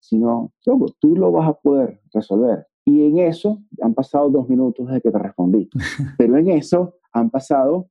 sino 0.00 0.52
tú 0.62 1.16
lo 1.16 1.30
vas 1.30 1.50
a 1.50 1.54
poder 1.54 2.00
resolver. 2.12 2.66
Y 2.88 3.04
en 3.04 3.18
eso 3.18 3.62
han 3.82 3.92
pasado 3.92 4.30
dos 4.30 4.48
minutos 4.48 4.86
desde 4.86 5.02
que 5.02 5.10
te 5.10 5.18
respondí, 5.18 5.68
pero 6.16 6.38
en 6.38 6.48
eso 6.48 6.94
han 7.12 7.28
pasado 7.28 7.90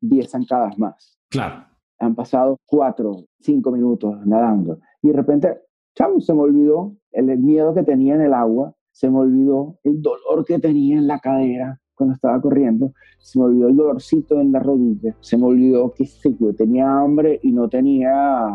diez 0.00 0.30
zancadas 0.30 0.78
más. 0.78 1.18
Claro. 1.28 1.66
Han 1.98 2.14
pasado 2.14 2.56
cuatro, 2.64 3.26
cinco 3.40 3.70
minutos 3.70 4.26
nadando. 4.26 4.78
Y 5.02 5.08
de 5.08 5.12
repente, 5.12 5.58
chamo, 5.94 6.18
se 6.20 6.32
me 6.32 6.40
olvidó 6.40 6.96
el 7.12 7.26
miedo 7.38 7.74
que 7.74 7.82
tenía 7.82 8.14
en 8.14 8.22
el 8.22 8.32
agua, 8.32 8.74
se 8.90 9.10
me 9.10 9.18
olvidó 9.18 9.78
el 9.84 10.00
dolor 10.00 10.46
que 10.46 10.58
tenía 10.58 10.96
en 10.96 11.06
la 11.06 11.18
cadera, 11.18 11.78
cuando 11.94 12.14
estaba 12.14 12.40
corriendo, 12.40 12.94
se 13.18 13.38
me 13.38 13.44
olvidó 13.44 13.68
el 13.68 13.76
dolorcito 13.76 14.40
en 14.40 14.52
la 14.52 14.60
rodilla, 14.60 15.14
se 15.20 15.36
me 15.36 15.44
olvidó 15.44 15.92
que 15.92 16.06
yo 16.06 16.54
tenía 16.54 16.90
hambre 16.90 17.38
y 17.42 17.52
no 17.52 17.68
tenía 17.68 18.48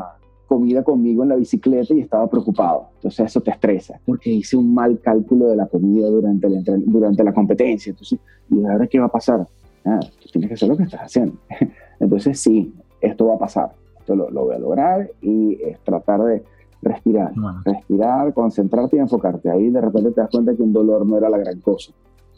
comida 0.48 0.84
conmigo 0.84 1.24
en 1.24 1.30
la 1.30 1.36
bicicleta 1.36 1.94
y 1.94 2.02
estaba 2.02 2.28
preocupado. 2.30 2.88
Entonces 2.96 3.26
eso 3.28 3.42
te 3.42 3.52
estresa, 3.52 4.00
porque 4.06 4.32
hice 4.32 4.58
un 4.58 4.74
mal 4.74 5.00
cálculo 5.00 5.48
de 5.48 5.56
la 5.56 5.68
comida 5.68 6.08
durante 6.08 6.50
la, 6.50 6.62
durante 6.86 7.24
la 7.24 7.34
competencia. 7.34 7.92
Entonces, 7.92 8.20
¿y 8.50 8.66
ahora 8.66 8.88
qué 8.88 9.00
va 9.00 9.06
a 9.06 9.12
pasar? 9.12 9.48
Ah, 9.86 10.00
tú 10.22 10.30
tienes 10.32 10.50
que 10.50 10.54
hacer 10.54 10.70
lo 10.70 10.78
que 10.78 10.84
estás 10.84 11.02
haciendo. 11.02 11.36
Entonces 12.00 12.40
sí, 12.40 12.74
esto 13.02 13.28
va 13.28 13.36
a 13.36 13.40
pasar, 13.40 13.72
esto 14.00 14.16
lo, 14.16 14.30
voy 14.32 14.56
a 14.56 14.60
lograr 14.60 15.10
y 15.22 15.58
es 15.62 15.80
tratar 15.84 16.24
de 16.24 16.44
respirar, 16.82 17.32
respirar, 17.64 18.34
concentrarte 18.34 18.98
y 18.98 19.00
enfocarte. 19.00 19.50
Ahí 19.50 19.70
de 19.70 19.82
repente 19.82 20.12
te 20.12 20.22
das 20.22 20.30
cuenta 20.30 20.54
que 20.56 20.62
un 20.62 20.74
dolor 20.74 21.06
no 21.06 21.18
era 21.18 21.30
la 21.30 21.38
gran 21.38 21.60
cosa 21.62 21.94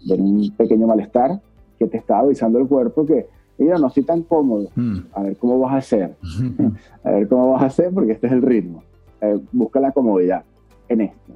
de 0.06 0.14
un 0.16 0.52
pequeño 0.56 0.88
malestar 0.88 1.42
que 1.80 1.88
te 1.88 1.98
está 1.98 2.20
avisando 2.20 2.60
el 2.60 2.68
cuerpo 2.68 3.06
que, 3.06 3.28
mira, 3.58 3.78
no 3.78 3.88
estoy 3.88 4.04
tan 4.04 4.24
cómodo, 4.24 4.70
mm. 4.76 4.98
a 5.14 5.24
ver 5.24 5.38
cómo 5.38 5.60
vas 5.60 5.74
a 5.74 5.78
hacer, 5.78 6.16
a 7.04 7.12
ver 7.12 7.28
cómo 7.28 7.52
vas 7.52 7.64
a 7.64 7.66
hacer 7.68 7.92
porque 7.94 8.14
este 8.14 8.28
es 8.28 8.34
el 8.34 8.42
ritmo. 8.42 8.84
Eh, 9.22 9.40
busca 9.52 9.80
la 9.80 9.92
comodidad 9.92 10.44
en 10.90 11.02
esto. 11.02 11.34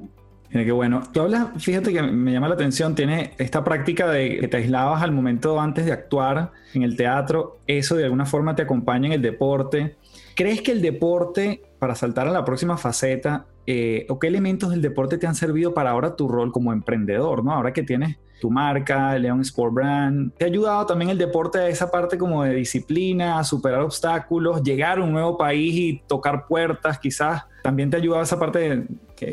Mira 0.50 0.64
qué 0.64 0.72
bueno. 0.72 1.02
Tú 1.12 1.20
hablas, 1.20 1.50
fíjate 1.62 1.92
que 1.92 2.02
me 2.02 2.32
llama 2.32 2.48
la 2.48 2.54
atención, 2.54 2.94
tiene 2.94 3.32
esta 3.38 3.62
práctica 3.62 4.08
de 4.08 4.38
que 4.40 4.48
te 4.48 4.56
aislabas 4.56 5.00
al 5.02 5.12
momento 5.12 5.60
antes 5.60 5.86
de 5.86 5.92
actuar 5.92 6.50
en 6.74 6.82
el 6.82 6.96
teatro, 6.96 7.58
eso 7.68 7.94
de 7.94 8.04
alguna 8.04 8.26
forma 8.26 8.56
te 8.56 8.62
acompaña 8.62 9.06
en 9.06 9.12
el 9.12 9.22
deporte. 9.22 9.96
¿Crees 10.34 10.60
que 10.62 10.72
el 10.72 10.82
deporte, 10.82 11.62
para 11.78 11.94
saltar 11.94 12.26
a 12.26 12.32
la 12.32 12.44
próxima 12.44 12.76
faceta, 12.76 13.46
eh, 13.66 14.06
o 14.08 14.18
qué 14.18 14.26
elementos 14.26 14.70
del 14.70 14.82
deporte 14.82 15.18
te 15.18 15.28
han 15.28 15.36
servido 15.36 15.72
para 15.72 15.90
ahora 15.90 16.16
tu 16.16 16.26
rol 16.26 16.50
como 16.50 16.72
emprendedor, 16.72 17.44
¿no? 17.44 17.52
Ahora 17.52 17.72
que 17.72 17.84
tienes 17.84 18.18
tu 18.40 18.50
marca, 18.50 19.16
León 19.18 19.40
Sport 19.42 19.74
Brand, 19.74 20.32
¿te 20.34 20.44
ha 20.44 20.48
ayudado 20.48 20.86
también 20.86 21.10
el 21.10 21.18
deporte 21.18 21.58
a 21.58 21.68
esa 21.68 21.90
parte 21.90 22.18
como 22.18 22.42
de 22.42 22.54
disciplina, 22.54 23.38
a 23.38 23.44
superar 23.44 23.82
obstáculos, 23.82 24.62
llegar 24.62 24.98
a 24.98 25.04
un 25.04 25.12
nuevo 25.12 25.36
país 25.36 25.74
y 25.74 26.02
tocar 26.06 26.46
puertas, 26.46 26.98
quizás? 26.98 27.44
¿También 27.62 27.90
te 27.90 27.96
ha 27.96 28.00
ayudado 28.00 28.22
esa 28.22 28.38
parte 28.38 28.58
de 28.58 28.86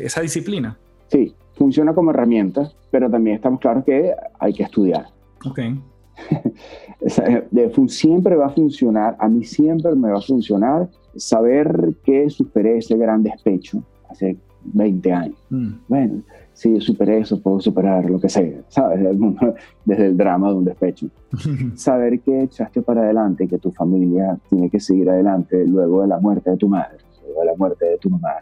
esa 0.04 0.20
disciplina? 0.20 0.78
Sí, 1.08 1.34
funciona 1.54 1.94
como 1.94 2.10
herramienta, 2.10 2.70
pero 2.90 3.10
también 3.10 3.36
estamos 3.36 3.60
claros 3.60 3.84
que 3.84 4.12
hay 4.38 4.52
que 4.52 4.62
estudiar. 4.62 5.06
Ok. 5.44 5.60
siempre 7.88 8.36
va 8.36 8.46
a 8.46 8.50
funcionar, 8.50 9.16
a 9.18 9.28
mí 9.28 9.44
siempre 9.44 9.94
me 9.94 10.10
va 10.10 10.18
a 10.18 10.22
funcionar 10.22 10.88
saber 11.16 11.94
que 12.04 12.28
superé 12.28 12.78
ese 12.78 12.96
gran 12.96 13.22
despecho 13.22 13.82
hace 14.08 14.36
20 14.72 15.12
años. 15.12 15.36
Mm. 15.50 15.72
Bueno, 15.88 16.22
si 16.52 16.74
yo 16.74 16.80
superé 16.80 17.18
eso, 17.18 17.40
puedo 17.40 17.60
superar 17.60 18.08
lo 18.10 18.18
que 18.18 18.28
sea, 18.28 18.62
¿sabes? 18.68 19.00
Desde 19.84 20.06
el 20.06 20.16
drama 20.16 20.48
de 20.48 20.54
un 20.54 20.64
despecho. 20.64 21.08
saber 21.74 22.20
que 22.20 22.42
echaste 22.42 22.82
para 22.82 23.02
adelante 23.02 23.44
y 23.44 23.48
que 23.48 23.58
tu 23.58 23.70
familia 23.70 24.38
tiene 24.48 24.68
que 24.70 24.80
seguir 24.80 25.08
adelante 25.08 25.64
luego 25.66 26.02
de 26.02 26.08
la 26.08 26.18
muerte 26.18 26.50
de 26.50 26.56
tu 26.56 26.68
madre, 26.68 26.98
luego 27.24 27.40
de 27.40 27.46
la 27.46 27.56
muerte 27.56 27.84
de 27.86 27.98
tu 27.98 28.10
mamá. 28.10 28.34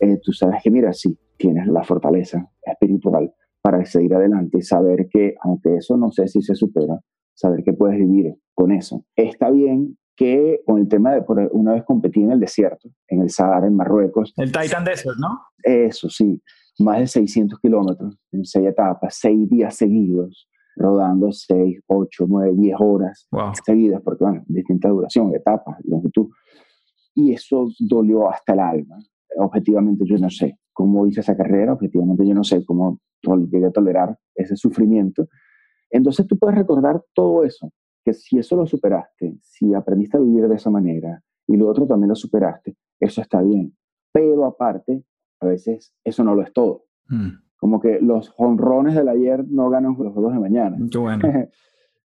Eh, 0.00 0.18
tú 0.22 0.32
sabes 0.32 0.62
que, 0.62 0.70
mira, 0.70 0.92
sí, 0.92 1.16
tienes 1.36 1.66
la 1.68 1.84
fortaleza 1.84 2.50
espiritual 2.64 3.32
para 3.60 3.84
seguir 3.84 4.14
adelante 4.14 4.58
y 4.58 4.62
saber 4.62 5.08
que, 5.08 5.36
aunque 5.42 5.76
eso 5.76 5.96
no 5.96 6.10
sé 6.10 6.26
si 6.26 6.42
se 6.42 6.54
supera, 6.54 6.98
saber 7.34 7.62
que 7.62 7.72
puedes 7.72 7.98
vivir 7.98 8.34
con 8.54 8.72
eso. 8.72 9.04
Está 9.14 9.50
bien 9.50 9.96
que 10.16 10.60
con 10.66 10.78
el 10.78 10.88
tema 10.88 11.12
de, 11.12 11.22
por 11.22 11.38
una 11.52 11.72
vez 11.72 11.84
competí 11.84 12.22
en 12.22 12.32
el 12.32 12.40
desierto, 12.40 12.88
en 13.08 13.22
el 13.22 13.30
Sahara, 13.30 13.66
en 13.66 13.76
Marruecos. 13.76 14.32
El 14.36 14.52
Titan 14.52 14.84
Desert, 14.84 15.16
¿no? 15.18 15.40
Eso, 15.62 16.08
sí. 16.08 16.40
Más 16.78 16.98
de 16.98 17.06
600 17.06 17.58
kilómetros 17.60 18.18
en 18.32 18.44
seis 18.44 18.66
etapas, 18.66 19.16
seis 19.18 19.48
días 19.48 19.76
seguidos, 19.76 20.48
rodando 20.76 21.30
seis, 21.32 21.80
ocho, 21.86 22.24
nueve, 22.28 22.54
diez 22.56 22.76
horas 22.78 23.28
seguidas, 23.64 24.00
porque, 24.02 24.24
bueno, 24.24 24.42
distinta 24.46 24.88
duración, 24.88 25.34
etapas, 25.34 25.76
longitud. 25.84 26.28
Y 27.14 27.32
eso 27.32 27.68
dolió 27.78 28.30
hasta 28.30 28.54
el 28.54 28.60
alma. 28.60 28.96
Objetivamente 29.36 30.04
yo 30.06 30.16
no 30.16 30.30
sé 30.30 30.58
cómo 30.72 31.06
hice 31.06 31.20
esa 31.20 31.36
carrera, 31.36 31.74
objetivamente 31.74 32.26
yo 32.26 32.34
no 32.34 32.44
sé 32.44 32.64
cómo 32.64 33.00
llegué 33.50 33.66
a 33.66 33.70
tolerar 33.70 34.18
ese 34.34 34.56
sufrimiento. 34.56 35.28
Entonces 35.90 36.26
tú 36.26 36.38
puedes 36.38 36.56
recordar 36.56 37.02
todo 37.12 37.44
eso, 37.44 37.70
que 38.04 38.12
si 38.12 38.38
eso 38.38 38.56
lo 38.56 38.66
superaste, 38.66 39.36
si 39.40 39.74
aprendiste 39.74 40.16
a 40.16 40.20
vivir 40.20 40.48
de 40.48 40.56
esa 40.56 40.70
manera 40.70 41.22
y 41.46 41.56
lo 41.56 41.68
otro 41.68 41.86
también 41.86 42.08
lo 42.10 42.14
superaste, 42.14 42.76
eso 43.00 43.20
está 43.20 43.42
bien. 43.42 43.74
Pero 44.12 44.44
aparte, 44.44 45.04
a 45.40 45.46
veces 45.46 45.94
eso 46.04 46.24
no 46.24 46.34
lo 46.34 46.42
es 46.42 46.52
todo. 46.52 46.84
Mm. 47.08 47.30
Como 47.56 47.80
que 47.80 48.00
los 48.00 48.32
honrones 48.36 48.94
del 48.94 49.08
ayer 49.08 49.44
no 49.48 49.70
ganan 49.70 49.96
los 49.98 50.12
juegos 50.12 50.32
de 50.32 50.40
mañana. 50.40 50.76
bueno. 50.98 51.22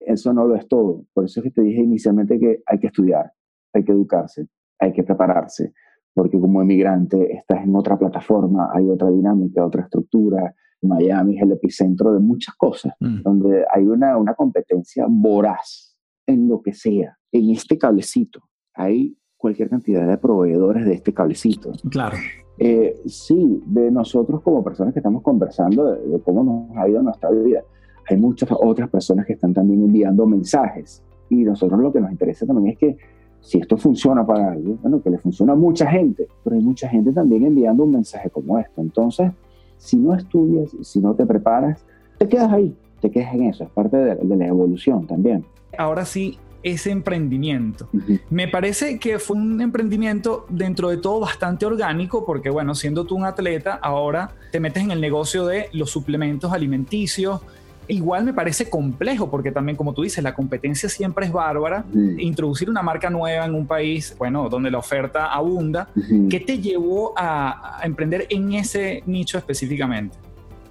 eso 0.01 0.33
no 0.33 0.47
lo 0.47 0.55
es 0.55 0.69
todo. 0.69 1.05
Por 1.13 1.25
eso 1.25 1.41
es 1.41 1.45
que 1.45 1.51
te 1.51 1.63
dije 1.63 1.83
inicialmente 1.83 2.39
que 2.39 2.63
hay 2.67 2.79
que 2.79 2.89
estudiar, 2.89 3.33
hay 3.73 3.85
que 3.85 3.93
educarse, 3.93 4.47
hay 4.79 4.93
que 4.93 5.03
prepararse, 5.03 5.73
porque 6.15 6.39
como 6.39 6.63
emigrante 6.63 7.33
estás 7.33 7.65
en 7.65 7.75
otra 7.75 7.99
plataforma, 7.99 8.71
hay 8.73 8.89
otra 8.89 9.11
dinámica, 9.11 9.65
otra 9.65 9.83
estructura, 9.83 10.55
Miami 10.83 11.37
es 11.37 11.43
el 11.43 11.53
epicentro 11.53 12.13
de 12.13 12.21
muchas 12.21 12.55
cosas, 12.57 12.95
mm. 13.01 13.23
donde 13.23 13.65
hay 13.73 13.85
una, 13.85 14.17
una 14.17 14.35
competencia 14.35 15.07
voraz 15.09 15.97
en 16.27 16.49
lo 16.49 16.61
que 16.63 16.73
sea. 16.73 17.17
En 17.33 17.51
este 17.51 17.79
cablecito 17.79 18.41
hay 18.75 19.17
cualquier 19.37 19.69
cantidad 19.69 20.07
de 20.07 20.19
proveedores 20.19 20.85
de 20.85 20.95
este 20.95 21.13
cablecito. 21.13 21.73
Claro. 21.91 22.17
Eh, 22.59 23.01
sí, 23.07 23.63
de 23.67 23.91
nosotros 23.91 24.43
como 24.43 24.65
personas 24.65 24.93
que 24.93 25.01
estamos 25.01 25.23
conversando 25.23 25.93
de, 25.93 26.21
cómo 26.21 26.43
nos 26.43 26.77
ha 26.77 26.89
ido 26.89 27.03
nuestra 27.03 27.31
vida, 27.31 27.63
hay 28.09 28.17
muchas 28.17 28.49
otras 28.53 28.89
personas 28.89 29.27
que 29.27 29.35
están 29.35 29.53
también 29.53 29.83
enviando 29.83 30.27
mensajes. 30.27 31.03
Y 31.29 31.45
nosotros 31.45 31.81
lo 31.81 31.93
que 31.93 32.01
nos 32.01 32.11
interesa 32.11 32.47
también 32.47 32.73
es 32.73 32.79
que 32.79 32.97
si 33.41 33.59
esto 33.59 33.77
funciona 33.77 34.27
para 34.27 34.53
alguien, 34.53 34.79
bueno, 34.81 35.03
que 35.03 35.11
le 35.11 35.19
funciona 35.19 35.53
a 35.53 35.57
mucha 35.57 35.89
gente, 35.89 36.27
pero 36.43 36.57
hay 36.57 36.63
mucha 36.63 36.89
gente 36.89 37.13
también 37.13 37.45
enviando 37.45 37.85
un 37.85 37.93
mensaje 37.93 38.31
como 38.31 38.59
esto. 38.59 38.81
Entonces, 38.81 39.31
si 39.79 39.97
no 39.97 40.15
estudias, 40.15 40.71
si 40.83 41.01
no 41.01 41.15
te 41.15 41.27
preparas, 41.27 41.85
te 42.19 42.29
quedas 42.29 42.53
ahí, 42.53 42.75
te 43.01 43.11
quedas 43.11 43.35
en 43.35 43.45
eso, 43.45 43.65
es 43.65 43.71
parte 43.71 43.97
de, 43.97 44.15
de 44.17 44.37
la 44.37 44.47
evolución 44.47 45.07
también. 45.07 45.45
Ahora 45.77 46.05
sí, 46.05 46.39
ese 46.63 46.91
emprendimiento. 46.91 47.89
Me 48.29 48.49
parece 48.49 48.99
que 48.99 49.21
fue 49.21 49.37
un 49.37 49.61
emprendimiento 49.61 50.47
dentro 50.49 50.89
de 50.89 50.97
todo 50.97 51.21
bastante 51.21 51.65
orgánico 51.65 52.25
porque, 52.27 52.51
bueno, 52.51 52.75
siendo 52.75 53.05
tú 53.05 53.15
un 53.15 53.25
atleta, 53.25 53.75
ahora 53.75 54.35
te 54.51 54.59
metes 54.59 54.83
en 54.83 54.91
el 54.91 55.01
negocio 55.01 55.47
de 55.47 55.69
los 55.73 55.91
suplementos 55.91 56.53
alimenticios. 56.53 57.41
Igual 57.89 58.25
me 58.25 58.33
parece 58.33 58.69
complejo 58.69 59.31
porque 59.31 59.53
también, 59.53 59.77
como 59.77 59.93
tú 59.93 60.03
dices, 60.03 60.23
la 60.23 60.35
competencia 60.35 60.89
siempre 60.89 61.27
es 61.27 61.33
bárbara. 61.33 61.85
Introducir 62.19 62.69
una 62.69 62.83
marca 62.83 63.11
nueva 63.11 63.47
en 63.47 63.55
un 63.55 63.67
país, 63.67 64.15
bueno, 64.19 64.49
donde 64.49 64.71
la 64.71 64.79
oferta 64.79 65.33
abunda. 65.33 65.89
¿Qué 66.29 66.41
te 66.41 66.59
llevó 66.59 67.15
a 67.17 67.81
emprender 67.85 68.27
en 68.31 68.53
ese 68.55 69.03
nicho 69.07 69.39
específicamente? 69.39 70.17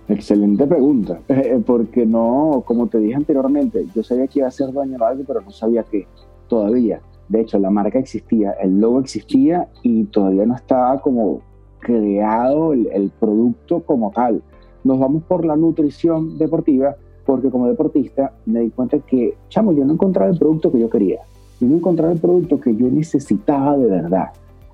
Excelente 0.08 0.67
pregunta, 0.67 1.19
eh, 1.28 1.54
eh, 1.56 1.63
porque 1.65 2.06
no, 2.06 2.63
como 2.65 2.86
te 2.88 2.99
dije 2.99 3.15
anteriormente, 3.15 3.88
yo 3.95 4.04
sabía 4.04 4.28
que 4.28 4.39
iba 4.39 4.47
a 4.47 4.51
ser 4.51 4.71
dueño 4.71 4.99
de 4.99 5.06
algo, 5.06 5.23
pero 5.25 5.41
no 5.41 5.49
sabía 5.49 5.84
qué 5.84 6.06
todavía. 6.47 7.01
De 7.28 7.41
hecho, 7.41 7.58
la 7.58 7.71
marca 7.71 7.97
existía, 7.97 8.51
el 8.62 8.80
logo 8.80 8.99
existía 8.99 9.67
y 9.82 10.04
todavía 10.06 10.45
no 10.45 10.56
estaba 10.56 11.01
como 11.01 11.41
creado 11.80 12.73
el, 12.73 13.12
producto 13.19 13.82
como 13.82 14.12
tal. 14.12 14.43
Nos 14.84 14.99
vamos 14.99 15.23
por 15.23 15.43
la 15.43 15.56
nutrición 15.56 16.38
deportiva, 16.38 16.95
porque 17.25 17.49
como 17.49 17.67
deportista 17.67 18.33
me 18.45 18.61
di 18.61 18.69
cuenta 18.69 18.99
que, 18.99 19.35
chamo, 19.49 19.73
yo 19.73 19.85
no 19.85 19.93
encontraba 19.93 20.31
el 20.31 20.38
producto 20.38 20.71
que 20.71 20.79
yo 20.79 20.89
quería. 20.89 21.21
Yo 21.59 21.67
no 21.67 21.77
encontraba 21.77 22.13
el 22.13 22.19
producto 22.19 22.59
que 22.59 22.75
yo 22.75 22.88
necesitaba 22.88 23.77
de 23.77 23.88
verdad. 23.88 24.29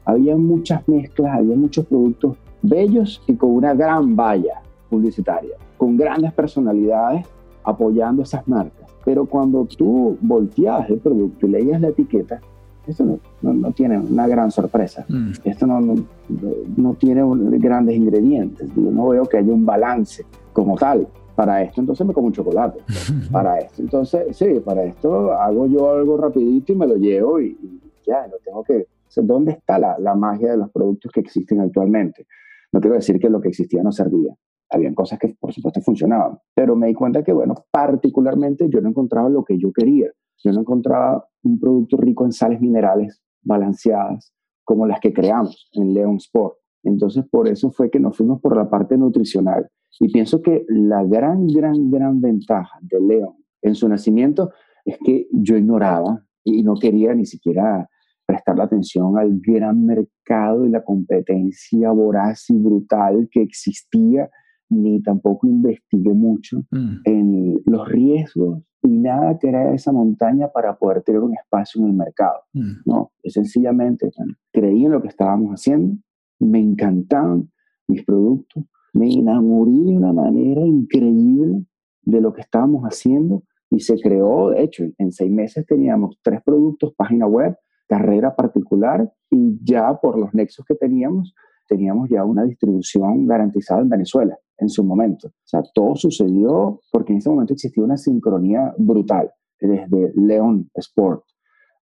Había 0.06 0.36
muchas 0.36 0.88
mezclas, 0.88 1.38
había 1.38 1.56
muchos 1.56 1.86
productos 1.86 2.36
bellos 2.62 3.22
y 3.28 3.36
con 3.36 3.52
una 3.52 3.74
gran 3.74 4.16
valla 4.16 4.62
publicitaria, 4.90 5.56
con 5.78 5.96
grandes 5.96 6.34
personalidades 6.34 7.26
apoyando 7.64 8.24
esas 8.24 8.48
marcas. 8.48 8.90
Pero 9.06 9.26
cuando 9.26 9.66
tú 9.66 10.18
volteas 10.22 10.90
el 10.90 11.00
producto 11.00 11.48
y 11.48 11.50
leías 11.50 11.82
la 11.82 11.90
etiqueta, 11.90 12.42
esto 12.88 13.06
no, 13.06 13.54
no, 13.54 13.72
tiene 13.72 14.00
una 14.00 14.28
gran 14.28 14.52
sorpresa. 14.52 15.06
Mm. 15.08 15.32
Esto 15.44 15.68
no, 15.68 15.80
no, 15.80 16.94
tiene 16.96 17.24
grandes 17.60 17.96
ingredientes. 17.96 18.70
Yo 18.76 18.92
no 18.92 19.10
veo 19.10 19.26
que 19.26 19.38
haya 19.38 19.54
un 19.54 19.66
balance 19.66 20.26
como 20.52 20.76
tal. 20.78 21.08
Para 21.42 21.64
esto, 21.64 21.82
entonces 21.82 22.06
me 22.06 22.14
como 22.14 22.28
un 22.28 22.34
chocolate. 22.34 22.82
para 23.32 23.58
esto, 23.58 23.82
entonces, 23.82 24.38
sí, 24.38 24.60
para 24.64 24.84
esto 24.84 25.32
hago 25.32 25.66
yo 25.66 25.90
algo 25.90 26.16
rapidito 26.16 26.72
y 26.72 26.76
me 26.76 26.86
lo 26.86 26.98
llevo 26.98 27.42
y, 27.42 27.58
ya, 28.06 28.28
no 28.28 28.36
tengo 28.46 28.64
que... 28.64 28.86
¿Dónde 29.16 29.54
está 29.54 29.80
la, 29.80 29.98
la 29.98 30.14
magia 30.14 30.52
de 30.52 30.58
los 30.58 30.70
productos 30.70 31.12
que 31.12 31.22
existen 31.22 31.60
actualmente? 31.60 32.28
No 32.72 32.80
quiero 32.80 32.96
decir 32.96 33.20
que 33.20 33.28
lo 33.28 33.42
que 33.42 33.50
existía 33.50 33.82
no 33.82 33.92
servía, 33.92 34.36
habían 34.70 34.94
cosas 34.94 35.18
que 35.18 35.36
por 35.40 35.52
supuesto 35.52 35.82
funcionaban, 35.82 36.38
pero 36.54 36.76
me 36.76 36.86
di 36.86 36.94
cuenta 36.94 37.24
que, 37.24 37.34
bueno, 37.34 37.56
particularmente 37.72 38.70
yo 38.70 38.80
no 38.80 38.90
encontraba 38.90 39.28
lo 39.28 39.44
que 39.44 39.58
yo 39.58 39.72
quería. 39.74 40.12
Yo 40.44 40.52
no 40.52 40.60
encontraba 40.60 41.28
un 41.42 41.60
producto 41.60 41.98
rico 41.98 42.24
en 42.24 42.34
sales 42.34 42.62
minerales 42.62 43.20
balanceadas 43.42 44.32
como 44.64 44.86
las 44.86 45.00
que 45.00 45.12
creamos 45.12 45.70
en 45.74 45.92
Leon 45.92 46.18
Sport. 46.18 46.61
Entonces, 46.84 47.24
por 47.30 47.48
eso 47.48 47.72
fue 47.72 47.90
que 47.90 48.00
nos 48.00 48.18
fuimos 48.18 48.42
por 48.42 48.56
la 48.56 48.70
parte 48.70 48.98
nutricional. 48.98 49.68
Y 50.00 50.12
pienso 50.12 50.42
que 50.42 50.66
la 50.68 51.04
gran, 51.04 51.48
gran, 51.48 51.92
gran 51.92 52.22
ventaja 52.22 52.80
de 52.82 53.00
Leon 53.00 53.36
en 53.62 53.76
su 53.76 53.88
nacimiento 53.88 54.52
es 54.86 54.98
que 55.04 55.28
yo 55.32 55.58
ignoraba 55.58 56.24
y 56.44 56.64
no 56.64 56.76
quería 56.76 57.14
ni 57.14 57.26
siquiera 57.26 57.88
prestar 58.26 58.58
la 58.58 58.64
atención 58.64 59.18
al 59.18 59.40
gran 59.40 59.86
mercado 59.86 60.66
y 60.66 60.70
la 60.70 60.84
competencia 60.84 61.92
voraz 61.92 62.50
y 62.50 62.58
brutal 62.58 63.28
que 63.32 63.42
existía 63.42 64.30
ni 64.70 65.02
tampoco 65.02 65.48
investigué 65.48 66.14
mucho 66.14 66.64
mm. 66.72 67.02
en 67.04 67.62
los 67.66 67.88
riesgos 67.90 68.64
y 68.82 68.88
nada 68.88 69.38
que 69.38 69.50
era 69.50 69.74
esa 69.74 69.92
montaña 69.92 70.48
para 70.48 70.78
poder 70.78 71.04
tener 71.04 71.22
un 71.22 71.36
espacio 71.36 71.82
en 71.82 71.88
el 71.90 71.94
mercado. 71.94 72.40
Mm. 72.54 72.72
No, 72.86 73.12
sencillamente 73.26 74.10
creí 74.52 74.86
en 74.86 74.92
lo 74.92 75.02
que 75.02 75.10
estábamos 75.10 75.52
haciendo, 75.52 75.98
me 76.42 76.60
encantaban 76.60 77.52
mis 77.88 78.04
productos, 78.04 78.64
me 78.94 79.12
enamoré 79.12 79.72
de 79.72 79.98
una 79.98 80.14
manera 80.14 80.62
increíble 80.62 81.66
de 82.04 82.22
lo 82.22 82.34
que 82.34 82.42
estábamos 82.42 82.84
haciendo 82.84 83.44
y 83.70 83.80
se 83.80 84.00
creó, 84.00 84.50
de 84.50 84.64
hecho, 84.64 84.84
en 84.98 85.12
seis 85.12 85.32
meses 85.32 85.66
teníamos 85.66 86.18
tres 86.22 86.42
productos, 86.44 86.94
página 86.96 87.26
web, 87.26 87.56
carrera 87.88 88.36
particular 88.36 89.12
y 89.30 89.58
ya 89.64 89.98
por 90.02 90.18
los 90.18 90.34
nexos 90.34 90.66
que 90.66 90.76
teníamos, 90.76 91.34
teníamos 91.68 92.10
ya 92.10 92.26
una 92.26 92.44
distribución 92.44 93.26
garantizada 93.28 93.82
en 93.82 93.90
Venezuela 93.90 94.38
en 94.58 94.70
su 94.70 94.84
momento. 94.84 95.28
O 95.28 95.46
sea, 95.46 95.62
todo 95.74 95.96
sucedió 95.96 96.80
porque 96.92 97.14
en 97.14 97.20
ese 97.20 97.30
momento 97.30 97.54
existía 97.54 97.84
una 97.84 97.98
sincronía 97.98 98.74
brutal 98.78 99.32
desde 99.60 100.12
León 100.16 100.70
Sport. 100.74 101.24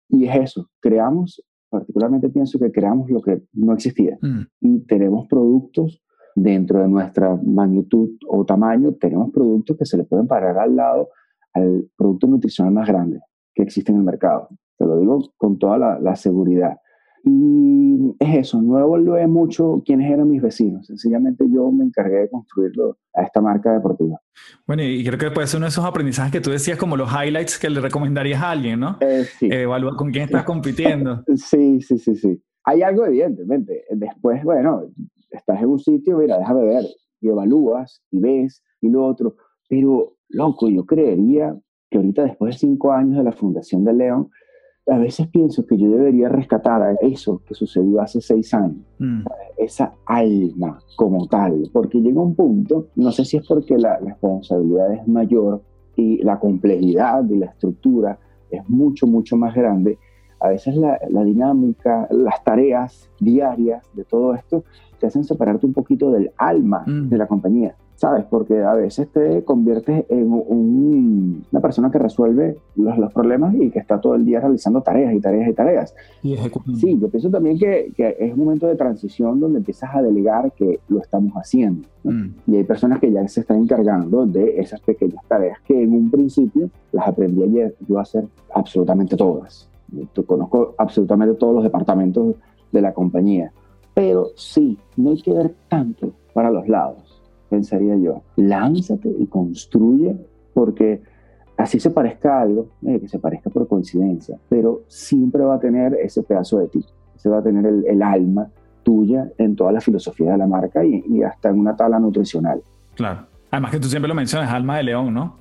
Y 0.09 0.25
es 0.25 0.35
eso, 0.35 0.69
creamos, 0.79 1.41
particularmente 1.71 2.29
pienso 2.29 2.59
que 2.59 2.71
creamos 2.71 3.09
lo 3.09 3.21
que 3.21 3.41
no 3.53 3.73
existía. 3.73 4.17
Mm. 4.21 4.41
Y 4.59 4.79
tenemos 4.81 5.27
productos 5.27 6.03
dentro 6.35 6.79
de 6.79 6.87
nuestra 6.87 7.35
magnitud 7.43 8.11
o 8.27 8.45
tamaño, 8.45 8.93
tenemos 8.99 9.31
productos 9.31 9.77
que 9.77 9.85
se 9.85 9.97
le 9.97 10.03
pueden 10.03 10.27
parar 10.27 10.57
al 10.57 10.75
lado 10.75 11.09
al 11.53 11.89
producto 11.97 12.27
nutricional 12.27 12.73
más 12.73 12.87
grande 12.87 13.19
que 13.53 13.63
existe 13.63 13.91
en 13.91 13.99
el 13.99 14.03
mercado. 14.03 14.49
Te 14.77 14.85
lo 14.85 14.99
digo 14.99 15.19
con 15.37 15.57
toda 15.57 15.77
la, 15.77 15.99
la 15.99 16.15
seguridad. 16.15 16.77
Y 17.23 18.15
es 18.19 18.47
eso, 18.47 18.61
no 18.61 18.79
evalué 18.79 19.27
mucho 19.27 19.81
quiénes 19.85 20.11
eran 20.11 20.27
mis 20.27 20.41
vecinos, 20.41 20.87
sencillamente 20.87 21.45
yo 21.53 21.71
me 21.71 21.85
encargué 21.85 22.21
de 22.21 22.29
construirlo 22.29 22.97
a 23.13 23.23
esta 23.23 23.41
marca 23.41 23.73
deportiva. 23.73 24.19
Bueno, 24.65 24.83
y 24.83 25.03
creo 25.03 25.19
que 25.19 25.29
puede 25.29 25.45
ser 25.45 25.59
uno 25.59 25.65
de 25.65 25.69
esos 25.69 25.85
aprendizajes 25.85 26.31
que 26.31 26.41
tú 26.41 26.49
decías 26.49 26.79
como 26.79 26.97
los 26.97 27.11
highlights 27.11 27.59
que 27.59 27.69
le 27.69 27.79
recomendarías 27.79 28.41
a 28.41 28.51
alguien, 28.51 28.79
¿no? 28.79 28.97
Eh, 29.01 29.25
sí. 29.37 29.49
Evalúa 29.51 29.95
con 29.95 30.11
quién 30.11 30.23
estás 30.25 30.43
compitiendo. 30.45 31.23
sí, 31.35 31.81
sí, 31.81 31.99
sí, 31.99 32.15
sí. 32.15 32.41
Hay 32.63 32.81
algo 32.81 33.05
evidentemente. 33.05 33.85
Después, 33.91 34.43
bueno, 34.43 34.87
estás 35.29 35.61
en 35.61 35.69
un 35.69 35.79
sitio, 35.79 36.17
mira, 36.17 36.37
déjame 36.37 36.63
ver, 36.63 36.85
y 37.21 37.29
evalúas, 37.29 38.01
y 38.11 38.19
ves, 38.19 38.63
y 38.81 38.89
lo 38.89 39.05
otro. 39.05 39.35
Pero, 39.69 40.17
loco, 40.29 40.69
yo 40.69 40.85
creería 40.85 41.55
que 41.89 41.97
ahorita 41.97 42.23
después 42.23 42.55
de 42.55 42.59
cinco 42.59 42.91
años 42.91 43.17
de 43.17 43.23
la 43.23 43.31
fundación 43.31 43.83
de 43.83 43.93
León, 43.93 44.29
a 44.87 44.97
veces 44.97 45.27
pienso 45.27 45.65
que 45.65 45.77
yo 45.77 45.89
debería 45.89 46.27
rescatar 46.27 46.81
a 46.81 46.93
eso 47.01 47.41
que 47.45 47.53
sucedió 47.53 48.01
hace 48.01 48.19
seis 48.19 48.53
años, 48.53 48.83
mm. 48.99 49.23
esa 49.57 49.93
alma 50.05 50.79
como 50.95 51.27
tal, 51.27 51.69
porque 51.71 52.01
llega 52.01 52.21
un 52.21 52.35
punto, 52.35 52.87
no 52.95 53.11
sé 53.11 53.25
si 53.25 53.37
es 53.37 53.47
porque 53.47 53.77
la 53.77 53.97
responsabilidad 53.97 54.93
es 54.93 55.07
mayor 55.07 55.61
y 55.95 56.23
la 56.23 56.39
complejidad 56.39 57.23
de 57.23 57.37
la 57.37 57.45
estructura 57.47 58.19
es 58.49 58.67
mucho, 58.69 59.07
mucho 59.07 59.37
más 59.37 59.53
grande, 59.53 59.97
a 60.39 60.49
veces 60.49 60.75
la, 60.75 60.97
dinámica, 61.23 62.07
las 62.09 62.43
tareas 62.43 63.09
diarias 63.19 63.87
de 63.93 64.03
todo 64.03 64.33
esto 64.33 64.63
te 64.99 65.05
hacen 65.05 65.23
separarte 65.23 65.67
un 65.67 65.73
poquito 65.73 66.11
del 66.11 66.31
alma 66.37 66.83
mm. 66.85 67.09
de 67.09 67.17
la 67.17 67.27
compañía. 67.27 67.75
¿Sabes? 68.01 68.25
Porque 68.25 68.63
a 68.63 68.73
veces 68.73 69.09
te 69.09 69.43
conviertes 69.43 70.05
en 70.09 70.33
una 70.33 71.61
persona 71.61 71.91
que 71.91 71.99
resuelve 71.99 72.57
los, 72.75 73.13
problemas 73.13 73.53
y 73.53 73.69
que 73.69 73.77
está 73.77 74.01
todo 74.01 74.15
el 74.15 74.25
día 74.25 74.39
realizando 74.39 74.81
tareas 74.81 75.13
y 75.13 75.19
tareas 75.19 75.47
y 75.47 75.53
tareas. 75.53 75.95
Y 76.23 76.35
sí, 76.77 76.97
yo 76.99 77.09
pienso 77.09 77.29
también 77.29 77.59
que, 77.59 77.93
es 77.95 78.33
un 78.33 78.39
momento 78.39 78.65
de 78.65 78.75
transición 78.75 79.39
donde 79.39 79.59
empiezas 79.59 79.93
a 79.93 80.01
delegar 80.01 80.51
que 80.53 80.79
lo 80.87 80.99
estamos 80.99 81.33
haciendo. 81.33 81.87
Mm. 82.03 82.29
Y 82.47 82.55
hay 82.55 82.63
personas 82.63 82.99
que 82.99 83.11
ya 83.11 83.27
se 83.27 83.41
están 83.41 83.57
encargando 83.57 84.25
de 84.25 84.59
esas 84.59 84.81
pequeñas 84.81 85.23
tareas 85.27 85.59
que 85.61 85.83
en 85.83 85.93
un 85.93 86.09
principio 86.09 86.71
las 86.91 87.07
aprendí 87.07 87.43
ayer 87.43 87.75
yo 87.87 87.99
a 87.99 88.01
hacer 88.01 88.25
absolutamente 88.55 89.15
todas. 89.15 89.69
Yo 90.15 90.25
conozco 90.25 90.73
absolutamente 90.75 91.35
todos 91.35 91.53
los 91.53 91.63
departamentos 91.63 92.33
de 92.71 92.81
la 92.81 92.95
compañía. 92.95 93.51
Pero 93.93 94.29
sí, 94.35 94.75
no 94.97 95.11
hay 95.11 95.21
que 95.21 95.33
ver 95.33 95.53
tanto 95.69 96.13
para 96.33 96.49
los 96.49 96.67
lados 96.67 97.10
pensaría 97.51 97.97
yo. 97.97 98.23
Lánzate 98.37 99.13
y 99.19 99.27
construye 99.27 100.15
porque 100.53 101.01
así 101.57 101.79
se 101.79 101.91
parezca 101.91 102.41
algo, 102.41 102.69
eh, 102.87 102.99
que 102.99 103.07
se 103.07 103.19
parezca 103.19 103.49
por 103.49 103.67
coincidencia, 103.67 104.37
pero 104.49 104.83
siempre 104.87 105.43
va 105.43 105.55
a 105.55 105.59
tener 105.59 105.93
ese 106.01 106.23
pedazo 106.23 106.59
de 106.59 106.69
ti, 106.69 106.85
se 107.17 107.29
va 107.29 107.39
a 107.39 107.43
tener 107.43 107.65
el, 107.65 108.01
alma 108.01 108.47
tuya 108.83 109.29
en 109.37 109.55
toda 109.55 109.71
la 109.71 109.81
filosofía 109.81 110.31
de 110.31 110.37
la 110.39 110.47
marca 110.47 110.83
y, 110.83 111.03
y 111.07 111.21
hasta 111.21 111.49
en 111.49 111.59
una 111.59 111.75
tabla 111.75 111.99
nutricional. 111.99 112.61
Claro. 112.95 113.27
Además 113.51 113.71
que 113.71 113.79
tú 113.79 113.89
siempre 113.89 114.07
lo 114.07 114.15
mencionas, 114.15 114.51
alma 114.51 114.77
de 114.77 114.83
león, 114.83 115.13
¿no? 115.13 115.37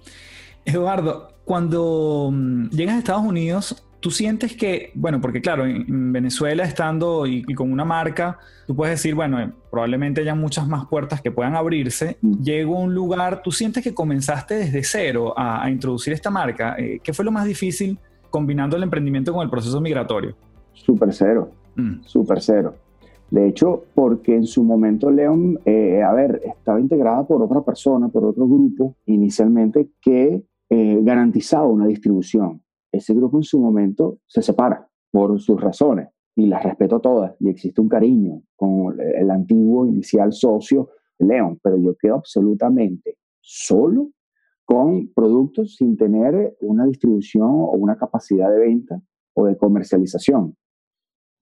Eduardo, 0.65 1.29
cuando 1.45 2.31
mm, 2.33 2.71
llegas 2.71 2.97
a 2.97 2.99
Estados 2.99 3.25
Unidos, 3.25 3.87
tú 4.01 4.11
sientes 4.11 4.57
que, 4.57 4.91
bueno, 4.95 5.21
porque 5.21 5.41
claro, 5.41 5.67
en 5.67 6.13
Venezuela 6.13 6.65
estando 6.65 7.27
y, 7.27 7.43
con 7.55 7.71
una 7.71 7.85
marca, 7.85 8.39
tú 8.67 8.75
puedes 8.75 8.99
decir, 8.99 9.15
bueno, 9.15 9.41
eh, 9.41 9.53
probablemente 9.71 10.23
haya 10.23 10.35
muchas 10.35 10.67
más 10.67 10.87
puertas 10.87 11.21
que 11.21 11.31
puedan 11.31 11.55
abrirse. 11.55 12.17
Mm. 12.21 12.43
Llego 12.43 12.77
a 12.77 12.81
un 12.81 12.95
lugar, 12.95 13.43
tú 13.43 13.53
sientes 13.53 13.85
que 13.85 13.95
comenzaste 13.95 14.55
desde 14.55 14.83
cero 14.83 15.35
a, 15.37 15.71
introducir 15.71 16.13
esta 16.13 16.31
marca. 16.31 16.77
Eh, 16.79 17.01
¿Qué 17.03 17.13
fue 17.13 17.25
lo 17.25 17.31
más 17.31 17.45
difícil 17.45 17.99
combinando 18.31 18.77
el 18.77 18.83
emprendimiento 18.83 19.33
con 19.33 19.43
el 19.45 19.51
proceso 19.51 19.81
migratorio? 19.81 20.35
Súper 20.73 21.13
cero, 21.13 21.53
mm. 21.77 22.03
súper 22.03 22.41
cero. 22.41 22.75
De 23.31 23.47
hecho, 23.47 23.85
porque 23.95 24.35
en 24.35 24.45
su 24.45 24.65
momento 24.65 25.11
León, 25.11 25.61
eh, 25.65 26.03
a 26.03 26.13
ver, 26.13 26.41
estaba 26.45 26.81
integrada 26.81 27.25
por 27.27 27.43
otra 27.43 27.61
persona, 27.61 28.09
por 28.09 28.25
otro 28.25 28.47
grupo 28.49 28.97
inicialmente 29.07 29.91
que 30.01 30.43
garantizaba 30.73 31.67
una 31.67 31.89
distribución 31.89 32.63
ese 32.93 33.15
grupo 33.15 33.39
en 33.39 33.43
su 33.43 33.61
momento 33.61 34.19
se 34.27 34.43
separa 34.43 34.89
por 35.11 35.41
sus 35.41 35.61
razones 35.61 36.09
y 36.37 36.47
las 36.47 36.63
respeto 36.63 37.01
todas 37.01 37.35
y 37.41 37.49
existe 37.49 37.81
un 37.81 37.89
cariño 37.89 38.43
con 38.57 38.97
el 39.01 39.31
antiguo 39.31 39.87
inicial 39.87 40.33
socio 40.33 40.91
León, 41.19 41.59
pero 41.63 41.77
yo 41.77 41.95
quedo 41.97 42.17
absolutamente 42.17 43.17
solo 43.41 44.11
con 44.65 45.09
productos 45.15 45.77
sin 45.77 45.97
tener 45.97 46.57
una 46.61 46.87
distribución 46.87 47.49
o 47.49 47.73
una 47.73 47.97
capacidad 47.97 48.51
de 48.51 48.59
venta 48.59 49.03
o 49.35 49.47
de 49.47 49.57
comercialización. 49.57 50.57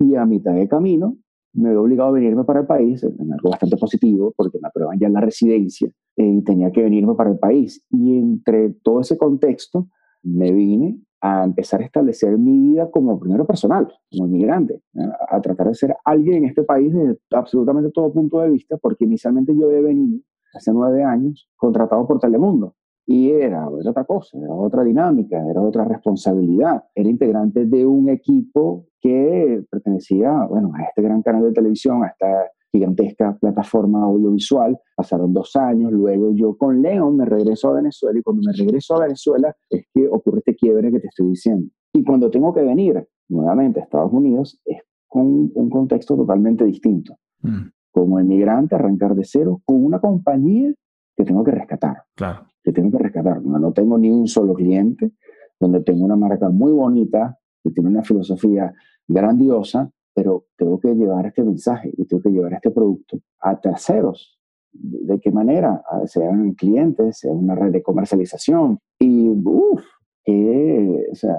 Y 0.01 0.15
a 0.15 0.25
mitad 0.25 0.55
de 0.55 0.69
camino 0.69 1.17
me 1.53 1.73
he 1.73 1.77
obligado 1.77 2.11
a 2.11 2.13
venirme 2.13 2.45
para 2.45 2.61
el 2.61 2.67
país, 2.67 3.03
en 3.03 3.33
algo 3.33 3.51
bastante 3.51 3.77
positivo, 3.77 4.33
porque 4.37 4.59
me 4.61 4.69
aprueban 4.69 4.99
ya 4.99 5.09
la 5.09 5.21
residencia 5.21 5.89
eh, 6.17 6.25
y 6.25 6.43
tenía 6.43 6.71
que 6.71 6.83
venirme 6.83 7.15
para 7.15 7.31
el 7.31 7.39
país. 7.39 7.85
Y 7.91 8.17
entre 8.17 8.71
todo 8.83 9.01
ese 9.01 9.19
contexto, 9.19 9.89
me 10.23 10.53
vine 10.53 10.99
a 11.21 11.45
empezar 11.45 11.81
a 11.81 11.85
establecer 11.85 12.37
mi 12.39 12.73
vida 12.73 12.91
como 12.91 13.19
primero 13.19 13.47
personal, 13.47 13.93
como 14.11 14.27
inmigrante, 14.27 14.81
a 15.29 15.41
tratar 15.41 15.69
de 15.69 15.75
ser 15.75 15.97
alguien 16.05 16.39
en 16.39 16.45
este 16.47 16.63
país 16.63 16.93
desde 16.93 17.19
absolutamente 17.33 17.91
todo 17.91 18.13
punto 18.13 18.41
de 18.41 18.51
vista, 18.51 18.77
porque 18.77 19.05
inicialmente 19.05 19.57
yo 19.57 19.67
había 19.67 19.81
venido 19.81 20.21
hace 20.55 20.73
nueve 20.73 21.03
años 21.03 21.49
contratado 21.57 22.07
por 22.07 22.19
Telemundo 22.21 22.75
y 23.11 23.31
era, 23.31 23.67
era 23.81 23.91
otra 23.91 24.05
cosa, 24.05 24.37
era 24.37 24.53
otra 24.53 24.85
dinámica, 24.85 25.43
era 25.49 25.63
otra 25.63 25.85
responsabilidad. 25.87 26.85
Era 26.95 27.09
integrante 27.09 27.65
de 27.65 27.87
un 27.87 28.11
equipo 28.11 28.85
que 29.01 29.65
pertenecía, 29.71 30.45
bueno, 30.45 30.73
a 30.75 30.83
este 30.83 31.01
gran 31.01 31.23
canal 31.23 31.45
de 31.45 31.53
televisión, 31.53 32.05
a 32.05 32.09
esta 32.09 32.51
gigantesca 32.73 33.37
plataforma 33.39 34.03
audiovisual. 34.03 34.79
Pasaron 34.97 35.33
dos 35.33 35.55
años, 35.57 35.93
luego 35.93 36.33
yo 36.35 36.57
con 36.57 36.83
León 36.83 37.17
me 37.17 37.25
regreso 37.25 37.69
a 37.69 37.75
Venezuela 37.75 38.19
y 38.19 38.23
cuando 38.23 38.43
me 38.43 38.53
regreso 38.53 38.97
a 38.97 39.03
Venezuela 39.03 39.55
es 39.71 39.87
que 39.93 40.09
ocurre 40.09 40.39
este 40.39 40.55
quiebre 40.55 40.91
que 40.91 41.01
te 41.01 41.09
estoy 41.09 41.29
diciendo. 41.29 41.71
Y 41.93 42.05
cuando 42.05 42.31
tengo 42.31 42.53
que 42.53 42.63
venir 42.63 43.07
nuevamente 43.29 43.81
a 43.81 43.85
Estados 43.85 44.13
Unidos 44.13 44.61
es 44.65 44.83
con 45.07 45.51
un 45.55 45.71
contexto 45.71 46.17
totalmente 46.17 46.65
distinto. 46.65 47.17
Mm. 47.43 47.69
Como 47.91 48.21
emigrante, 48.21 48.75
arrancar 48.75 49.15
de 49.15 49.25
cero 49.25 49.63
con 49.65 49.85
una 49.85 49.99
compañía 49.99 50.73
que 51.17 51.25
tengo 51.25 51.43
que 51.43 51.51
rescatar. 51.51 52.05
Claro. 52.15 52.47
Que 52.63 52.73
tengo 52.73 52.97
que 52.97 53.03
rescatar. 53.03 53.43
No, 53.43 53.59
no 53.59 53.73
tengo 53.73 53.99
ni 53.99 54.11
un 54.11 54.29
solo 54.29 54.55
cliente, 54.55 55.13
donde 55.59 55.81
tengo 55.81 56.05
una 56.05 56.17
marca 56.17 56.49
muy 56.51 56.71
bonita, 56.71 57.39
que 57.65 57.71
tiene 57.71 57.89
una 57.89 58.03
filosofía 58.05 58.73
grandiosa, 59.09 59.91
pero 60.19 60.47
tengo 60.57 60.81
que 60.81 60.93
llevar 60.97 61.27
este 61.27 61.45
mensaje 61.45 61.93
y 61.97 62.05
tengo 62.05 62.21
que 62.21 62.31
llevar 62.31 62.53
este 62.53 62.73
producto 62.73 63.21
a 63.39 63.61
terceros. 63.61 64.37
¿De 64.73 65.21
qué 65.21 65.31
manera? 65.31 65.81
Sean 66.07 66.55
clientes, 66.55 67.21
sea 67.21 67.33
una 67.33 67.55
red 67.55 67.71
de 67.71 67.85
comercialización. 67.85 68.81
Y, 68.99 69.31
uff, 69.31 69.85
¿qué, 70.25 71.07
o 71.13 71.15
sea, 71.15 71.37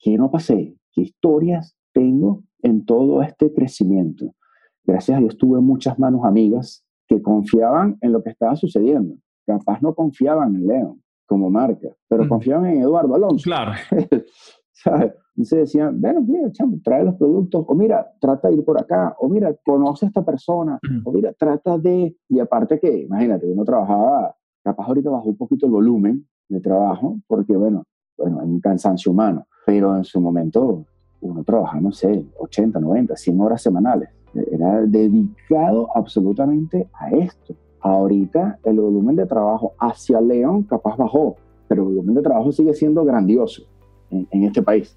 ¿qué 0.00 0.18
no 0.18 0.28
pasé? 0.28 0.74
¿Qué 0.90 1.02
historias 1.02 1.76
tengo 1.92 2.42
en 2.62 2.84
todo 2.84 3.22
este 3.22 3.52
crecimiento? 3.52 4.34
Gracias 4.82 5.18
a 5.18 5.20
Dios 5.20 5.38
tuve 5.38 5.60
muchas 5.60 5.96
manos 5.96 6.24
amigas 6.24 6.84
que 7.06 7.22
confiaban 7.22 7.96
en 8.00 8.10
lo 8.10 8.24
que 8.24 8.30
estaba 8.30 8.56
sucediendo. 8.56 9.14
Capaz 9.46 9.80
no 9.82 9.94
confiaban 9.94 10.56
en 10.56 10.66
León 10.66 11.02
como 11.26 11.48
marca, 11.48 11.90
pero 12.08 12.24
mm. 12.24 12.28
confiaban 12.28 12.66
en 12.66 12.82
Eduardo 12.82 13.14
Alonso. 13.14 13.44
Claro. 13.44 13.70
¿Sabes? 14.76 15.14
Entonces 15.36 15.58
decían, 15.60 16.00
bueno, 16.00 16.20
mira, 16.22 16.50
chamo, 16.52 16.78
trae 16.82 17.04
los 17.04 17.14
productos, 17.16 17.64
o 17.66 17.74
mira, 17.74 18.10
trata 18.20 18.48
de 18.48 18.54
ir 18.54 18.64
por 18.64 18.80
acá, 18.80 19.14
o 19.18 19.28
mira, 19.28 19.54
conoce 19.64 20.06
a 20.06 20.08
esta 20.08 20.24
persona, 20.24 20.78
o 21.04 21.12
mira, 21.12 21.32
trata 21.32 21.78
de... 21.78 22.16
Y 22.28 22.38
aparte 22.40 22.78
que, 22.78 23.00
imagínate, 23.00 23.46
uno 23.46 23.64
trabajaba, 23.64 24.34
capaz 24.62 24.86
ahorita 24.86 25.10
bajó 25.10 25.30
un 25.30 25.36
poquito 25.36 25.66
el 25.66 25.72
volumen 25.72 26.26
de 26.48 26.60
trabajo, 26.60 27.18
porque 27.26 27.56
bueno, 27.56 27.84
bueno, 28.18 28.40
hay 28.40 28.48
un 28.48 28.60
cansancio 28.60 29.12
humano, 29.12 29.46
pero 29.64 29.96
en 29.96 30.04
su 30.04 30.20
momento 30.20 30.84
uno 31.20 31.44
trabajaba, 31.44 31.80
no 31.80 31.92
sé, 31.92 32.24
80, 32.38 32.78
90, 32.78 33.16
100 33.16 33.40
horas 33.40 33.62
semanales. 33.62 34.10
Era 34.50 34.82
dedicado 34.82 35.88
absolutamente 35.94 36.88
a 36.92 37.10
esto. 37.10 37.54
Ahorita 37.80 38.58
el 38.64 38.80
volumen 38.80 39.16
de 39.16 39.26
trabajo 39.26 39.72
hacia 39.78 40.20
León 40.20 40.64
capaz 40.64 40.96
bajó, 40.96 41.36
pero 41.68 41.82
el 41.82 41.88
volumen 41.88 42.14
de 42.16 42.22
trabajo 42.22 42.52
sigue 42.52 42.74
siendo 42.74 43.04
grandioso 43.04 43.62
en 44.10 44.44
este 44.44 44.62
país. 44.62 44.96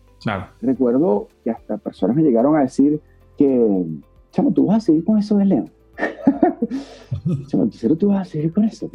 Recuerdo 0.61 1.27
que 1.43 1.51
hasta 1.51 1.77
personas 1.77 2.15
me 2.15 2.23
llegaron 2.23 2.55
a 2.55 2.61
decir 2.61 3.01
que, 3.37 3.85
chamo, 4.31 4.51
tú 4.51 4.65
vas 4.65 4.77
a 4.77 4.79
seguir 4.81 5.03
con 5.03 5.17
eso 5.17 5.37
de 5.37 5.45
León. 5.45 5.69
chamo, 7.47 7.69
tú 7.97 8.07
vas 8.09 8.27
a 8.27 8.31
seguir 8.31 8.53
con 8.53 8.65
eso? 8.65 8.89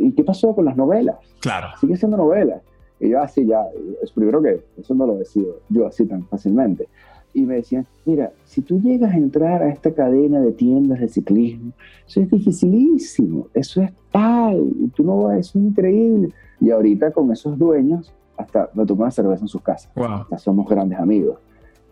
¿Y 0.00 0.12
qué 0.12 0.24
pasó 0.24 0.54
con 0.54 0.64
las 0.64 0.76
novelas? 0.76 1.16
Claro. 1.40 1.68
Sigue 1.80 1.96
siendo 1.96 2.16
novelas. 2.16 2.62
Y 2.98 3.10
yo 3.10 3.22
así 3.22 3.46
ya, 3.46 3.64
es 4.02 4.10
primero 4.12 4.42
que 4.42 4.62
eso 4.76 4.94
no 4.94 5.06
lo 5.06 5.16
decido 5.16 5.60
yo 5.68 5.86
así 5.86 6.04
tan 6.06 6.26
fácilmente. 6.26 6.88
Y 7.32 7.42
me 7.42 7.54
decían, 7.54 7.86
mira, 8.04 8.32
si 8.44 8.60
tú 8.60 8.80
llegas 8.80 9.12
a 9.12 9.16
entrar 9.16 9.62
a 9.62 9.70
esta 9.70 9.94
cadena 9.94 10.40
de 10.40 10.50
tiendas 10.50 10.98
de 10.98 11.08
ciclismo, 11.08 11.72
eso 12.06 12.20
es 12.20 12.28
dificilísimo, 12.28 13.46
eso 13.54 13.80
es 13.82 13.92
tal, 14.10 14.68
y 14.80 14.88
tú 14.88 15.04
no, 15.04 15.30
eso 15.30 15.58
es 15.58 15.64
increíble. 15.64 16.30
Y 16.60 16.70
ahorita 16.70 17.12
con 17.12 17.30
esos 17.30 17.56
dueños 17.56 18.12
hasta 18.40 18.70
me 18.74 18.84
tomaba 18.86 19.10
cerveza 19.10 19.42
en 19.42 19.48
sus 19.48 19.62
casas. 19.62 19.90
Hasta 19.96 20.38
somos 20.38 20.68
grandes 20.68 20.98
amigos. 20.98 21.38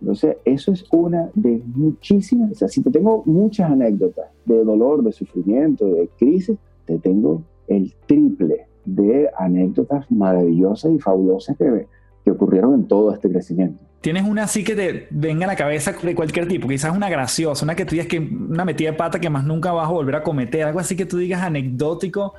Entonces, 0.01 0.37
eso 0.45 0.73
es 0.73 0.85
una 0.93 1.29
de 1.35 1.61
muchísimas, 1.75 2.53
o 2.53 2.55
sea, 2.55 2.69
si 2.69 2.83
te 2.83 2.91
tengo 2.91 3.23
muchas 3.27 3.71
anécdotas 3.71 4.27
de 4.45 4.65
dolor, 4.65 5.03
de 5.03 5.13
sufrimiento, 5.13 5.87
de 5.87 6.09
crisis, 6.19 6.57
te 6.85 6.99
tengo 6.99 7.43
el 7.67 7.93
triple 8.07 8.69
de 8.85 9.29
anécdotas 9.37 10.11
maravillosas 10.11 10.93
y 10.93 10.99
fabulosas 10.99 11.57
que, 11.57 11.87
que 12.25 12.31
ocurrieron 12.31 12.75
en 12.75 12.87
todo 12.87 13.13
este 13.13 13.29
crecimiento. 13.29 13.83
¿Tienes 14.01 14.23
una 14.23 14.45
así 14.45 14.63
que 14.63 14.77
te 14.77 15.09
venga 15.11 15.45
a 15.45 15.49
la 15.49 15.57
cabeza 15.57 15.93
de 15.93 16.15
cualquier 16.15 16.47
tipo? 16.47 16.69
Quizás 16.69 16.97
una 16.97 17.11
graciosa, 17.11 17.65
una 17.65 17.75
que 17.75 17.85
tú 17.85 17.91
digas 17.93 18.07
que 18.07 18.21
una 18.21 18.65
metida 18.65 18.93
de 18.93 18.97
pata 18.97 19.19
que 19.19 19.29
más 19.29 19.45
nunca 19.45 19.73
vas 19.73 19.89
a 19.89 19.93
volver 19.93 20.15
a 20.15 20.23
cometer, 20.23 20.63
algo 20.63 20.79
así 20.79 20.95
que 20.95 21.05
tú 21.05 21.19
digas 21.19 21.43
anecdótico 21.43 22.35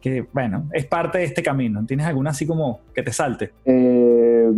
que, 0.00 0.26
bueno, 0.32 0.64
es 0.72 0.86
parte 0.86 1.18
de 1.18 1.24
este 1.24 1.42
camino. 1.42 1.84
¿Tienes 1.86 2.06
alguna 2.06 2.30
así 2.30 2.46
como 2.46 2.80
que 2.94 3.02
te 3.02 3.12
salte? 3.12 3.50
Eh, 3.64 4.48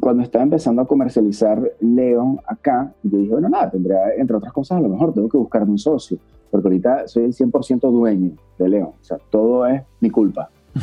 cuando 0.00 0.22
estaba 0.22 0.44
empezando 0.44 0.82
a 0.82 0.86
comercializar 0.86 1.60
León 1.80 2.40
acá, 2.46 2.92
yo 3.02 3.18
dije, 3.18 3.32
bueno, 3.32 3.48
nada, 3.48 3.70
tendría, 3.70 4.14
entre 4.16 4.36
otras 4.36 4.52
cosas, 4.52 4.78
a 4.78 4.80
lo 4.80 4.88
mejor 4.88 5.12
tengo 5.12 5.28
que 5.28 5.38
buscarme 5.38 5.72
un 5.72 5.78
socio, 5.78 6.18
porque 6.50 6.68
ahorita 6.68 7.08
soy 7.08 7.24
el 7.24 7.34
100% 7.34 7.90
dueño 7.90 8.32
de 8.58 8.68
León, 8.68 8.92
o 9.00 9.04
sea, 9.04 9.18
todo 9.30 9.66
es 9.66 9.82
mi 10.00 10.10
culpa. 10.10 10.50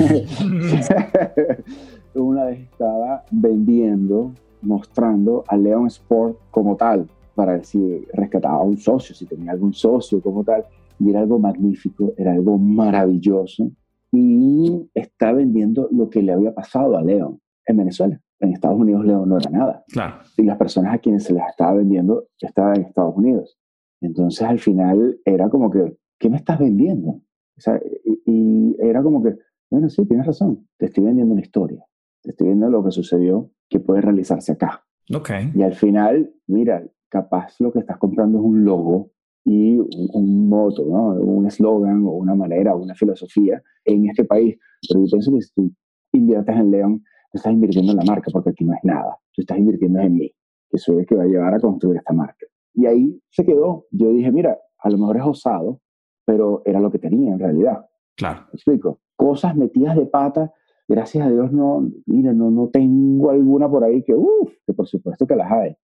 Una 2.14 2.46
vez 2.46 2.60
estaba 2.60 3.24
vendiendo, 3.32 4.32
mostrando 4.62 5.44
a 5.48 5.56
León 5.56 5.88
Sport 5.88 6.38
como 6.52 6.76
tal, 6.76 7.08
para 7.36 7.54
ver 7.54 7.66
si 7.66 8.06
rescataba 8.14 8.62
un 8.62 8.78
socio, 8.78 9.16
si 9.16 9.26
tenía 9.26 9.52
algún 9.52 9.74
socio 9.74 10.20
como 10.20 10.44
tal 10.44 10.66
y 11.00 11.10
era 11.10 11.22
algo 11.22 11.40
magnífico, 11.40 12.14
era 12.18 12.34
algo 12.34 12.58
maravilloso 12.58 13.72
y 14.12 14.90
está 14.94 15.34
vendiendo 15.34 15.90
lo 15.92 16.10
que 16.10 16.22
le 16.22 16.32
había 16.32 16.54
pasado 16.54 16.98
a 16.98 17.04
León 17.04 17.40
en 17.66 17.78
Venezuela. 17.78 18.22
En 18.40 18.54
Estados 18.54 18.80
Unidos 18.80 19.06
León 19.06 19.30
no 19.30 19.38
era 19.38 19.50
nada. 19.50 19.84
Claro. 19.90 20.18
Y 20.38 20.44
las 20.44 20.58
personas 20.58 20.94
a 20.94 21.00
quienes 21.00 21.24
se 21.24 21.34
las 21.34 21.50
estaba 21.50 21.74
vendiendo 21.74 22.28
estaban 22.40 22.78
en 22.78 22.86
Estados 22.86 23.16
Unidos. 23.16 23.58
Entonces 24.02 24.42
al 24.44 24.60
final 24.60 25.20
era 25.26 25.50
como 25.50 25.70
que, 25.70 25.98
¿qué 26.20 26.30
me 26.30 26.38
estás 26.38 26.60
vendiendo? 26.60 27.10
O 27.10 27.60
sea, 27.62 27.82
y, 28.26 28.76
era 28.80 29.02
como 29.02 29.24
que, 29.24 29.36
bueno, 29.72 29.90
sí, 29.90 30.06
tienes 30.06 30.28
razón, 30.28 30.68
te 30.78 30.86
estoy 30.86 31.06
vendiendo 31.06 31.34
una 31.34 31.42
historia, 31.42 31.84
te 32.22 32.30
estoy 32.32 32.50
vendiendo 32.50 32.78
lo 32.78 32.84
que 32.84 32.92
sucedió 32.92 33.50
que 33.68 33.80
puede 33.80 34.02
realizarse 34.02 34.52
acá. 34.52 34.86
Okay. 35.14 35.52
Y 35.56 35.64
al 35.64 35.74
final, 35.74 36.32
mira, 36.46 36.86
capaz 37.10 37.60
lo 37.60 37.72
que 37.72 37.80
estás 37.80 37.98
comprando 37.98 38.38
es 38.38 38.44
un 38.44 38.64
logo 38.64 39.12
y 39.50 39.80
un, 39.80 40.50
moto, 40.50 40.86
¿no? 40.86 41.12
un 41.22 41.48
eslogan 41.48 42.04
o 42.06 42.12
una 42.12 42.36
manera 42.36 42.76
o 42.76 42.80
una 42.80 42.94
filosofía 42.96 43.64
en 43.86 44.10
este 44.10 44.26
país. 44.26 44.58
Pero 44.90 45.06
yo 45.06 45.10
pienso 45.10 45.32
que 45.34 45.42
si 45.42 45.54
tú 45.54 45.72
inviertes 46.12 46.54
en 46.54 46.70
León, 46.70 47.00
tú 47.32 47.38
estás 47.38 47.54
invirtiendo 47.54 47.94
en 47.94 47.98
la 47.98 48.04
marca 48.04 48.30
porque 48.30 48.50
aquí 48.50 48.66
no 48.66 48.74
es 48.74 48.84
nada. 48.84 49.18
Tú 49.34 49.44
estás 49.44 49.58
invirtiendo 49.58 50.02
en 50.02 50.16
mí, 50.16 50.30
que 50.70 50.78
soy 50.78 50.98
el 50.98 51.06
que 51.06 51.16
va 51.16 51.24
a 51.24 51.28
llevar 51.28 51.54
a 51.54 51.62
construir 51.62 51.96
esta 51.96 52.14
marca. 52.14 52.46
Y 52.74 52.88
ahí 52.88 53.22
se 53.30 53.46
quedó. 53.46 53.86
Yo 53.92 54.10
dije, 54.10 54.34
mira, 54.34 54.58
a 54.80 54.90
lo 54.90 54.98
mejor 54.98 55.16
es 55.16 55.24
osado, 55.24 55.80
pero 56.26 56.62
era 56.66 56.82
lo 56.82 56.92
que 56.92 57.00
tenía 57.00 57.32
en 57.32 57.40
realidad. 57.40 57.86
Claro. 58.18 58.42
¿Me 58.52 58.58
explico? 58.58 59.00
Cosas 59.16 59.56
metidas 59.56 59.96
de 59.96 60.08
pata, 60.08 60.52
gracias 60.90 61.26
a 61.26 61.32
Dios 61.32 61.54
no, 61.54 61.90
mire, 62.06 62.34
no, 62.34 62.52
no 62.52 62.68
tengo 62.68 63.30
alguna 63.30 63.70
por 63.70 63.86
ahí 63.86 64.04
que, 64.04 64.14
uff, 64.14 64.52
que 64.66 64.74
por 64.74 64.88
supuesto 64.90 65.26
que 65.26 65.38
las 65.38 65.50
hay. 65.50 65.78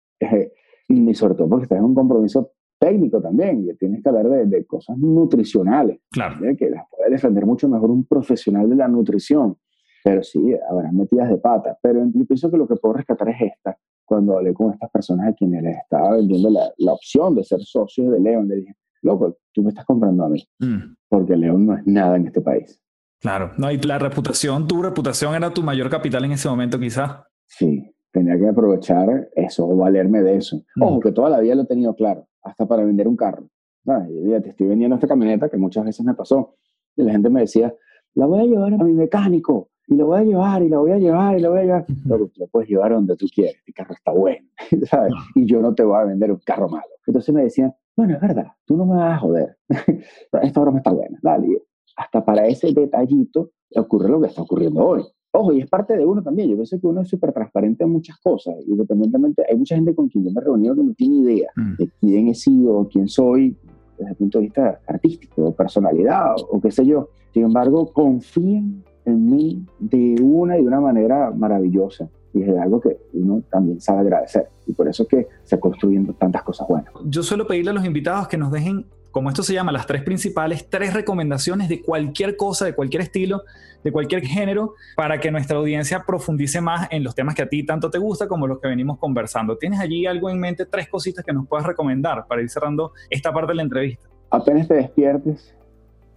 y 0.88 1.14
sobre 1.14 1.36
todo 1.36 1.47
porque 1.47 1.66
estás 1.66 1.78
en 1.78 1.86
un 1.86 1.93
compromiso 1.93 2.53
técnico 2.82 3.22
también, 3.22 3.64
que 3.64 3.76
tienes 3.76 4.02
que 4.02 4.10
hablar 4.10 4.28
de, 4.28 4.46
de 4.48 4.66
cosas 4.66 4.98
nutricionales, 4.98 6.00
claro. 6.12 6.40
que 6.58 6.70
las 6.70 6.84
puede 6.90 7.12
defender 7.12 7.46
mucho 7.46 7.70
mejor 7.70 7.92
un 7.92 8.06
profesional 8.06 8.68
de 8.68 8.76
la 8.76 8.88
nutrición. 8.88 9.56
Pero 10.04 10.24
sí, 10.24 10.40
habrá 10.68 10.92
metidas 10.92 11.30
de 11.30 11.38
pata. 11.38 11.78
Pero 11.80 12.04
yo 12.12 12.26
pienso 12.26 12.50
que 12.50 12.58
lo 12.58 12.68
que 12.68 12.76
puedo 12.76 12.96
rescatar 12.96 13.30
es 13.30 13.54
esta. 13.54 13.78
Cuando 14.04 14.36
hablé 14.36 14.52
con 14.52 14.74
estas 14.74 14.90
personas 14.90 15.30
a 15.30 15.34
quienes 15.34 15.62
les 15.62 15.78
estaba 15.78 16.16
vendiendo 16.16 16.50
la, 16.50 16.72
la 16.80 16.94
opción 16.94 17.36
de 17.36 17.44
ser 17.44 17.62
socios 17.62 18.12
de 18.12 18.20
León, 18.20 18.48
le 18.48 18.56
dije, 18.56 18.76
loco, 19.04 19.38
tú 19.54 19.62
me 19.62 19.70
estás 19.70 19.86
comprando 19.86 20.26
a 20.26 20.30
mí, 20.30 20.44
mm. 20.60 20.96
porque 21.08 21.36
León 21.38 21.68
no 21.68 21.78
es 21.78 21.86
nada 21.86 22.16
en 22.16 22.28
este 22.28 22.42
país. 22.42 22.82
Claro, 23.20 23.52
no, 23.60 23.72
y 23.72 23.78
la 23.78 24.00
reputación, 24.00 24.68
tu 24.68 24.82
reputación 24.82 25.36
era 25.36 25.54
tu 25.54 25.62
mayor 25.62 25.90
capital 25.92 26.26
en 26.26 26.32
ese 26.32 26.50
momento 26.50 26.80
quizás. 26.80 27.22
Sí, 27.46 27.94
tenía 28.12 28.38
que 28.40 28.50
aprovechar 28.50 29.30
eso, 29.36 29.68
o 29.68 29.78
valerme 29.78 30.24
de 30.24 30.38
eso. 30.38 30.58
Mm. 30.76 30.82
Ojo, 30.82 31.00
que 31.00 31.12
toda 31.12 31.30
la 31.30 31.40
vida 31.40 31.54
lo 31.54 31.62
he 31.62 31.68
tenido 31.68 31.96
claro, 31.96 32.28
hasta 32.44 32.68
para 32.68 32.84
vender 32.84 33.08
un 33.08 33.16
carro. 33.16 33.48
te 33.86 34.50
estoy 34.50 34.68
vendiendo 34.68 34.96
esta 34.96 35.08
camioneta 35.08 35.50
que 35.50 35.58
muchas 35.58 35.86
veces 35.86 36.06
me 36.06 36.14
pasó. 36.14 36.56
Y 36.96 37.04
la 37.04 37.12
gente 37.12 37.30
me 37.30 37.42
decía, 37.42 37.74
la 38.14 38.26
voy 38.26 38.42
a 38.42 38.44
llevar 38.44 38.74
a 38.74 38.78
mi 38.84 38.94
mecánico, 38.94 39.70
y 39.88 39.96
la 39.96 40.06
voy 40.06 40.20
a 40.20 40.24
llevar, 40.24 40.64
y 40.64 40.70
la 40.70 40.78
voy 40.78 40.92
a 40.92 40.98
llevar, 40.98 41.38
y 41.38 41.42
la 41.42 41.50
voy 41.50 41.60
a 41.60 41.64
llevar. 41.64 41.86
La 42.06 42.48
puedes 42.48 42.70
llevar 42.70 42.92
donde 42.92 43.16
tú 43.16 43.28
quieres, 43.34 43.62
el 43.66 43.74
carro 43.74 43.94
está 43.94 44.12
bueno, 44.12 44.48
¿sabes? 44.89 45.14
Y 45.36 45.46
yo 45.46 45.62
no 45.62 45.74
te 45.74 45.84
voy 45.84 46.00
a 46.00 46.06
vender 46.06 46.32
un 46.32 46.39
carro 46.46 46.70
malo. 46.70 46.88
Entonces 47.08 47.34
me 47.34 47.44
decían, 47.44 47.74
bueno, 47.96 48.16
es 48.16 48.22
verdad, 48.22 48.48
tú 48.66 48.78
no 48.78 48.86
me 48.86 48.96
vas 48.96 49.16
a 49.16 49.20
joder. 49.20 49.58
Esta 50.42 50.62
broma 50.62 50.78
está 50.78 50.92
buena, 50.92 51.20
dale. 51.22 51.64
Hasta 51.98 52.24
para 52.24 52.48
ese 52.48 52.72
detallito 52.74 53.52
ocurre 53.76 54.10
lo 54.10 54.22
que 54.22 54.28
está 54.28 54.42
ocurriendo 54.42 54.86
hoy. 54.86 55.04
Ojo, 55.34 55.54
y 55.54 55.62
es 55.62 55.70
parte 55.70 55.96
de 55.96 56.06
uno 56.06 56.22
también. 56.22 56.50
Yo 56.50 56.56
pienso 56.56 56.80
que 56.80 56.88
uno 56.88 57.02
es 57.02 57.08
súper 57.08 57.32
transparente 57.32 57.84
en 57.84 57.92
muchas 57.92 58.18
cosas. 58.20 58.56
Independientemente, 58.68 59.44
hay 59.50 59.58
mucha 59.58 59.76
gente 59.76 59.96
con 59.96 60.10
quien 60.10 60.26
yo 60.26 60.32
me 60.32 60.42
he 60.42 60.44
reunido 60.44 60.76
que 60.76 60.84
no 60.84 60.94
tiene 60.94 61.16
idea 61.18 61.50
mm. 61.56 61.76
de 61.78 61.90
quién 62.00 62.28
he 62.28 62.36
sido, 62.36 62.88
quién 62.92 63.08
soy, 63.08 63.56
desde 63.98 64.12
el 64.12 64.18
punto 64.18 64.40
de 64.40 64.46
vista 64.46 64.80
artístico, 64.88 65.46
o 65.46 65.56
personalidad, 65.56 66.36
o, 66.36 66.58
o 66.58 66.62
qué 66.62 66.72
sé 66.72 66.86
yo. 66.86 67.10
Sin 67.34 67.44
embargo, 67.44 67.94
confíen 67.94 68.84
en 69.06 69.26
mí 69.26 69.66
de 69.80 70.16
una 70.22 70.58
y 70.58 70.62
de 70.62 70.68
una 70.68 70.82
manera 70.82 71.32
maravillosa. 71.32 72.10
Y 72.34 72.44
es 72.44 72.58
algo 72.58 72.80
que 72.80 72.98
uno 73.14 73.42
también 73.50 73.80
sabe 73.80 74.02
agradecer. 74.02 74.48
Y 74.66 74.74
por 74.74 74.88
eso 74.88 75.04
es 75.04 75.10
que 75.10 75.28
se 75.44 75.60
construyen 75.60 76.14
tantas 76.14 76.44
cosas 76.44 76.68
buenas. 76.68 76.92
Yo 77.06 77.24
suelo 77.24 77.46
pedirle 77.46 77.72
a 77.72 77.74
los 77.74 77.86
invitados 77.86 78.28
que 78.28 78.38
nos 78.38 78.52
dejen 78.52 78.86
como 79.12 79.30
esto 79.30 79.43
se 79.43 79.53
llama, 79.53 79.72
las 79.72 79.86
tres 79.86 80.03
principales, 80.03 80.70
tres 80.70 80.93
recomendaciones 80.93 81.68
de 81.68 81.82
cualquier 81.82 82.38
cosa, 82.38 82.66
de 82.66 82.74
cualquier 82.74 83.03
estilo, 83.03 83.43
de 83.84 83.91
cualquier 83.91 84.22
género, 84.22 84.76
para 84.95 85.20
que 85.20 85.32
nuestra 85.32 85.57
audiencia 85.57 86.03
profundice 86.05 86.62
más 86.62 86.88
en 86.91 87.03
los 87.03 87.14
temas 87.14 87.36
que 87.36 87.41
a 87.41 87.49
ti 87.49 87.66
tanto 87.66 87.89
te 87.89 87.97
gusta 87.97 88.28
como 88.28 88.47
los 88.47 88.59
que 88.59 88.70
venimos 88.70 88.97
conversando. 88.99 89.57
¿Tienes 89.57 89.80
allí 89.80 90.05
algo 90.05 90.30
en 90.30 90.39
mente, 90.39 90.66
tres 90.66 90.88
cositas 90.88 91.26
que 91.26 91.34
nos 91.34 91.47
puedas 91.47 91.66
recomendar 91.66 92.26
para 92.28 92.41
ir 92.41 92.49
cerrando 92.49 92.93
esta 93.09 93.34
parte 93.34 93.51
de 93.51 93.55
la 93.55 93.64
entrevista? 93.64 94.07
Apenas 94.30 94.68
te 94.68 94.76
despiertes, 94.76 95.53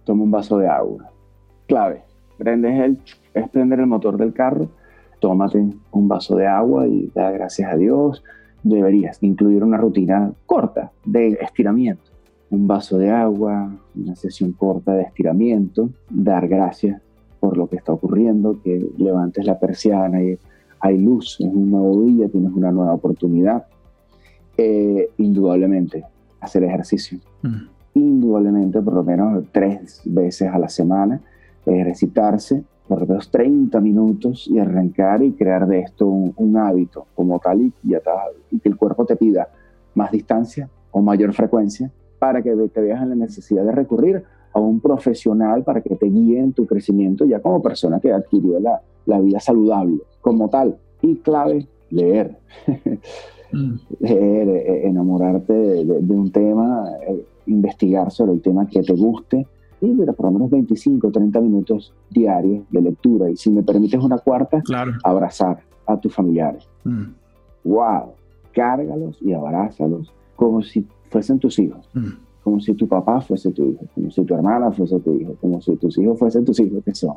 toma 0.05 0.23
un 0.23 0.31
vaso 0.31 0.57
de 0.57 0.67
agua. 0.69 1.11
Clave, 1.67 2.03
prendes 2.37 2.79
el, 2.79 2.99
es 3.33 3.49
prender 3.49 3.79
el 3.79 3.87
motor 3.87 4.15
del 4.15 4.31
carro, 4.33 4.69
tómate 5.19 5.65
un 5.91 6.07
vaso 6.07 6.37
de 6.37 6.47
agua 6.47 6.87
y 6.87 7.11
da 7.13 7.31
gracias 7.31 7.73
a 7.73 7.75
Dios. 7.75 8.23
Deberías 8.63 9.21
incluir 9.21 9.63
una 9.63 9.77
rutina 9.77 10.31
corta 10.45 10.91
de 11.03 11.37
estiramiento 11.41 12.14
un 12.49 12.67
vaso 12.67 12.97
de 12.97 13.11
agua, 13.11 13.75
una 13.95 14.15
sesión 14.15 14.51
corta 14.53 14.93
de 14.93 15.03
estiramiento, 15.03 15.89
dar 16.09 16.47
gracias 16.47 17.01
por 17.39 17.57
lo 17.57 17.67
que 17.67 17.77
está 17.77 17.91
ocurriendo, 17.91 18.61
que 18.61 18.87
levantes 18.97 19.45
la 19.45 19.59
persiana 19.59 20.23
y 20.23 20.37
hay 20.79 20.97
luz, 20.97 21.37
es 21.39 21.47
un 21.47 21.71
nuevo 21.71 22.03
día, 22.03 22.29
tienes 22.29 22.51
una 22.53 22.71
nueva 22.71 22.93
oportunidad. 22.93 23.65
Eh, 24.57 25.09
indudablemente, 25.17 26.05
hacer 26.39 26.63
ejercicio. 26.63 27.19
Mm. 27.41 27.67
Indudablemente, 27.95 28.81
por 28.81 28.93
lo 28.93 29.03
menos 29.03 29.43
tres 29.51 30.01
veces 30.05 30.49
a 30.49 30.57
la 30.57 30.69
semana, 30.69 31.21
ejercitarse 31.65 32.63
por 32.87 33.01
lo 33.01 33.07
menos 33.07 33.31
30 33.31 33.81
minutos 33.81 34.47
y 34.47 34.59
arrancar 34.59 35.23
y 35.23 35.31
crear 35.31 35.67
de 35.67 35.79
esto 35.79 36.05
un, 36.05 36.57
hábito 36.57 37.07
como 37.15 37.39
tal 37.39 37.61
y, 37.61 37.73
y 38.51 38.59
que 38.59 38.69
el 38.69 38.77
cuerpo 38.77 39.05
te 39.05 39.15
pida 39.15 39.49
más 39.95 40.11
distancia 40.11 40.69
o 40.91 41.01
mayor 41.01 41.33
frecuencia 41.33 41.91
para 42.19 42.41
que 42.41 42.55
te 42.73 42.81
veas 42.81 43.01
en 43.01 43.09
la 43.09 43.15
necesidad 43.15 43.63
de 43.63 43.71
recurrir 43.71 44.23
a 44.53 44.59
un 44.59 44.79
profesional 44.79 45.63
para 45.63 45.81
que 45.81 45.95
te 45.95 46.07
guíe 46.07 46.39
en 46.39 46.53
tu 46.53 46.65
crecimiento 46.65 47.25
ya 47.25 47.41
como 47.41 47.61
persona 47.61 47.99
que 47.99 48.11
adquirió 48.11 48.59
la, 48.59 48.81
la 49.05 49.19
vida 49.19 49.39
saludable 49.39 49.99
como 50.21 50.49
tal. 50.49 50.77
Y 51.01 51.17
clave, 51.17 51.67
leer. 51.89 52.37
Mm. 53.51 53.75
leer, 53.99 54.49
eh, 54.49 54.87
enamorarte 54.87 55.53
de, 55.53 56.13
un 56.13 56.29
tema, 56.31 56.89
eh, 57.07 57.25
investigar 57.45 58.11
sobre 58.11 58.33
el 58.33 58.41
tema 58.41 58.67
que 58.67 58.81
te 58.81 58.93
guste 58.93 59.47
y 59.79 59.85
mira, 59.87 60.13
por 60.13 60.25
lo 60.25 60.31
menos 60.33 60.49
25, 60.49 61.11
30 61.11 61.39
minutos 61.41 61.93
diarios 62.09 62.65
de 62.69 62.81
lectura. 62.81 63.29
Y 63.29 63.35
si 63.35 63.51
me 63.51 63.63
permites 63.63 64.01
una 64.03 64.17
cuarta, 64.17 64.61
abrazar 65.03 65.59
a 65.85 65.97
tus 65.99 66.13
familiares. 66.13 66.67
¡Wow! 67.63 68.07
Mm. 68.07 68.51
Cárgalos 68.53 69.21
y 69.21 69.33
abrázalos 69.33 70.13
como 70.35 70.61
si 70.61 70.85
fuesen 71.15 71.39
tus 71.39 71.57
hijos. 71.59 71.89
Mm. 71.93 72.09
Como 72.43 72.59
si 72.59 72.73
tu 72.73 72.89
papá 72.89 73.21
fuese 73.21 73.51
tu 73.51 73.71
hijo, 73.71 73.85
como 73.95 74.11
si 74.11 74.21
tu 74.25 74.33
hermana 74.33 74.69
fuese 74.69 74.99
tu 74.99 75.15
hijo, 75.15 75.35
como 75.39 75.61
si 75.61 75.73
tus 75.77 75.97
hijos 75.97 76.19
fuesen 76.19 76.43
tus 76.43 76.59
hijos 76.59 76.83
que 76.83 76.93
son. 76.93 77.15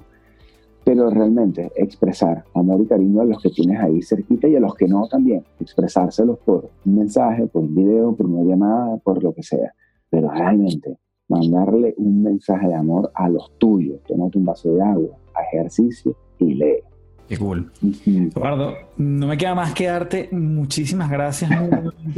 Pero 0.84 1.10
realmente 1.10 1.72
expresar 1.74 2.44
amor 2.54 2.80
y 2.80 2.86
cariño 2.86 3.22
a 3.22 3.24
los 3.24 3.42
que 3.42 3.50
tienes 3.50 3.80
ahí 3.80 4.00
cerquita 4.00 4.46
y 4.46 4.54
a 4.54 4.60
los 4.60 4.76
que 4.76 4.86
no 4.86 5.08
también. 5.08 5.42
Expresárselos 5.58 6.38
por 6.38 6.70
un 6.86 6.94
mensaje, 6.94 7.48
por 7.48 7.62
un 7.62 7.74
video, 7.74 8.14
por 8.14 8.26
una 8.26 8.48
llamada, 8.48 8.96
por 8.98 9.20
lo 9.20 9.34
que 9.34 9.42
sea. 9.42 9.74
Pero 10.08 10.30
realmente 10.30 10.96
mandarle 11.28 11.94
un 11.98 12.22
mensaje 12.22 12.68
de 12.68 12.74
amor 12.74 13.10
a 13.14 13.28
los 13.28 13.50
tuyos. 13.58 14.00
Tómate 14.06 14.38
un 14.38 14.44
vaso 14.44 14.72
de 14.72 14.80
agua, 14.80 15.18
ejercicio 15.52 16.14
y 16.38 16.54
lee. 16.54 16.87
Qué 17.28 17.36
cool. 17.36 17.70
Eduardo, 18.06 18.74
no 18.96 19.26
me 19.26 19.36
queda 19.36 19.54
más 19.54 19.74
que 19.74 19.86
darte 19.86 20.30
muchísimas 20.32 21.10
gracias 21.10 21.50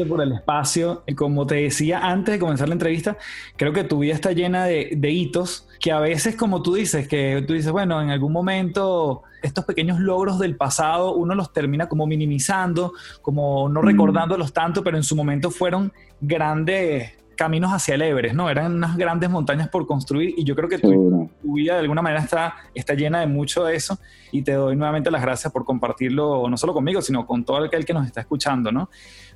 por 0.07 0.23
el 0.23 0.33
espacio. 0.33 1.03
Y 1.05 1.15
como 1.15 1.47
te 1.47 1.57
decía 1.57 1.99
antes 1.99 2.35
de 2.35 2.39
comenzar 2.39 2.69
la 2.69 2.75
entrevista, 2.75 3.19
creo 3.57 3.73
que 3.73 3.83
tu 3.83 3.99
vida 3.99 4.15
está 4.15 4.31
llena 4.31 4.67
de, 4.67 5.11
hitos 5.11 5.67
que 5.81 5.91
a 5.91 5.99
veces, 5.99 6.37
como 6.37 6.63
tú 6.63 6.75
dices, 6.75 7.09
que 7.09 7.43
tú 7.45 7.55
dices, 7.55 7.73
bueno, 7.73 8.01
en 8.01 8.11
algún 8.11 8.33
momento 8.33 9.23
estos 9.43 9.65
pequeños 9.65 9.99
logros 9.99 10.39
del 10.39 10.55
pasado 10.55 11.15
uno 11.15 11.35
los 11.35 11.53
termina 11.53 11.89
como 11.89 12.07
minimizando, 12.07 12.93
como 13.21 13.69
no 13.69 13.83
recordándolos 13.83 14.53
tanto, 14.53 14.85
pero 14.85 14.97
en 14.97 15.03
su 15.03 15.17
momento 15.17 15.51
fueron 15.51 15.93
grandes 16.21 17.15
caminos 17.41 17.73
hacia 17.73 17.95
el 17.95 18.03
Everest, 18.03 18.35
¿no? 18.35 18.51
Eran 18.51 18.75
unas 18.75 18.99
grandes 18.99 19.31
montañas 19.31 19.71
por 19.71 19.87
construir 19.87 20.35
y 20.37 20.45
yo 20.45 20.55
creo 20.55 20.69
que 20.69 20.79
tu, 20.79 21.31
vida 21.43 21.73
de 21.73 21.81
alguna 21.81 22.03
manera 22.03 22.23
está, 22.23 22.55
está 22.75 22.93
llena 22.93 23.21
de 23.21 23.29
mucho 23.29 23.65
de 23.65 23.77
eso 23.77 23.99
y 24.31 24.43
te 24.43 24.53
doy 24.53 24.77
nuevamente 24.77 25.11
las 25.11 25.23
gracias 25.23 25.51
por 25.51 25.65
compartirlo 25.65 26.47
no 26.51 26.59
solo 26.59 26.75
conmigo, 26.75 27.01
sino 27.01 27.27
con 27.27 27.43
todo 27.47 27.65
aquel 27.65 27.87
que 27.87 27.95
nos 27.95 28.05
está 28.05 28.21
escuchando, 28.21 28.71
¿no? 28.71 28.91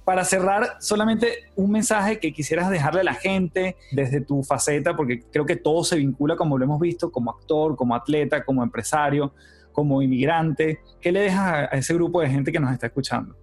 Para 0.05 0.23
cerrar, 0.23 0.77
solamente 0.81 1.45
un 1.57 1.71
mensaje 1.71 2.19
que 2.19 2.31
quisieras 2.31 2.69
dejarle 2.69 3.01
a 3.01 3.05
la 3.05 3.15
gente 3.15 3.77
desde 3.91 4.21
tu 4.21 4.43
faceta, 4.43 4.95
porque 4.95 5.23
creo 5.33 5.47
que 5.47 5.57
todo 5.57 5.83
se 5.83 5.97
vincula, 5.97 6.37
como 6.37 6.59
lo 6.59 6.65
hemos 6.67 6.81
visto, 6.81 7.11
como 7.11 7.31
actor, 7.31 7.75
como 7.75 7.95
atleta, 7.95 8.45
como 8.45 8.63
empresario, 8.63 9.33
como 9.73 10.03
inmigrante. 10.03 10.81
¿Qué 11.01 11.11
le 11.11 11.21
dejas 11.21 11.71
a 11.73 11.77
ese 11.79 11.95
grupo 11.95 12.21
de 12.21 12.29
gente 12.29 12.53
que 12.53 12.61
nos 12.61 12.71
está 12.71 12.89
escuchando? 12.89 13.35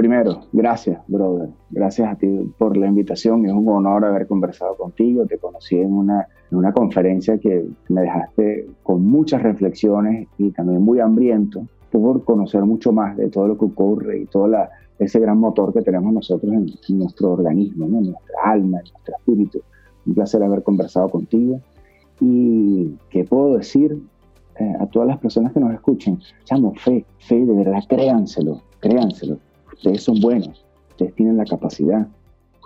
Primero, 0.00 0.44
gracias, 0.50 0.98
brother. 1.08 1.50
Gracias 1.68 2.08
a 2.08 2.14
ti 2.16 2.50
por 2.56 2.74
la 2.74 2.86
invitación. 2.86 3.44
Es 3.44 3.52
un 3.52 3.68
honor 3.68 4.06
haber 4.06 4.26
conversado 4.26 4.74
contigo. 4.74 5.26
Te 5.26 5.36
conocí 5.36 5.76
en 5.76 5.92
una, 5.92 6.26
en 6.50 6.56
una 6.56 6.72
conferencia 6.72 7.36
que 7.36 7.66
me 7.90 8.00
dejaste 8.00 8.66
con 8.82 9.04
muchas 9.04 9.42
reflexiones 9.42 10.26
y 10.38 10.52
también 10.52 10.80
muy 10.80 11.00
hambriento 11.00 11.66
por 11.92 12.24
conocer 12.24 12.62
mucho 12.62 12.92
más 12.92 13.14
de 13.18 13.28
todo 13.28 13.46
lo 13.46 13.58
que 13.58 13.66
ocurre 13.66 14.20
y 14.20 14.24
todo 14.24 14.48
la, 14.48 14.70
ese 14.98 15.20
gran 15.20 15.36
motor 15.36 15.70
que 15.70 15.82
tenemos 15.82 16.14
nosotros 16.14 16.50
en, 16.50 16.98
nuestro 16.98 17.32
organismo, 17.32 17.84
en 17.84 17.92
nuestra 17.92 18.42
alma, 18.42 18.78
en 18.78 18.92
nuestro 18.92 19.16
espíritu. 19.18 19.60
Un 20.06 20.14
placer 20.14 20.42
haber 20.42 20.62
conversado 20.62 21.10
contigo. 21.10 21.60
¿Y 22.22 22.96
qué 23.10 23.24
puedo 23.24 23.58
decir 23.58 24.00
eh, 24.58 24.76
a 24.80 24.86
todas 24.86 25.08
las 25.08 25.18
personas 25.18 25.52
que 25.52 25.60
nos 25.60 25.74
escuchen? 25.74 26.18
Chamo, 26.44 26.72
fe, 26.74 27.04
fe, 27.18 27.44
de 27.44 27.52
verdad, 27.52 27.82
créanselo, 27.86 28.62
créanselo 28.80 29.36
Ustedes 29.80 30.02
son 30.02 30.20
buenos, 30.20 30.66
ustedes 30.90 31.14
tienen 31.14 31.38
la 31.38 31.46
capacidad, 31.46 32.06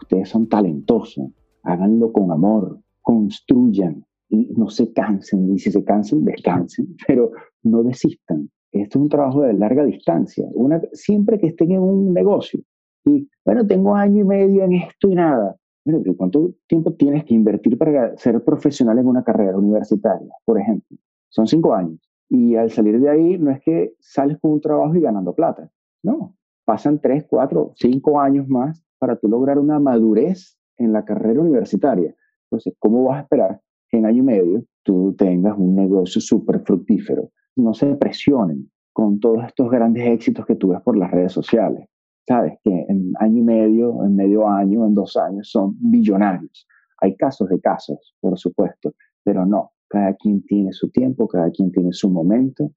ustedes 0.02 0.28
son 0.28 0.48
talentosos, 0.48 1.30
háganlo 1.62 2.12
con 2.12 2.32
amor, 2.32 2.80
construyan 3.02 4.04
y 4.28 4.52
no 4.56 4.68
se 4.68 4.92
cansen. 4.92 5.54
Y 5.54 5.60
si 5.60 5.70
se 5.70 5.84
cansan, 5.84 6.24
descansen, 6.24 6.96
pero 7.06 7.30
no 7.62 7.84
desistan. 7.84 8.50
Esto 8.72 8.98
es 8.98 9.02
un 9.04 9.08
trabajo 9.08 9.42
de 9.42 9.52
larga 9.52 9.84
distancia. 9.84 10.44
Una, 10.54 10.82
siempre 10.92 11.38
que 11.38 11.46
estén 11.46 11.70
en 11.70 11.82
un 11.82 12.12
negocio 12.12 12.58
y, 13.04 13.28
bueno, 13.44 13.64
tengo 13.64 13.94
año 13.94 14.22
y 14.22 14.24
medio 14.24 14.64
en 14.64 14.72
esto 14.72 15.08
y 15.08 15.14
nada. 15.14 15.54
¿cuánto 16.16 16.52
tiempo 16.66 16.94
tienes 16.94 17.24
que 17.26 17.34
invertir 17.34 17.78
para 17.78 18.16
ser 18.16 18.42
profesional 18.42 18.98
en 18.98 19.06
una 19.06 19.22
carrera 19.22 19.56
universitaria, 19.56 20.32
por 20.44 20.58
ejemplo? 20.58 20.98
Son 21.28 21.46
cinco 21.46 21.74
años. 21.74 22.00
Y 22.28 22.56
al 22.56 22.72
salir 22.72 22.98
de 22.98 23.08
ahí, 23.08 23.38
no 23.38 23.52
es 23.52 23.60
que 23.62 23.94
sales 24.00 24.36
con 24.40 24.50
un 24.50 24.60
trabajo 24.60 24.96
y 24.96 25.00
ganando 25.00 25.32
plata. 25.32 25.70
No, 26.02 26.34
pasan 26.64 27.00
tres, 27.00 27.24
cuatro, 27.28 27.72
cinco 27.76 28.20
años 28.20 28.48
más 28.48 28.84
para 28.98 29.16
tú 29.16 29.28
lograr 29.28 29.58
una 29.58 29.78
madurez 29.78 30.56
en 30.78 30.92
la 30.92 31.04
carrera 31.04 31.40
universitaria. 31.40 32.14
Entonces, 32.44 32.74
¿cómo 32.78 33.04
vas 33.04 33.18
a 33.18 33.22
esperar 33.22 33.60
que 33.88 33.98
en 33.98 34.06
año 34.06 34.18
y 34.18 34.26
medio 34.26 34.64
tú 34.82 35.14
tengas 35.16 35.56
un 35.58 35.74
negocio 35.74 36.20
súper 36.20 36.60
fructífero? 36.60 37.30
No 37.56 37.74
se 37.74 37.94
presionen 37.96 38.70
con 38.92 39.20
todos 39.20 39.44
estos 39.44 39.70
grandes 39.70 40.06
éxitos 40.06 40.46
que 40.46 40.54
tú 40.54 40.68
ves 40.68 40.80
por 40.82 40.96
las 40.96 41.10
redes 41.10 41.32
sociales. 41.32 41.88
Sabes 42.26 42.54
que 42.62 42.86
en 42.88 43.12
año 43.18 43.38
y 43.40 43.42
medio, 43.42 44.04
en 44.04 44.16
medio 44.16 44.48
año, 44.48 44.86
en 44.86 44.94
dos 44.94 45.16
años 45.16 45.50
son 45.50 45.76
billonarios. 45.78 46.66
Hay 47.00 47.16
casos 47.16 47.48
de 47.48 47.60
casos, 47.60 48.14
por 48.20 48.38
supuesto, 48.38 48.94
pero 49.22 49.44
no. 49.44 49.72
Cada 49.88 50.14
quien 50.14 50.42
tiene 50.44 50.72
su 50.72 50.90
tiempo, 50.90 51.28
cada 51.28 51.50
quien 51.50 51.70
tiene 51.70 51.92
su 51.92 52.08
momento. 52.08 52.72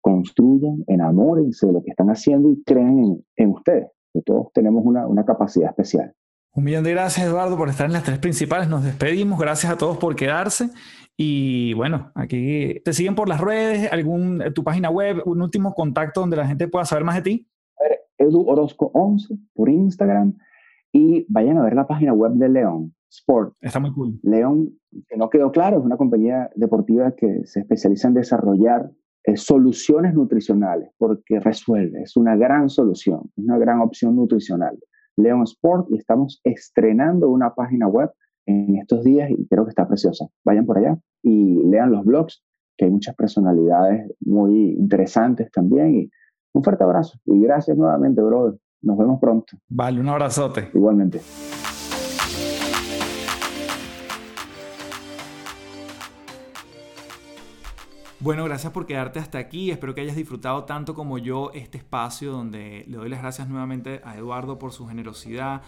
Construyan, 0.00 0.84
enamórense 0.86 1.66
de 1.66 1.72
lo 1.72 1.82
que 1.82 1.90
están 1.90 2.08
haciendo 2.08 2.50
y 2.50 2.62
crean 2.64 3.22
en, 3.36 3.50
ustedes, 3.50 3.88
que 4.12 4.22
todos 4.22 4.48
tenemos 4.52 4.82
una, 4.84 5.06
una 5.06 5.24
capacidad 5.24 5.68
especial. 5.68 6.14
Un 6.52 6.64
millón 6.64 6.82
de 6.82 6.90
gracias, 6.90 7.26
Eduardo, 7.26 7.56
por 7.56 7.68
estar 7.68 7.86
en 7.86 7.92
las 7.92 8.02
tres 8.02 8.18
principales. 8.18 8.68
Nos 8.68 8.82
despedimos. 8.82 9.38
Gracias 9.38 9.72
a 9.72 9.78
todos 9.78 9.98
por 9.98 10.16
quedarse. 10.16 10.70
Y 11.16 11.74
bueno, 11.74 12.10
aquí 12.14 12.80
te 12.84 12.92
siguen 12.92 13.14
por 13.14 13.28
las 13.28 13.40
redes, 13.40 13.92
algún, 13.92 14.42
tu 14.54 14.64
página 14.64 14.90
web, 14.90 15.22
un 15.26 15.42
último 15.42 15.74
contacto 15.74 16.20
donde 16.20 16.36
la 16.36 16.46
gente 16.46 16.66
pueda 16.66 16.84
saber 16.84 17.04
más 17.04 17.16
de 17.16 17.22
ti. 17.22 17.50
Edu 18.20 18.46
Orozco 18.48 18.90
11 18.94 19.34
por 19.54 19.68
Instagram 19.68 20.36
y 20.92 21.24
vayan 21.28 21.58
a 21.58 21.62
ver 21.62 21.74
la 21.74 21.86
página 21.86 22.12
web 22.12 22.32
de 22.32 22.48
León 22.48 22.94
Sport. 23.10 23.54
Está 23.60 23.80
muy 23.80 23.92
cool. 23.92 24.20
León, 24.22 24.78
que 25.08 25.16
no 25.16 25.30
quedó 25.30 25.50
claro, 25.52 25.78
es 25.78 25.84
una 25.84 25.96
compañía 25.96 26.50
deportiva 26.54 27.12
que 27.12 27.46
se 27.46 27.60
especializa 27.60 28.08
en 28.08 28.14
desarrollar 28.14 28.90
eh, 29.24 29.36
soluciones 29.36 30.14
nutricionales 30.14 30.90
porque 30.98 31.40
resuelve, 31.40 32.02
es 32.02 32.16
una 32.16 32.36
gran 32.36 32.68
solución, 32.68 33.30
una 33.36 33.58
gran 33.58 33.80
opción 33.80 34.16
nutricional. 34.16 34.78
León 35.16 35.42
Sport 35.42 35.88
y 35.90 35.98
estamos 35.98 36.40
estrenando 36.44 37.28
una 37.28 37.54
página 37.54 37.86
web 37.86 38.10
en 38.46 38.76
estos 38.76 39.04
días 39.04 39.30
y 39.30 39.46
creo 39.48 39.64
que 39.64 39.70
está 39.70 39.86
preciosa. 39.86 40.26
Vayan 40.44 40.64
por 40.64 40.78
allá 40.78 40.98
y 41.22 41.62
lean 41.68 41.92
los 41.92 42.04
blogs, 42.04 42.42
que 42.76 42.86
hay 42.86 42.90
muchas 42.90 43.14
personalidades 43.14 44.10
muy 44.20 44.70
interesantes 44.70 45.50
también 45.50 45.94
y 45.94 46.10
un 46.52 46.64
fuerte 46.64 46.84
abrazo 46.84 47.18
y 47.26 47.40
gracias 47.40 47.76
nuevamente, 47.76 48.22
brother. 48.22 48.58
Nos 48.82 48.96
vemos 48.96 49.20
pronto. 49.20 49.58
Vale, 49.68 50.00
un 50.00 50.08
abrazote. 50.08 50.70
Igualmente. 50.72 51.20
Bueno, 58.22 58.44
gracias 58.44 58.74
por 58.74 58.84
quedarte 58.84 59.18
hasta 59.18 59.38
aquí. 59.38 59.70
Espero 59.70 59.94
que 59.94 60.02
hayas 60.02 60.14
disfrutado 60.14 60.64
tanto 60.64 60.94
como 60.94 61.16
yo 61.16 61.52
este 61.54 61.78
espacio 61.78 62.32
donde 62.32 62.84
le 62.86 62.98
doy 62.98 63.08
las 63.08 63.22
gracias 63.22 63.48
nuevamente 63.48 64.02
a 64.04 64.18
Eduardo 64.18 64.58
por 64.58 64.72
su 64.72 64.86
generosidad, 64.86 65.62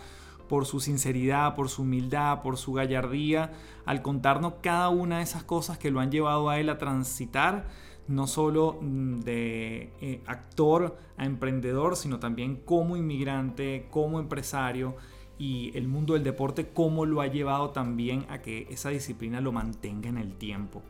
por 0.50 0.66
su 0.66 0.78
sinceridad, 0.78 1.54
por 1.54 1.70
su 1.70 1.80
humildad, 1.80 2.42
por 2.42 2.58
su 2.58 2.74
gallardía, 2.74 3.52
al 3.86 4.02
contarnos 4.02 4.52
cada 4.60 4.90
una 4.90 5.16
de 5.16 5.22
esas 5.22 5.44
cosas 5.44 5.78
que 5.78 5.90
lo 5.90 6.00
han 6.00 6.10
llevado 6.10 6.50
a 6.50 6.60
él 6.60 6.68
a 6.68 6.76
transitar 6.76 7.68
no 8.06 8.26
solo 8.26 8.78
mm, 8.82 9.20
de 9.20 9.90
eh, 10.02 10.20
actor 10.26 10.98
a 11.16 11.24
emprendedor, 11.24 11.96
sino 11.96 12.18
también 12.18 12.56
como 12.56 12.98
inmigrante, 12.98 13.88
como 13.90 14.20
empresario 14.20 14.94
y 15.38 15.74
el 15.74 15.88
mundo 15.88 16.12
del 16.12 16.22
deporte, 16.22 16.68
cómo 16.68 17.06
lo 17.06 17.22
ha 17.22 17.28
llevado 17.28 17.70
también 17.70 18.26
a 18.28 18.42
que 18.42 18.66
esa 18.68 18.90
disciplina 18.90 19.40
lo 19.40 19.52
mantenga 19.52 20.10
en 20.10 20.18
el 20.18 20.34
tiempo. 20.34 20.82